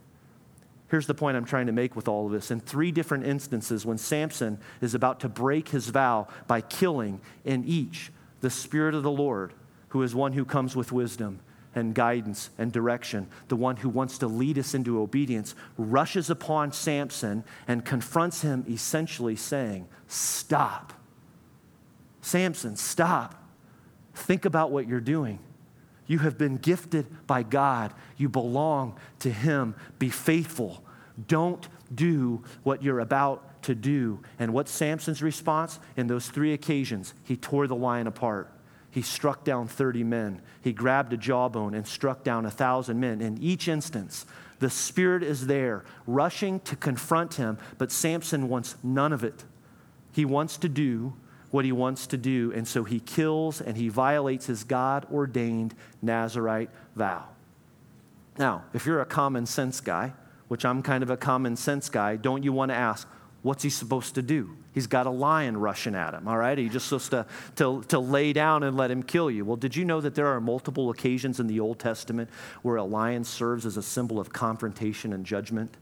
Here's 0.89 1.07
the 1.07 1.15
point 1.15 1.37
I'm 1.37 1.45
trying 1.45 1.67
to 1.67 1.73
make 1.73 1.95
with 1.95 2.09
all 2.09 2.27
of 2.27 2.33
this. 2.33 2.51
In 2.51 2.59
three 2.59 2.91
different 2.91 3.25
instances, 3.25 3.87
when 3.87 3.97
Samson 3.97 4.59
is 4.81 4.97
about 4.97 5.21
to 5.21 5.29
break 5.29 5.69
his 5.69 5.87
vow 5.87 6.27
by 6.49 6.63
killing, 6.63 7.21
in 7.45 7.63
each, 7.65 8.11
the 8.41 8.51
Spirit 8.51 8.97
of 8.97 9.05
the 9.05 9.13
Lord, 9.13 9.53
who 9.91 10.03
is 10.03 10.17
one 10.17 10.33
who 10.33 10.45
comes 10.45 10.75
with 10.75 10.91
wisdom 10.91 11.39
and 11.77 11.95
guidance 11.95 12.51
and 12.59 12.73
direction, 12.73 13.29
the 13.47 13.55
one 13.55 13.77
who 13.77 13.89
wants 13.89 14.19
to 14.19 14.27
lead 14.27 14.59
us 14.59 14.75
into 14.75 15.01
obedience, 15.01 15.55
rushes 15.79 16.29
upon 16.29 16.73
Samson 16.73 17.45
and 17.69 17.85
confronts 17.85 18.43
him, 18.43 18.65
essentially 18.69 19.37
saying, 19.37 19.87
Stop. 20.09 20.95
Samson, 22.23 22.77
stop. 22.77 23.35
Think 24.15 24.45
about 24.45 24.71
what 24.71 24.89
you're 24.89 25.01
doing. 25.01 25.39
You 26.07 26.21
have 26.21 26.39
been 26.39 26.57
gifted 26.57 27.07
by 27.27 27.43
God. 27.43 27.93
You 28.17 28.29
belong 28.29 28.97
to 29.21 29.31
Him. 29.31 29.75
Be 29.99 30.09
faithful. 30.09 30.83
Don't 31.29 31.69
do 31.95 32.43
what 32.63 32.83
you're 32.83 33.01
about 33.01 33.63
to 33.65 33.75
do. 33.75 34.21
And 34.39 34.53
what's 34.53 34.73
Samson's 34.73 35.23
response? 35.23 35.79
In 35.97 36.07
those 36.07 36.29
three 36.29 36.53
occasions, 36.53 37.15
he 37.25 37.37
tore 37.37 37.67
the 37.67 37.77
lion 37.77 38.07
apart. 38.07 38.51
He 38.91 39.03
struck 39.03 39.45
down 39.45 39.69
30 39.69 40.05
men. 40.05 40.43
He 40.61 40.73
grabbed 40.73 41.13
a 41.13 41.17
jawbone 41.17 41.75
and 41.75 41.87
struck 41.87 42.25
down 42.25 42.45
a 42.45 42.51
thousand 42.51 43.01
men. 43.01 43.21
In 43.21 43.39
each 43.43 43.69
instance, 43.69 44.27
the 44.59 44.71
Spirit 44.71 45.23
is 45.23 45.47
there, 45.47 45.85
rushing 46.07 46.61
to 46.61 46.77
confront 46.77 47.35
him, 47.35 47.59
but 47.79 47.91
Samson 47.91 48.49
wants 48.49 48.77
none 48.83 49.13
of 49.13 49.25
it. 49.25 49.45
He 50.13 50.25
wants 50.25 50.59
to 50.59 50.69
do 50.69 51.15
what 51.53 51.65
he 51.65 51.71
wants 51.71 52.09
to 52.09 52.17
do, 52.17 52.51
and 52.57 52.67
so 52.67 52.83
he 52.83 52.99
kills 52.99 53.61
and 53.61 53.77
he 53.77 53.89
violates 53.89 54.47
his 54.47 54.65
God 54.65 55.07
ordained 55.13 55.75
Nazarite 56.01 56.71
vow. 56.97 57.29
Now, 58.39 58.65
if 58.73 58.87
you're 58.87 59.03
a 59.03 59.07
common 59.07 59.47
sense 59.47 59.81
guy, 59.81 60.15
which 60.49 60.65
I'm 60.65 60.83
kind 60.83 61.03
of 61.03 61.11
a 61.11 61.17
common 61.17 61.57
sense 61.57 61.89
guy, 61.91 62.17
don't 62.17 62.43
you 62.43 62.53
want 62.53 62.71
to 62.71 62.75
ask, 62.75 63.07
what's 63.43 63.63
he 63.63 63.71
supposed 63.71 64.15
to 64.15 64.23
do? 64.23 64.57
He's 64.73 64.87
got 64.87 65.07
a 65.07 65.11
lion 65.11 65.59
rushing 65.59 65.95
at 65.95 66.15
him, 66.15 66.27
all 66.27 66.39
right? 66.39 66.57
He 66.57 66.71
just 66.71 66.87
supposed 66.87 67.11
to, 67.11 67.27
to, 67.57 67.83
to 67.89 67.99
lay 67.99 68.33
down 68.33 68.63
and 68.63 68.75
let 68.75 68.91
him 68.91 69.03
kill 69.03 69.31
you. 69.31 69.45
Well, 69.45 69.57
did 69.57 69.77
you 69.77 69.85
know 69.85 70.01
that 70.01 70.15
there 70.15 70.29
are 70.29 70.41
multiple 70.41 70.89
occasions 70.89 71.39
in 71.39 71.49
the 71.49 71.61
Old 71.61 71.79
Testament 71.79 72.31
where 72.63 72.77
a 72.77 72.85
lion 72.85 73.25
serves 73.25 73.67
as 73.67 73.77
a 73.77 73.83
symbol 73.83 74.19
of 74.19 74.33
confrontation 74.33 75.13
and 75.13 75.27
judgment? 75.27 75.77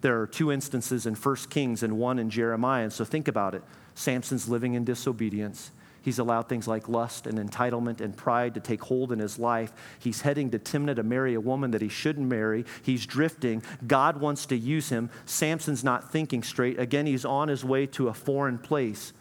There 0.00 0.18
are 0.22 0.26
two 0.26 0.50
instances 0.50 1.04
in 1.04 1.14
1 1.14 1.36
Kings 1.50 1.82
and 1.82 1.98
one 1.98 2.18
in 2.18 2.30
Jeremiah, 2.30 2.84
and 2.84 2.92
so 2.92 3.04
think 3.04 3.28
about 3.28 3.54
it. 3.54 3.62
Samson's 3.94 4.48
living 4.48 4.74
in 4.74 4.84
disobedience. 4.84 5.70
He's 6.02 6.18
allowed 6.18 6.48
things 6.48 6.66
like 6.66 6.88
lust 6.88 7.28
and 7.28 7.38
entitlement 7.38 8.00
and 8.00 8.16
pride 8.16 8.54
to 8.54 8.60
take 8.60 8.82
hold 8.82 9.12
in 9.12 9.20
his 9.20 9.38
life. 9.38 9.72
He's 10.00 10.22
heading 10.22 10.50
to 10.50 10.58
Timnah 10.58 10.96
to 10.96 11.04
marry 11.04 11.34
a 11.34 11.40
woman 11.40 11.70
that 11.70 11.80
he 11.80 11.88
shouldn't 11.88 12.28
marry. 12.28 12.64
He's 12.82 13.06
drifting. 13.06 13.62
God 13.86 14.20
wants 14.20 14.46
to 14.46 14.56
use 14.56 14.88
him. 14.88 15.10
Samson's 15.26 15.84
not 15.84 16.10
thinking 16.10 16.42
straight. 16.42 16.78
Again, 16.80 17.06
he's 17.06 17.24
on 17.24 17.46
his 17.48 17.64
way 17.64 17.86
to 17.86 18.08
a 18.08 18.14
foreign 18.14 18.58
place. 18.58 19.12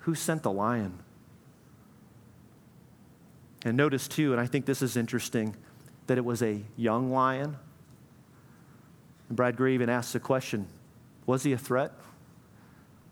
Who 0.00 0.14
sent 0.14 0.44
the 0.44 0.52
lion? 0.52 1.00
And 3.64 3.76
notice, 3.76 4.06
too, 4.06 4.30
and 4.30 4.40
I 4.40 4.46
think 4.46 4.64
this 4.64 4.82
is 4.82 4.96
interesting, 4.96 5.56
that 6.06 6.18
it 6.18 6.24
was 6.24 6.40
a 6.40 6.62
young 6.76 7.10
lion. 7.10 7.56
And 9.28 9.36
Brad 9.36 9.56
Gray 9.56 9.74
even 9.74 9.88
asks 9.88 10.12
the 10.12 10.20
question 10.20 10.68
was 11.26 11.42
he 11.42 11.52
a 11.52 11.58
threat? 11.58 11.90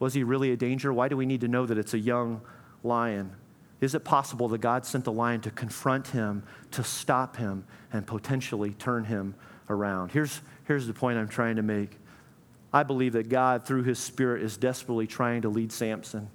Was 0.04 0.12
he 0.12 0.22
really 0.22 0.52
a 0.52 0.56
danger? 0.58 0.92
Why 0.92 1.08
do 1.08 1.16
we 1.16 1.24
need 1.24 1.40
to 1.40 1.48
know 1.48 1.64
that 1.64 1.78
it's 1.78 1.94
a 1.94 1.98
young 1.98 2.42
lion? 2.82 3.32
Is 3.80 3.94
it 3.94 4.04
possible 4.04 4.48
that 4.48 4.60
God 4.60 4.84
sent 4.84 5.04
the 5.04 5.12
lion 5.12 5.40
to 5.40 5.50
confront 5.50 6.08
him, 6.08 6.42
to 6.72 6.84
stop 6.84 7.36
him, 7.36 7.64
and 7.90 8.06
potentially 8.06 8.74
turn 8.74 9.04
him 9.04 9.34
around? 9.70 10.12
Here's, 10.12 10.42
here's 10.64 10.86
the 10.86 10.92
point 10.92 11.16
I'm 11.16 11.26
trying 11.26 11.56
to 11.56 11.62
make. 11.62 11.96
I 12.70 12.82
believe 12.82 13.14
that 13.14 13.30
God, 13.30 13.64
through 13.64 13.84
his 13.84 13.98
Spirit, 13.98 14.42
is 14.42 14.58
desperately 14.58 15.06
trying 15.06 15.40
to 15.40 15.48
lead 15.48 15.72
Samson. 15.72 16.28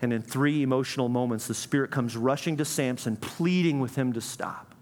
And 0.00 0.10
in 0.10 0.22
three 0.22 0.62
emotional 0.62 1.10
moments, 1.10 1.46
the 1.46 1.52
Spirit 1.52 1.90
comes 1.90 2.16
rushing 2.16 2.56
to 2.56 2.64
Samson, 2.64 3.16
pleading 3.16 3.78
with 3.80 3.94
him 3.94 4.14
to 4.14 4.22
stop. 4.22 4.74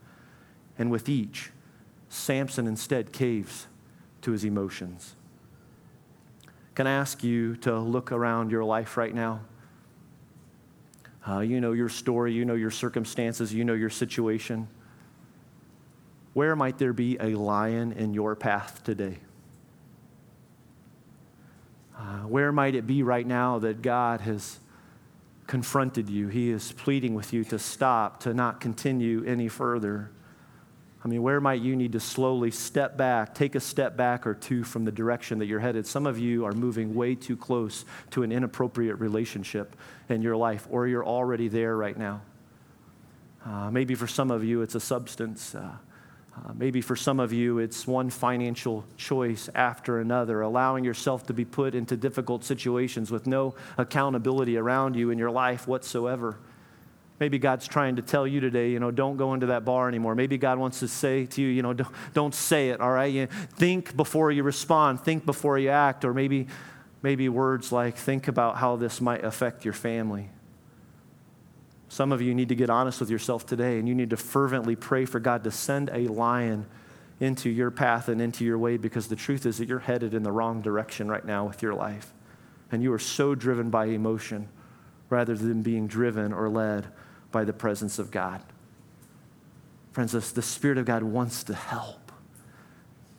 And 0.79 0.89
with 0.89 1.09
each, 1.09 1.51
Samson 2.09 2.69
instead 2.69 3.13
caves 3.13 3.67
to 4.23 4.31
his 4.31 4.45
emotions. 4.45 5.17
Can 6.75 6.87
I 6.87 6.93
ask 6.93 7.23
you 7.25 7.57
to 7.57 7.79
look 7.79 8.13
around 8.13 8.51
your 8.51 8.65
life 8.65 8.97
right 8.97 9.15
now? 9.15 9.41
Uh, 11.29 11.41
you 11.41 11.61
know 11.61 11.73
your 11.73 11.89
story, 11.89 12.33
you 12.33 12.45
know 12.45 12.55
your 12.55 12.71
circumstances, 12.71 13.53
you 13.53 13.65
know 13.65 13.75
your 13.75 13.91
situation. 13.91 14.69
Where 16.33 16.57
might 16.57 16.79
there 16.79 16.93
be 16.93 17.19
a 17.19 17.35
lion 17.35 17.93
in 17.93 18.15
your 18.15 18.37
path 18.37 18.83
today? 18.85 19.19
Uh, 21.99 22.21
where 22.21 22.51
might 22.53 22.75
it 22.75 22.87
be 22.87 23.03
right 23.03 23.27
now 23.27 23.59
that 23.59 23.83
God 23.83 24.23
has 24.23 24.59
confronted 25.47 26.09
you? 26.09 26.29
He 26.29 26.51
is 26.51 26.73
pleading 26.73 27.15
with 27.15 27.33
you 27.33 27.45
to 27.45 27.59
stop, 27.59 28.21
to 28.21 28.33
not 28.33 28.61
continue 28.61 29.23
any 29.25 29.49
further. 29.49 30.11
I 31.03 31.09
mean, 31.09 31.23
where 31.23 31.41
might 31.41 31.63
you 31.63 31.77
need 31.77 31.93
to 31.93 32.01
slowly 32.01 32.51
step 32.51 32.97
back, 32.97 33.35
take 33.35 33.55
a 33.55 33.61
step 33.61 33.97
back 33.97 34.27
or 34.27 34.35
two 34.35 34.65
from 34.65 34.85
the 34.85 34.93
direction 34.93 35.39
that 35.39 35.47
you're 35.47 35.61
headed? 35.61 35.87
Some 35.87 36.07
of 36.07 36.19
you 36.19 36.45
are 36.45 36.53
moving 36.53 36.95
way 36.95 37.15
too 37.15 37.37
close 37.37 37.87
to 38.11 38.23
an 38.23 38.31
inappropriate 38.31 38.99
relationship 38.99 39.77
in 40.11 40.21
your 40.21 40.37
life, 40.37 40.67
or 40.71 40.87
you're 40.87 41.05
already 41.05 41.49
there 41.49 41.75
right 41.75 41.97
now. 41.97 42.21
Uh, 43.47 43.71
maybe 43.71 43.95
for 43.95 44.07
some 44.07 44.31
of 44.31 44.45
you, 44.45 44.61
it's 44.61 44.75
a 44.75 44.81
substance. 44.81 45.55
Uh, 45.55 45.71
uh, 46.37 46.53
maybe 46.55 46.83
for 46.83 46.97
some 46.97 47.19
of 47.19 47.33
you, 47.33 47.59
it's 47.59 47.87
one 47.87 48.11
financial 48.11 48.85
choice 48.99 49.49
after 49.55 50.01
another, 50.01 50.43
allowing 50.43 50.85
yourself 50.85 51.27
to 51.27 51.33
be 51.33 51.47
put 51.47 51.75
into 51.75 51.97
difficult 51.97 52.45
situations 52.45 53.11
with 53.11 53.27
no 53.27 53.55
accountability 53.79 54.59
around 54.59 54.97
you 54.97 55.11
in 55.11 55.19
your 55.19 55.31
life 55.31 55.67
whatsoever. 55.67 56.37
Maybe 57.21 57.39
God's 57.39 57.69
trying 57.69 57.97
to 57.97 58.03
tell 58.03 58.27
you 58.27 58.41
today, 58.41 58.71
you 58.71 58.81
know, 58.81 58.91
don't 58.91 59.19
go 59.19 59.35
into 59.35 59.47
that 59.47 59.67
bar 59.67 59.87
anymore. 59.87 60.15
Maybe 60.15 60.39
God 60.39 60.59
wants 60.59 60.81
to 60.81 60.89
say 60.89 61.27
to 61.27 61.43
you, 61.43 61.49
you 61.49 61.61
know, 61.61 61.73
don't, 61.75 61.95
don't 62.15 62.35
say 62.35 62.71
it, 62.71 62.81
all 62.81 62.91
right? 62.91 63.13
You 63.13 63.27
think 63.27 63.95
before 63.95 64.33
you 64.33 64.43
respond, 64.43 65.03
think 65.03 65.27
before 65.27 65.59
you 65.59 65.69
act, 65.69 66.07
or 66.07 66.15
maybe, 66.15 66.49
maybe 67.03 67.29
words 67.29 67.71
like, 67.71 67.97
think 67.97 68.27
about 68.27 68.57
how 68.57 68.77
this 68.77 69.03
might 69.03 69.23
affect 69.23 69.67
your 69.67 69.75
family. 69.75 70.31
Some 71.91 72.11
of 72.11 72.23
you 72.23 72.35
need 72.35 72.49
to 72.49 72.55
get 72.55 72.71
honest 72.71 73.01
with 73.01 73.11
yourself 73.11 73.45
today 73.45 73.79
and 73.79 73.87
you 73.87 73.95
need 73.95 74.11
to 74.11 74.17
fervently 74.17 74.75
pray 74.75 75.05
for 75.05 75.21
God 75.21 75.45
to 75.45 75.51
send 75.51 75.91
a 75.93 76.07
lion 76.07 76.65
into 77.19 77.51
your 77.51 77.71
path 77.71 78.09
and 78.09 78.23
into 78.23 78.47
your 78.47 78.57
way 78.57 78.79
because 78.79 79.09
the 79.09 79.17
truth 79.17 79.45
is 79.45 79.59
that 79.59 79.69
you're 79.69 79.81
headed 79.81 80.15
in 80.15 80.23
the 80.23 80.33
wrong 80.33 80.63
direction 80.63 81.09
right 81.09 81.25
now 81.25 81.47
with 81.47 81.61
your 81.61 81.75
life. 81.75 82.15
And 82.73 82.83
you 82.83 82.93
are 82.95 82.99
so 82.99 83.35
driven 83.35 83.69
by 83.69 83.87
emotion 83.87 84.49
rather 85.11 85.35
than 85.35 85.61
being 85.61 85.87
driven 85.87 86.33
or 86.33 86.49
led 86.49 86.87
by 87.33 87.45
the 87.45 87.53
presence 87.53 87.99
of 87.99 88.11
God. 88.11 88.43
Friends, 89.93 90.13
the 90.13 90.43
Spirit 90.43 90.79
of 90.79 90.85
God 90.85 91.03
wants 91.03 91.45
to 91.45 91.55
help. 91.55 92.13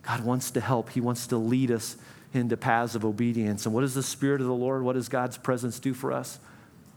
God 0.03 0.23
wants 0.23 0.51
to 0.51 0.61
help. 0.61 0.89
He 0.89 1.01
wants 1.01 1.27
to 1.27 1.37
lead 1.37 1.71
us 1.71 1.97
into 2.33 2.55
paths 2.57 2.95
of 2.95 3.03
obedience. 3.03 3.65
And 3.65 3.75
what 3.75 3.81
does 3.81 3.93
the 3.93 4.03
Spirit 4.03 4.41
of 4.41 4.47
the 4.47 4.53
Lord, 4.53 4.83
what 4.83 4.93
does 4.93 5.09
God's 5.09 5.37
presence 5.37 5.79
do 5.79 5.93
for 5.93 6.11
us? 6.11 6.39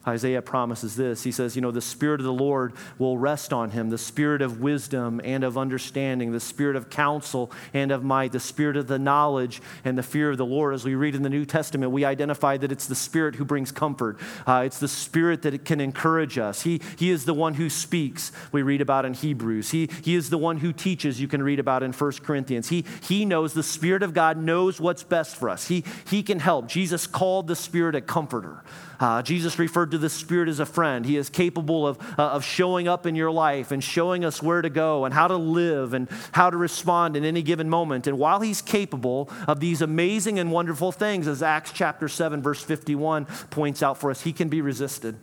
Isaiah 0.07 0.43
promises 0.43 0.97
this. 0.97 1.23
He 1.23 1.33
says, 1.33 1.57
You 1.57 1.63
know, 1.63 1.71
the 1.71 1.81
Spirit 1.81 2.21
of 2.21 2.27
the 2.27 2.33
Lord 2.33 2.73
will 2.99 3.17
rest 3.17 3.53
on 3.53 3.71
him, 3.71 3.91
the 3.91 3.99
Spirit 3.99 4.43
of 4.43 4.61
wisdom 4.61 5.21
and 5.25 5.45
of 5.45 5.57
understanding, 5.57 6.33
the 6.33 6.41
Spirit 6.41 6.77
of 6.77 6.91
counsel 6.91 7.51
and 7.73 7.91
of 7.91 8.05
might, 8.05 8.33
the 8.33 8.41
Spirit 8.41 8.77
of 8.77 8.87
the 8.87 8.99
knowledge 8.99 9.63
and 9.85 9.97
the 9.97 10.03
fear 10.03 10.31
of 10.31 10.39
the 10.39 10.47
Lord. 10.47 10.75
As 10.75 10.85
we 10.85 10.95
read 10.95 11.15
in 11.15 11.23
the 11.23 11.31
New 11.31 11.45
Testament, 11.45 11.93
we 11.93 12.05
identify 12.05 12.57
that 12.57 12.71
it's 12.71 12.87
the 12.87 12.95
Spirit 12.95 13.35
who 13.37 13.45
brings 13.45 13.73
comfort, 13.73 14.19
uh, 14.47 14.63
it's 14.65 14.79
the 14.79 14.89
Spirit 14.89 15.43
that 15.43 15.65
can 15.65 15.81
encourage 15.81 16.39
us. 16.39 16.63
He, 16.63 16.81
he 16.99 17.11
is 17.11 17.25
the 17.25 17.35
one 17.35 17.55
who 17.55 17.71
speaks, 17.71 18.33
we 18.53 18.63
read 18.63 18.81
about 18.81 19.05
in 19.05 19.15
Hebrews. 19.15 19.71
He, 19.71 19.89
he 20.03 20.15
is 20.15 20.31
the 20.31 20.39
one 20.39 20.59
who 20.59 20.73
teaches, 20.73 21.21
you 21.21 21.29
can 21.29 21.43
read 21.43 21.59
about 21.59 21.83
in 21.83 21.93
1 21.93 22.13
Corinthians. 22.23 22.69
He, 22.69 22.85
he 23.03 23.25
knows, 23.25 23.55
the 23.55 23.63
Spirit 23.63 24.03
of 24.03 24.15
God 24.15 24.37
knows 24.37 24.81
what's 24.81 25.03
best 25.03 25.37
for 25.37 25.49
us. 25.49 25.69
He, 25.69 25.85
he 26.09 26.23
can 26.23 26.41
help. 26.41 26.69
Jesus 26.69 27.07
called 27.07 27.47
the 27.47 27.57
Spirit 27.57 27.95
a 27.95 28.01
comforter. 28.01 28.63
Uh, 29.01 29.23
Jesus 29.23 29.59
referred 29.59 29.91
to 29.91 29.99
the 29.99 30.09
Spirit 30.09 30.49
as 30.49 30.61
a 30.61 30.67
friend. 30.67 31.05
He 31.05 31.17
is 31.17 31.29
capable 31.29 31.87
of, 31.87 31.99
uh, 32.19 32.23
of 32.23 32.45
showing 32.45 32.89
up 32.89 33.07
in 33.07 33.15
your 33.15 33.31
life 33.31 33.71
and 33.71 33.83
showing 33.83 34.25
us 34.25 34.43
where 34.43 34.63
to 34.63 34.71
go 34.71 35.05
and 35.05 35.13
how 35.13 35.29
to 35.29 35.37
live 35.37 35.95
and 35.95 36.09
how 36.33 36.51
to 36.51 36.57
respond 36.57 37.17
in 37.17 37.25
any 37.25 37.43
given 37.43 37.69
moment. 37.69 38.07
And 38.07 38.19
while 38.19 38.41
He's 38.41 38.63
capable 38.63 39.31
of 39.49 39.61
these 39.61 39.83
amazing 39.83 40.39
and 40.39 40.53
wonderful 40.53 40.93
things, 40.93 41.27
as 41.27 41.43
Acts 41.43 41.73
chapter 41.73 42.09
7, 42.09 42.43
verse 42.43 42.63
51 42.63 43.27
points 43.51 43.83
out 43.83 43.99
for 43.99 44.11
us, 44.11 44.23
He 44.23 44.33
can 44.33 44.49
be 44.49 44.61
resisted. 44.61 45.17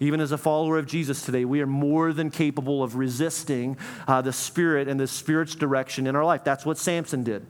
Even 0.00 0.20
as 0.20 0.32
a 0.32 0.38
follower 0.38 0.76
of 0.76 0.86
Jesus 0.86 1.24
today, 1.24 1.44
we 1.44 1.60
are 1.60 1.66
more 1.66 2.12
than 2.12 2.30
capable 2.30 2.82
of 2.82 2.96
resisting 2.96 3.76
uh, 4.08 4.20
the 4.20 4.32
Spirit 4.32 4.88
and 4.88 4.98
the 4.98 5.06
Spirit's 5.06 5.54
direction 5.54 6.06
in 6.06 6.16
our 6.16 6.24
life. 6.24 6.42
That's 6.42 6.66
what 6.66 6.78
Samson 6.78 7.22
did. 7.22 7.46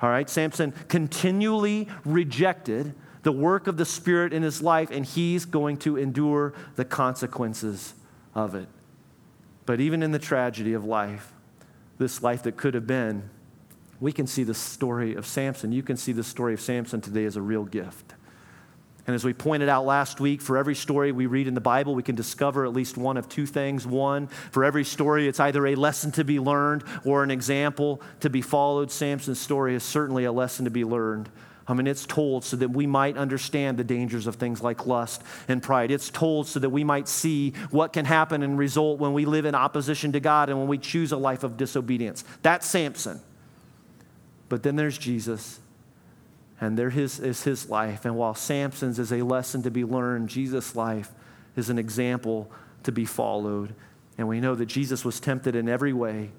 All 0.00 0.08
right, 0.10 0.28
Samson 0.28 0.72
continually 0.88 1.88
rejected 2.04 2.94
the 3.26 3.32
work 3.32 3.66
of 3.66 3.76
the 3.76 3.84
Spirit 3.84 4.32
in 4.32 4.44
his 4.44 4.62
life, 4.62 4.88
and 4.92 5.04
he's 5.04 5.44
going 5.44 5.76
to 5.78 5.96
endure 5.96 6.54
the 6.76 6.84
consequences 6.84 7.92
of 8.36 8.54
it. 8.54 8.68
But 9.64 9.80
even 9.80 10.04
in 10.04 10.12
the 10.12 10.20
tragedy 10.20 10.74
of 10.74 10.84
life, 10.84 11.32
this 11.98 12.22
life 12.22 12.44
that 12.44 12.56
could 12.56 12.74
have 12.74 12.86
been, 12.86 13.28
we 13.98 14.12
can 14.12 14.28
see 14.28 14.44
the 14.44 14.54
story 14.54 15.16
of 15.16 15.26
Samson. 15.26 15.72
You 15.72 15.82
can 15.82 15.96
see 15.96 16.12
the 16.12 16.22
story 16.22 16.54
of 16.54 16.60
Samson 16.60 17.00
today 17.00 17.24
as 17.24 17.34
a 17.34 17.42
real 17.42 17.64
gift. 17.64 18.14
And 19.08 19.14
as 19.16 19.24
we 19.24 19.32
pointed 19.32 19.68
out 19.68 19.84
last 19.84 20.20
week, 20.20 20.40
for 20.40 20.56
every 20.56 20.76
story 20.76 21.10
we 21.10 21.26
read 21.26 21.48
in 21.48 21.54
the 21.54 21.60
Bible, 21.60 21.96
we 21.96 22.04
can 22.04 22.14
discover 22.14 22.64
at 22.64 22.72
least 22.72 22.96
one 22.96 23.16
of 23.16 23.28
two 23.28 23.44
things. 23.44 23.88
One, 23.88 24.28
for 24.52 24.62
every 24.62 24.84
story, 24.84 25.26
it's 25.26 25.40
either 25.40 25.66
a 25.66 25.74
lesson 25.74 26.12
to 26.12 26.22
be 26.22 26.38
learned 26.38 26.84
or 27.04 27.24
an 27.24 27.32
example 27.32 28.00
to 28.20 28.30
be 28.30 28.40
followed. 28.40 28.92
Samson's 28.92 29.40
story 29.40 29.74
is 29.74 29.82
certainly 29.82 30.26
a 30.26 30.32
lesson 30.32 30.64
to 30.64 30.70
be 30.70 30.84
learned. 30.84 31.28
I 31.68 31.74
mean, 31.74 31.86
it's 31.86 32.06
told 32.06 32.44
so 32.44 32.56
that 32.56 32.70
we 32.70 32.86
might 32.86 33.16
understand 33.16 33.76
the 33.76 33.84
dangers 33.84 34.28
of 34.28 34.36
things 34.36 34.62
like 34.62 34.86
lust 34.86 35.22
and 35.48 35.60
pride. 35.60 35.90
It's 35.90 36.10
told 36.10 36.46
so 36.46 36.60
that 36.60 36.70
we 36.70 36.84
might 36.84 37.08
see 37.08 37.54
what 37.70 37.92
can 37.92 38.04
happen 38.04 38.42
and 38.42 38.56
result 38.56 39.00
when 39.00 39.12
we 39.12 39.24
live 39.24 39.46
in 39.46 39.54
opposition 39.54 40.12
to 40.12 40.20
God 40.20 40.48
and 40.48 40.58
when 40.58 40.68
we 40.68 40.78
choose 40.78 41.10
a 41.10 41.16
life 41.16 41.42
of 41.42 41.56
disobedience. 41.56 42.24
That's 42.42 42.66
Samson. 42.66 43.20
But 44.48 44.62
then 44.62 44.76
there's 44.76 44.96
Jesus, 44.96 45.58
and 46.60 46.78
there 46.78 46.90
his, 46.90 47.18
is 47.18 47.42
his 47.42 47.68
life. 47.68 48.04
And 48.04 48.16
while 48.16 48.34
Samson's 48.34 49.00
is 49.00 49.12
a 49.12 49.22
lesson 49.22 49.62
to 49.64 49.70
be 49.72 49.82
learned, 49.82 50.28
Jesus' 50.28 50.76
life 50.76 51.10
is 51.56 51.68
an 51.68 51.80
example 51.80 52.48
to 52.84 52.92
be 52.92 53.04
followed. 53.04 53.74
And 54.16 54.28
we 54.28 54.38
know 54.38 54.54
that 54.54 54.66
Jesus 54.66 55.04
was 55.04 55.18
tempted 55.18 55.56
in 55.56 55.68
every 55.68 55.92
way, 55.92 56.30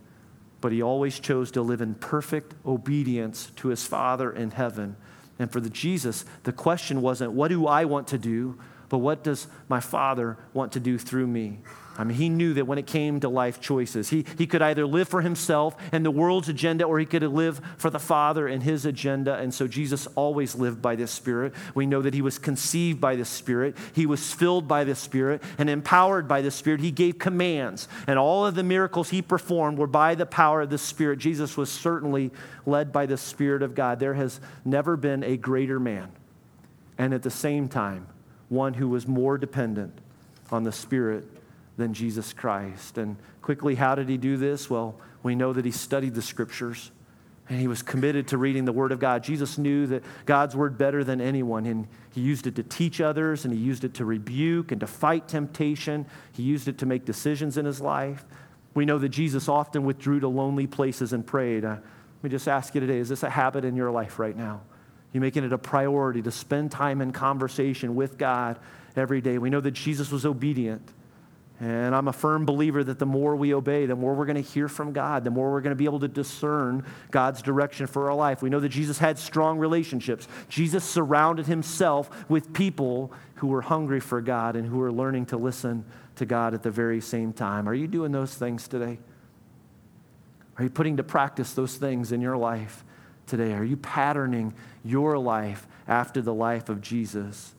but 0.61 0.71
he 0.71 0.81
always 0.81 1.19
chose 1.19 1.51
to 1.51 1.61
live 1.61 1.81
in 1.81 1.95
perfect 1.95 2.53
obedience 2.65 3.51
to 3.57 3.67
his 3.67 3.85
Father 3.85 4.31
in 4.31 4.51
heaven 4.51 4.95
and 5.39 5.51
for 5.51 5.59
the 5.59 5.69
Jesus, 5.69 6.25
the 6.43 6.51
question 6.51 7.01
wasn't, 7.01 7.31
what 7.31 7.49
do 7.49 7.67
I 7.67 7.85
want 7.85 8.07
to 8.09 8.17
do? 8.17 8.57
But 8.89 8.99
what 8.99 9.23
does 9.23 9.47
my 9.67 9.79
Father 9.79 10.37
want 10.53 10.71
to 10.73 10.79
do 10.79 10.97
through 10.97 11.27
me? 11.27 11.59
I 11.99 12.03
mean, 12.03 12.15
he 12.15 12.29
knew 12.29 12.53
that 12.53 12.67
when 12.67 12.77
it 12.77 12.85
came 12.85 13.19
to 13.21 13.29
life 13.29 13.59
choices, 13.59 14.09
he, 14.09 14.23
he 14.37 14.45
could 14.45 14.61
either 14.61 14.85
live 14.85 15.09
for 15.09 15.21
himself 15.21 15.75
and 15.91 16.05
the 16.05 16.11
world's 16.11 16.47
agenda, 16.47 16.83
or 16.83 16.99
he 16.99 17.07
could 17.07 17.23
live 17.23 17.59
for 17.77 17.89
the 17.89 17.99
Father 17.99 18.47
and 18.47 18.61
his 18.61 18.85
agenda. 18.85 19.35
And 19.35 19.51
so 19.51 19.67
Jesus 19.67 20.05
always 20.15 20.53
lived 20.53 20.79
by 20.79 20.95
this 20.95 21.09
Spirit. 21.09 21.55
We 21.73 21.87
know 21.87 22.03
that 22.03 22.13
he 22.13 22.21
was 22.21 22.37
conceived 22.37 23.01
by 23.01 23.15
the 23.15 23.25
Spirit, 23.25 23.75
he 23.93 24.05
was 24.05 24.31
filled 24.31 24.67
by 24.67 24.83
the 24.83 24.93
Spirit, 24.93 25.41
and 25.57 25.71
empowered 25.71 26.27
by 26.27 26.41
the 26.41 26.51
Spirit. 26.51 26.81
He 26.81 26.91
gave 26.91 27.17
commands, 27.17 27.87
and 28.05 28.19
all 28.19 28.45
of 28.45 28.53
the 28.53 28.63
miracles 28.63 29.09
he 29.09 29.23
performed 29.23 29.79
were 29.79 29.87
by 29.87 30.13
the 30.13 30.27
power 30.27 30.61
of 30.61 30.69
the 30.69 30.77
Spirit. 30.77 31.17
Jesus 31.17 31.57
was 31.57 31.71
certainly 31.71 32.29
led 32.67 32.93
by 32.93 33.07
the 33.07 33.17
Spirit 33.17 33.63
of 33.63 33.73
God. 33.73 33.99
There 33.99 34.13
has 34.13 34.39
never 34.63 34.97
been 34.97 35.23
a 35.23 35.35
greater 35.35 35.79
man, 35.79 36.11
and 36.99 37.11
at 37.11 37.23
the 37.23 37.31
same 37.31 37.67
time, 37.67 38.05
one 38.49 38.73
who 38.73 38.87
was 38.87 39.07
more 39.07 39.37
dependent 39.37 39.99
on 40.51 40.63
the 40.63 40.71
Spirit 40.71 41.25
than 41.77 41.93
Jesus 41.93 42.33
Christ. 42.33 42.97
And 42.97 43.17
quickly, 43.41 43.75
how 43.75 43.95
did 43.95 44.09
he 44.09 44.17
do 44.17 44.37
this? 44.37 44.69
Well, 44.69 44.95
we 45.23 45.35
know 45.35 45.53
that 45.53 45.65
he 45.65 45.71
studied 45.71 46.15
the 46.15 46.21
scriptures 46.21 46.91
and 47.49 47.59
he 47.59 47.67
was 47.67 47.81
committed 47.81 48.27
to 48.27 48.37
reading 48.37 48.65
the 48.65 48.73
Word 48.73 48.91
of 48.91 48.99
God. 48.99 49.23
Jesus 49.23 49.57
knew 49.57 49.87
that 49.87 50.03
God's 50.25 50.55
Word 50.55 50.77
better 50.77 51.03
than 51.03 51.21
anyone, 51.21 51.65
and 51.65 51.87
he 52.13 52.19
used 52.19 52.45
it 52.45 52.55
to 52.55 52.63
teach 52.63 52.99
others, 52.99 53.45
and 53.45 53.53
he 53.53 53.59
used 53.59 53.85
it 53.85 53.93
to 53.95 54.05
rebuke 54.05 54.73
and 54.73 54.81
to 54.81 54.87
fight 54.87 55.29
temptation. 55.29 56.05
He 56.33 56.43
used 56.43 56.67
it 56.67 56.77
to 56.79 56.85
make 56.85 57.05
decisions 57.05 57.57
in 57.57 57.65
his 57.65 57.79
life. 57.79 58.25
We 58.73 58.83
know 58.83 58.97
that 58.97 59.09
Jesus 59.09 59.47
often 59.47 59.85
withdrew 59.85 60.19
to 60.19 60.27
lonely 60.27 60.67
places 60.67 61.13
and 61.13 61.25
prayed. 61.25 61.63
Uh, 61.63 61.77
let 61.77 62.23
me 62.23 62.29
just 62.29 62.49
ask 62.49 62.75
you 62.75 62.81
today 62.81 62.97
is 62.97 63.09
this 63.09 63.23
a 63.23 63.29
habit 63.29 63.63
in 63.63 63.75
your 63.75 63.91
life 63.91 64.19
right 64.19 64.35
now? 64.35 64.61
You 65.13 65.21
making 65.21 65.43
it 65.43 65.53
a 65.53 65.57
priority 65.57 66.21
to 66.21 66.31
spend 66.31 66.71
time 66.71 67.01
in 67.01 67.11
conversation 67.11 67.95
with 67.95 68.17
God 68.17 68.59
every 68.95 69.21
day? 69.21 69.37
We 69.37 69.49
know 69.49 69.61
that 69.61 69.71
Jesus 69.71 70.11
was 70.11 70.25
obedient. 70.25 70.91
And 71.59 71.95
I'm 71.95 72.07
a 72.07 72.13
firm 72.13 72.45
believer 72.45 72.83
that 72.83 72.99
the 72.99 73.05
more 73.07 73.35
we 73.35 73.51
obey, 73.51 73.87
the 73.87 73.95
more 73.95 74.13
we're 74.13 74.27
going 74.27 74.43
to 74.43 74.47
hear 74.47 74.67
from 74.67 74.93
God, 74.93 75.23
the 75.23 75.31
more 75.31 75.51
we're 75.51 75.61
going 75.61 75.71
to 75.71 75.75
be 75.75 75.85
able 75.85 76.01
to 76.01 76.07
discern 76.07 76.85
God's 77.09 77.41
direction 77.41 77.87
for 77.87 78.11
our 78.11 78.15
life. 78.15 78.43
We 78.43 78.51
know 78.51 78.59
that 78.59 78.69
Jesus 78.69 78.99
had 78.99 79.17
strong 79.17 79.57
relationships. 79.57 80.27
Jesus 80.49 80.83
surrounded 80.83 81.47
himself 81.47 82.11
with 82.29 82.53
people 82.53 83.11
who 83.35 83.47
were 83.47 83.61
hungry 83.61 83.99
for 83.99 84.21
God 84.21 84.55
and 84.55 84.67
who 84.67 84.77
were 84.77 84.91
learning 84.91 85.27
to 85.27 85.37
listen 85.37 85.83
to 86.17 86.27
God 86.27 86.53
at 86.53 86.61
the 86.61 86.69
very 86.69 87.01
same 87.01 87.33
time. 87.33 87.67
Are 87.67 87.73
you 87.73 87.87
doing 87.87 88.11
those 88.11 88.35
things 88.35 88.67
today? 88.67 88.99
Are 90.57 90.63
you 90.63 90.69
putting 90.69 90.97
to 90.97 91.03
practice 91.03 91.53
those 91.53 91.75
things 91.75 92.11
in 92.11 92.21
your 92.21 92.37
life 92.37 92.83
today? 93.27 93.53
Are 93.53 93.63
you 93.63 93.77
patterning 93.77 94.53
your 94.83 95.17
life 95.17 95.67
after 95.87 96.21
the 96.21 96.33
life 96.33 96.69
of 96.69 96.81
Jesus? 96.81 97.53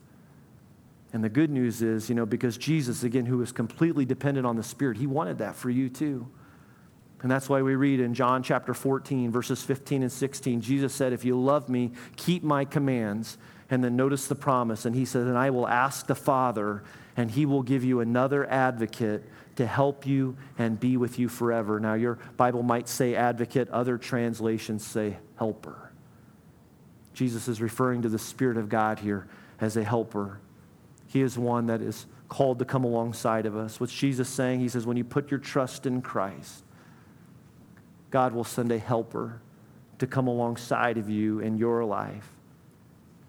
And 1.13 1.25
the 1.25 1.29
good 1.29 1.51
news 1.51 1.81
is, 1.81 2.09
you 2.09 2.15
know, 2.15 2.27
because 2.27 2.59
Jesus, 2.59 3.03
again, 3.03 3.27
who 3.27 3.39
was 3.39 3.53
completely 3.53 4.05
dependent 4.05 4.47
on 4.47 4.57
the 4.57 4.63
Spirit, 4.63 4.99
he 4.99 5.07
wanted 5.07 5.39
that 5.39 5.55
for 5.55 5.71
you 5.71 5.89
too. 5.89 6.27
And 7.23 7.31
that's 7.31 7.49
why 7.49 7.63
we 7.63 7.75
read 7.75 7.99
in 8.01 8.15
John 8.15 8.43
chapter 8.43 8.75
14, 8.75 9.31
verses 9.31 9.63
15 9.63 10.03
and 10.03 10.13
16, 10.13 10.61
Jesus 10.61 10.95
said, 10.95 11.13
If 11.13 11.25
you 11.25 11.41
love 11.41 11.69
me, 11.69 11.93
keep 12.17 12.43
my 12.43 12.65
commands. 12.65 13.39
And 13.71 13.83
then 13.83 13.97
notice 13.97 14.29
the 14.29 14.35
promise. 14.35 14.85
And 14.85 14.95
he 14.95 15.05
said, 15.05 15.27
And 15.27 15.37
I 15.37 15.51
will 15.51 15.67
ask 15.67 16.07
the 16.07 16.15
Father, 16.15 16.85
and 17.17 17.31
he 17.31 17.45
will 17.45 17.63
give 17.63 17.85
you 17.85 18.01
another 18.01 18.49
advocate 18.49 19.25
to 19.59 19.67
help 19.67 20.07
you 20.07 20.37
and 20.57 20.79
be 20.79 20.97
with 20.97 21.19
you 21.19 21.29
forever. 21.29 21.81
Now, 21.81 21.95
your 21.95 22.21
Bible 22.37 22.63
might 22.63 22.89
say 22.89 23.17
advocate, 23.17 23.69
other 23.71 23.99
translations 23.99 24.87
say 24.87 25.19
helper. 25.37 25.91
Jesus 27.13 27.49
is 27.49 27.61
referring 27.61 28.03
to 28.03 28.09
the 28.09 28.21
Spirit 28.21 28.57
of 28.57 28.69
God 28.69 29.01
here 29.01 29.27
as 29.61 29.77
a 29.77 29.83
helper. 29.83 30.39
He 31.09 31.23
is 31.23 31.37
one 31.37 31.67
that 31.67 31.83
is 31.83 32.07
called 32.29 32.61
to 32.61 32.65
come 32.65 32.85
alongside 32.85 33.47
of 33.47 33.57
us. 33.57 33.81
What's 33.81 33.93
Jesus 33.93 34.29
saying? 34.29 34.61
He 34.61 34.69
says, 34.69 34.87
when 34.87 34.97
you 34.97 35.03
put 35.03 35.29
your 35.29 35.41
trust 35.41 35.87
in 35.87 36.03
Christ, 36.03 36.63
God 38.13 38.33
will 38.33 38.45
send 38.45 38.71
a 38.71 38.79
helper 38.79 39.41
to 39.99 40.07
come 40.07 40.29
alongside 40.29 40.99
of 40.99 41.11
you 41.11 41.41
in 41.41 41.59
your 41.59 41.85
life. 41.85 42.31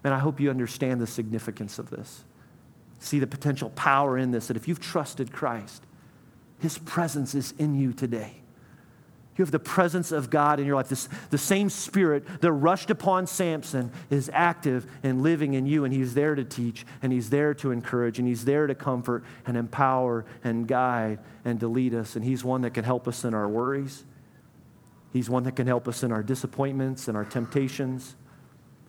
And 0.04 0.14
I 0.14 0.20
hope 0.20 0.38
you 0.38 0.48
understand 0.48 1.00
the 1.00 1.08
significance 1.08 1.80
of 1.80 1.90
this. 1.90 2.22
See 3.00 3.18
the 3.18 3.26
potential 3.26 3.70
power 3.70 4.16
in 4.16 4.30
this 4.30 4.46
that 4.46 4.56
if 4.56 4.68
you've 4.68 4.78
trusted 4.78 5.32
Christ, 5.32 5.82
his 6.60 6.78
presence 6.78 7.34
is 7.34 7.52
in 7.58 7.74
you 7.74 7.92
today. 7.92 8.34
You 9.36 9.44
have 9.44 9.52
the 9.52 9.58
presence 9.58 10.12
of 10.12 10.28
God 10.28 10.60
in 10.60 10.66
your 10.66 10.76
life. 10.76 10.90
This, 10.90 11.08
the 11.30 11.38
same 11.38 11.70
spirit 11.70 12.26
that 12.42 12.52
rushed 12.52 12.90
upon 12.90 13.26
Samson 13.26 13.90
is 14.10 14.30
active 14.34 14.86
and 15.02 15.22
living 15.22 15.54
in 15.54 15.64
you, 15.64 15.84
and 15.84 15.94
he's 15.94 16.12
there 16.12 16.34
to 16.34 16.44
teach, 16.44 16.84
and 17.00 17.10
he's 17.10 17.30
there 17.30 17.54
to 17.54 17.70
encourage, 17.70 18.18
and 18.18 18.28
he's 18.28 18.44
there 18.44 18.66
to 18.66 18.74
comfort 18.74 19.24
and 19.46 19.56
empower 19.56 20.26
and 20.44 20.68
guide 20.68 21.20
and 21.42 21.58
to 21.60 21.68
lead 21.68 21.94
us. 21.94 22.16
And 22.16 22.24
he's 22.24 22.44
one 22.44 22.60
that 22.62 22.74
can 22.74 22.84
help 22.84 23.08
us 23.08 23.24
in 23.24 23.32
our 23.32 23.48
worries. 23.48 24.04
He's 25.10 25.30
one 25.30 25.44
that 25.44 25.56
can 25.56 25.66
help 25.66 25.88
us 25.88 26.02
in 26.02 26.12
our 26.12 26.22
disappointments 26.22 27.08
and 27.08 27.16
our 27.16 27.24
temptations. 27.24 28.16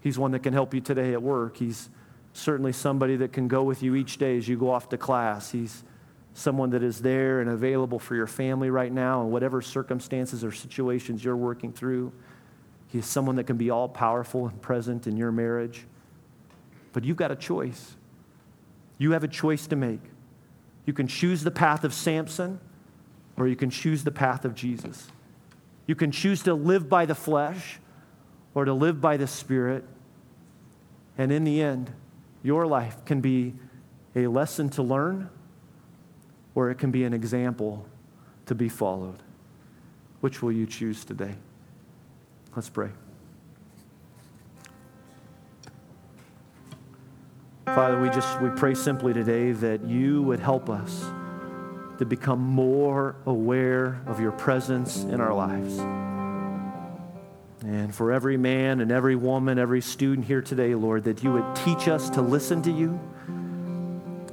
He's 0.02 0.20
one 0.20 0.32
that 0.32 0.40
can 0.40 0.52
help 0.52 0.74
you 0.74 0.82
today 0.82 1.14
at 1.14 1.22
work. 1.22 1.56
He's 1.56 1.90
certainly 2.34 2.74
somebody 2.74 3.16
that 3.18 3.32
can 3.32 3.48
go 3.48 3.64
with 3.64 3.82
you 3.82 3.96
each 3.96 4.18
day 4.18 4.38
as 4.38 4.50
you 4.50 4.58
go 4.58 4.70
off 4.70 4.90
to 4.90 4.98
class. 4.98 5.52
He's 5.52 5.84
someone 6.34 6.70
that 6.72 6.84
is 6.84 7.00
there 7.00 7.42
and 7.42 7.50
available 7.50 8.00
for 8.00 8.16
your 8.16 8.28
family 8.28 8.70
right 8.70 8.92
now 8.92 9.22
in 9.22 9.32
whatever 9.32 9.62
circumstances 9.62 10.44
or 10.44 10.52
situations 10.52 11.24
you're 11.24 11.36
working 11.36 11.72
through. 11.74 12.12
He 12.88 13.00
is 13.00 13.06
someone 13.06 13.36
that 13.36 13.46
can 13.46 13.58
be 13.58 13.70
all 13.70 13.90
powerful 13.90 14.48
and 14.48 14.62
present 14.62 15.08
in 15.08 15.18
your 15.18 15.32
marriage. 15.32 15.86
But 16.94 17.04
you've 17.04 17.18
got 17.18 17.32
a 17.32 17.36
choice. 17.36 17.96
You 18.98 19.12
have 19.12 19.24
a 19.24 19.28
choice 19.28 19.68
to 19.68 19.76
make. 19.76 20.02
You 20.86 20.94
can 20.94 21.08
choose 21.08 21.44
the 21.44 21.52
path 21.52 21.84
of 21.84 21.94
Samson 21.94 22.60
or 23.38 23.48
you 23.48 23.56
can 23.56 23.70
choose 23.70 24.04
the 24.04 24.12
path 24.12 24.46
of 24.46 24.56
Jesus. 24.56 25.08
You 25.88 25.96
can 25.96 26.12
choose 26.12 26.44
to 26.44 26.54
live 26.54 26.88
by 26.90 27.06
the 27.06 27.16
flesh 27.16 27.80
or 28.54 28.66
to 28.66 28.74
live 28.74 29.02
by 29.02 29.18
the 29.18 29.28
Spirit. 29.28 29.84
And 31.18 31.32
in 31.32 31.44
the 31.44 31.62
end, 31.62 31.92
your 32.44 32.68
life 32.68 33.04
can 33.06 33.22
be 33.22 33.56
a 34.16 34.28
lesson 34.28 34.70
to 34.72 34.84
learn 34.84 35.30
or 36.56 36.70
it 36.70 36.76
can 36.76 36.92
be 36.92 37.04
an 37.04 37.14
example 37.14 37.86
to 38.46 38.56
be 38.56 38.70
followed. 38.70 39.24
Which 40.20 40.42
will 40.42 40.52
you 40.52 40.66
choose 40.66 41.04
today? 41.06 41.36
Let's 42.56 42.70
pray. 42.70 42.90
Father, 47.66 48.00
we 48.00 48.10
just 48.10 48.42
we 48.42 48.50
pray 48.50 48.74
simply 48.74 49.14
today 49.14 49.54
that 49.54 49.86
you 49.86 50.22
would 50.24 50.40
help 50.40 50.70
us 50.70 51.06
to 52.00 52.06
become 52.06 52.40
more 52.40 53.16
aware 53.26 54.02
of 54.08 54.20
your 54.20 54.32
presence 54.32 55.04
in 55.04 55.22
our 55.22 55.34
lives. 55.34 55.78
And 57.64 57.94
for 57.94 58.12
every 58.12 58.38
man 58.38 58.82
and 58.82 58.92
every 58.92 59.16
woman, 59.16 59.60
every 59.60 59.82
student 59.82 60.26
here 60.26 60.42
today, 60.42 60.74
Lord, 60.76 61.04
that 61.04 61.24
you 61.24 61.32
would 61.32 61.56
teach 61.56 61.88
us 61.88 62.10
to 62.10 62.22
listen 62.22 62.62
to 62.64 62.72
you 62.72 63.00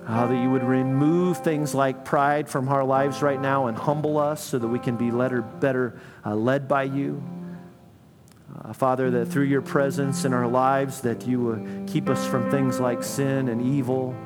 uh, 0.09 0.27
that 0.27 0.37
you 0.37 0.51
would 0.51 0.65
remove 0.65 1.37
things 1.39 1.75
like 1.75 2.03
pride 2.03 2.49
from 2.49 2.69
our 2.71 2.83
lives 2.83 3.21
right 3.21 3.41
now 3.41 3.67
and 3.67 3.77
humble 3.77 4.17
us 4.17 4.43
so 4.43 4.59
that 4.59 4.67
we 4.67 4.79
can 4.79 4.97
be 4.97 5.11
led, 5.11 5.61
better 5.61 6.01
uh, 6.25 6.35
led 6.35 6.67
by 6.67 6.85
you. 6.85 7.23
Uh, 8.65 8.73
Father, 8.73 9.11
that 9.11 9.27
through 9.27 9.45
your 9.45 9.61
presence 9.61 10.25
in 10.25 10.33
our 10.33 10.49
lives, 10.49 11.03
that 11.03 11.27
you 11.27 11.41
would 11.41 11.87
keep 11.87 12.09
us 12.09 12.27
from 12.27 12.51
things 12.51 12.81
like 12.81 13.05
sin 13.05 13.49
and 13.49 13.61
evil 13.61 14.17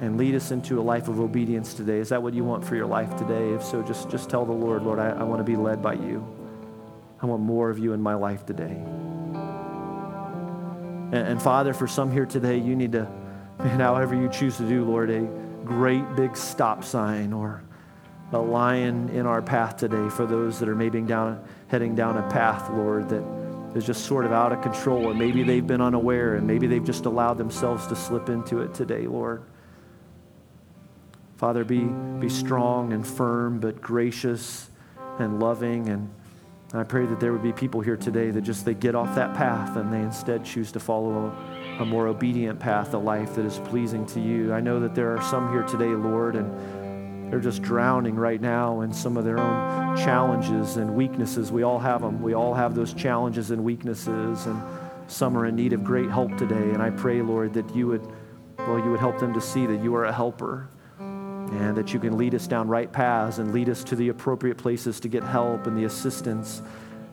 and 0.00 0.16
lead 0.16 0.34
us 0.34 0.50
into 0.50 0.80
a 0.80 0.82
life 0.82 1.08
of 1.08 1.20
obedience 1.20 1.74
today. 1.74 1.98
Is 1.98 2.08
that 2.08 2.22
what 2.22 2.32
you 2.32 2.44
want 2.44 2.64
for 2.64 2.74
your 2.74 2.86
life 2.86 3.14
today? 3.16 3.52
If 3.52 3.62
so, 3.62 3.82
just, 3.82 4.08
just 4.08 4.30
tell 4.30 4.46
the 4.46 4.52
Lord, 4.52 4.82
Lord, 4.82 4.98
I, 4.98 5.10
I 5.10 5.24
want 5.24 5.40
to 5.40 5.44
be 5.44 5.56
led 5.56 5.82
by 5.82 5.92
you. 5.92 6.26
I 7.20 7.26
want 7.26 7.42
more 7.42 7.68
of 7.68 7.78
you 7.78 7.92
in 7.92 8.00
my 8.00 8.14
life 8.14 8.46
today. 8.46 8.82
And, 11.12 11.14
and 11.14 11.42
Father, 11.42 11.74
for 11.74 11.86
some 11.86 12.10
here 12.10 12.26
today, 12.26 12.56
you 12.56 12.74
need 12.74 12.92
to 12.92 13.06
and 13.66 13.80
however 13.80 14.14
you 14.14 14.28
choose 14.28 14.56
to 14.58 14.68
do, 14.68 14.84
Lord, 14.84 15.10
a 15.10 15.22
great 15.64 16.14
big 16.14 16.36
stop 16.36 16.84
sign 16.84 17.32
or 17.32 17.62
a 18.32 18.38
lion 18.38 19.08
in 19.10 19.26
our 19.26 19.42
path 19.42 19.76
today 19.76 20.08
for 20.08 20.26
those 20.26 20.58
that 20.58 20.68
are 20.68 20.74
maybe 20.74 21.00
down, 21.00 21.42
heading 21.68 21.94
down 21.94 22.16
a 22.16 22.28
path, 22.28 22.70
Lord, 22.70 23.08
that 23.08 23.24
is 23.76 23.84
just 23.84 24.06
sort 24.06 24.24
of 24.24 24.32
out 24.32 24.52
of 24.52 24.62
control, 24.62 25.10
and 25.10 25.18
maybe 25.18 25.42
they've 25.42 25.66
been 25.66 25.80
unaware, 25.80 26.34
and 26.34 26.46
maybe 26.46 26.66
they've 26.66 26.84
just 26.84 27.06
allowed 27.06 27.38
themselves 27.38 27.86
to 27.88 27.96
slip 27.96 28.28
into 28.28 28.60
it 28.60 28.72
today, 28.72 29.06
Lord. 29.06 29.42
Father, 31.36 31.64
be, 31.64 31.84
be 32.18 32.28
strong 32.28 32.92
and 32.92 33.06
firm, 33.06 33.60
but 33.60 33.80
gracious 33.80 34.70
and 35.18 35.38
loving. 35.38 35.88
And 35.88 36.10
I 36.72 36.82
pray 36.82 37.04
that 37.06 37.20
there 37.20 37.32
would 37.32 37.42
be 37.42 37.52
people 37.52 37.80
here 37.80 37.96
today 37.96 38.30
that 38.30 38.40
just 38.40 38.64
they 38.64 38.74
get 38.74 38.94
off 38.94 39.14
that 39.16 39.34
path 39.34 39.76
and 39.76 39.92
they 39.92 40.00
instead 40.00 40.44
choose 40.44 40.72
to 40.72 40.80
follow 40.80 41.36
a 41.78 41.84
more 41.84 42.06
obedient 42.06 42.58
path, 42.58 42.94
a 42.94 42.98
life 42.98 43.34
that 43.34 43.44
is 43.44 43.58
pleasing 43.58 44.06
to 44.06 44.20
you. 44.20 44.52
I 44.52 44.60
know 44.60 44.80
that 44.80 44.94
there 44.94 45.14
are 45.14 45.22
some 45.22 45.52
here 45.52 45.62
today, 45.62 45.90
Lord, 45.90 46.34
and 46.34 47.30
they're 47.30 47.40
just 47.40 47.60
drowning 47.60 48.14
right 48.14 48.40
now 48.40 48.80
in 48.80 48.92
some 48.92 49.16
of 49.16 49.24
their 49.24 49.38
own 49.38 49.96
challenges 49.96 50.76
and 50.78 50.94
weaknesses. 50.94 51.52
We 51.52 51.64
all 51.64 51.78
have 51.78 52.00
them. 52.00 52.22
We 52.22 52.34
all 52.34 52.54
have 52.54 52.74
those 52.74 52.94
challenges 52.94 53.50
and 53.50 53.62
weaknesses, 53.62 54.46
and 54.46 54.62
some 55.06 55.36
are 55.36 55.46
in 55.46 55.56
need 55.56 55.72
of 55.74 55.84
great 55.84 56.08
help 56.08 56.36
today. 56.38 56.54
And 56.70 56.82
I 56.82 56.90
pray, 56.90 57.20
Lord, 57.20 57.52
that 57.54 57.74
you 57.76 57.88
would, 57.88 58.06
well, 58.58 58.78
you 58.78 58.90
would 58.90 59.00
help 59.00 59.18
them 59.18 59.34
to 59.34 59.40
see 59.40 59.66
that 59.66 59.82
you 59.82 59.94
are 59.96 60.06
a 60.06 60.12
helper 60.12 60.68
and 60.98 61.76
that 61.76 61.92
you 61.92 62.00
can 62.00 62.16
lead 62.16 62.34
us 62.34 62.46
down 62.46 62.68
right 62.68 62.90
paths 62.90 63.38
and 63.38 63.52
lead 63.52 63.68
us 63.68 63.84
to 63.84 63.96
the 63.96 64.08
appropriate 64.08 64.56
places 64.56 64.98
to 65.00 65.08
get 65.08 65.22
help 65.22 65.66
and 65.66 65.76
the 65.76 65.84
assistance 65.84 66.62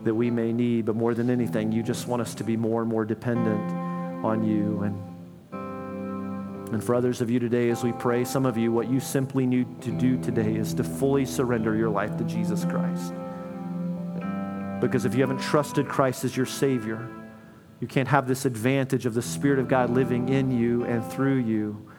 that 0.04 0.14
we 0.16 0.32
may 0.32 0.54
need. 0.54 0.86
But 0.86 0.96
more 0.96 1.14
than 1.14 1.30
anything, 1.30 1.72
you 1.72 1.84
just 1.84 2.08
want 2.08 2.22
us 2.22 2.34
to 2.36 2.44
be 2.44 2.56
more 2.56 2.82
and 2.82 2.90
more 2.90 3.04
dependent 3.04 3.83
on 4.24 4.44
you. 4.44 4.82
And, 4.84 6.74
and 6.74 6.84
for 6.84 6.96
others 6.96 7.22
of 7.22 7.30
you 7.30 7.40
today, 7.40 7.70
as 7.70 7.84
we 7.84 7.92
pray, 7.92 8.24
some 8.24 8.46
of 8.46 8.58
you, 8.58 8.72
what 8.72 8.90
you 8.90 9.00
simply 9.00 9.46
need 9.46 9.82
to 9.82 9.92
do 9.92 10.18
today 10.18 10.56
is 10.56 10.74
to 10.76 10.84
fully 10.84 11.26
surrender 11.26 11.76
your 11.76 11.90
life 11.90 12.18
to 12.18 12.24
Jesus 12.24 12.66
Christ. 12.66 13.14
Because 14.80 15.06
if 15.06 15.14
you 15.14 15.22
haven't 15.22 15.40
trusted 15.40 15.88
Christ 15.88 16.24
as 16.26 16.36
your 16.36 16.46
Savior, 16.46 17.10
you 17.80 17.88
can't 17.88 18.08
have 18.08 18.28
this 18.28 18.46
advantage 18.46 19.06
of 19.06 19.14
the 19.14 19.22
Spirit 19.22 19.60
of 19.60 19.68
God 19.68 19.90
living 19.90 20.30
in 20.30 20.52
you 20.52 20.84
and 20.86 21.04
through 21.06 21.40
you. 21.40 21.90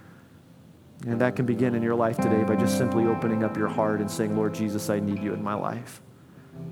And 1.07 1.21
that 1.21 1.37
can 1.37 1.45
begin 1.45 1.75
in 1.75 1.83
your 1.83 1.95
life 1.95 2.17
today 2.17 2.43
by 2.45 2.57
just 2.57 2.79
simply 2.79 3.05
opening 3.05 3.45
up 3.45 3.57
your 3.57 3.69
heart 3.69 4.01
and 4.01 4.11
saying, 4.11 4.37
Lord 4.37 4.55
Jesus, 4.55 4.89
I 4.89 5.01
need 5.01 5.23
you 5.23 5.35
in 5.35 5.43
my 5.43 5.55
life. 5.55 6.01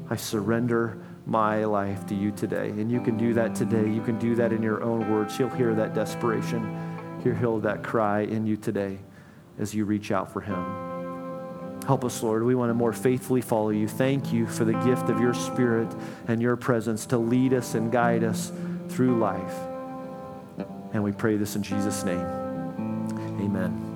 I 0.09 0.17
surrender 0.17 1.05
my 1.27 1.65
life 1.65 2.07
to 2.07 2.15
you 2.15 2.31
today. 2.33 2.69
And 2.71 2.91
you 2.91 3.01
can 3.01 3.17
do 3.17 3.33
that 3.35 3.55
today. 3.55 3.89
You 3.89 4.03
can 4.03 4.19
do 4.19 4.35
that 4.37 4.53
in 4.53 4.63
your 4.63 4.83
own 4.83 5.11
words. 5.11 5.37
He'll 5.37 5.49
hear 5.49 5.75
that 5.75 5.95
desperation, 5.95 7.21
he'll 7.23 7.35
hear 7.35 7.61
that 7.61 7.83
cry 7.83 8.21
in 8.21 8.47
you 8.47 8.57
today 8.57 8.99
as 9.59 9.75
you 9.75 9.85
reach 9.85 10.11
out 10.11 10.33
for 10.33 10.41
him. 10.41 10.93
Help 11.87 12.05
us, 12.05 12.23
Lord. 12.23 12.45
We 12.45 12.55
want 12.55 12.71
to 12.71 12.75
more 12.75 12.93
faithfully 12.93 13.41
follow 13.41 13.71
you. 13.71 13.89
Thank 13.89 14.33
you 14.33 14.47
for 14.47 14.65
the 14.65 14.75
gift 14.85 15.11
of 15.11 15.21
your 15.21 15.35
spirit 15.35 15.93
and 16.29 16.41
your 16.41 16.57
presence 16.57 17.07
to 17.07 17.19
lead 17.19 17.53
us 17.53 17.75
and 17.75 17.91
guide 17.91 18.23
us 18.23 18.53
through 18.89 19.19
life. 19.19 19.57
And 20.93 21.03
we 21.03 21.13
pray 21.13 21.37
this 21.37 21.57
in 21.57 21.63
Jesus' 21.63 22.05
name. 22.05 22.21
Amen. 23.41 23.92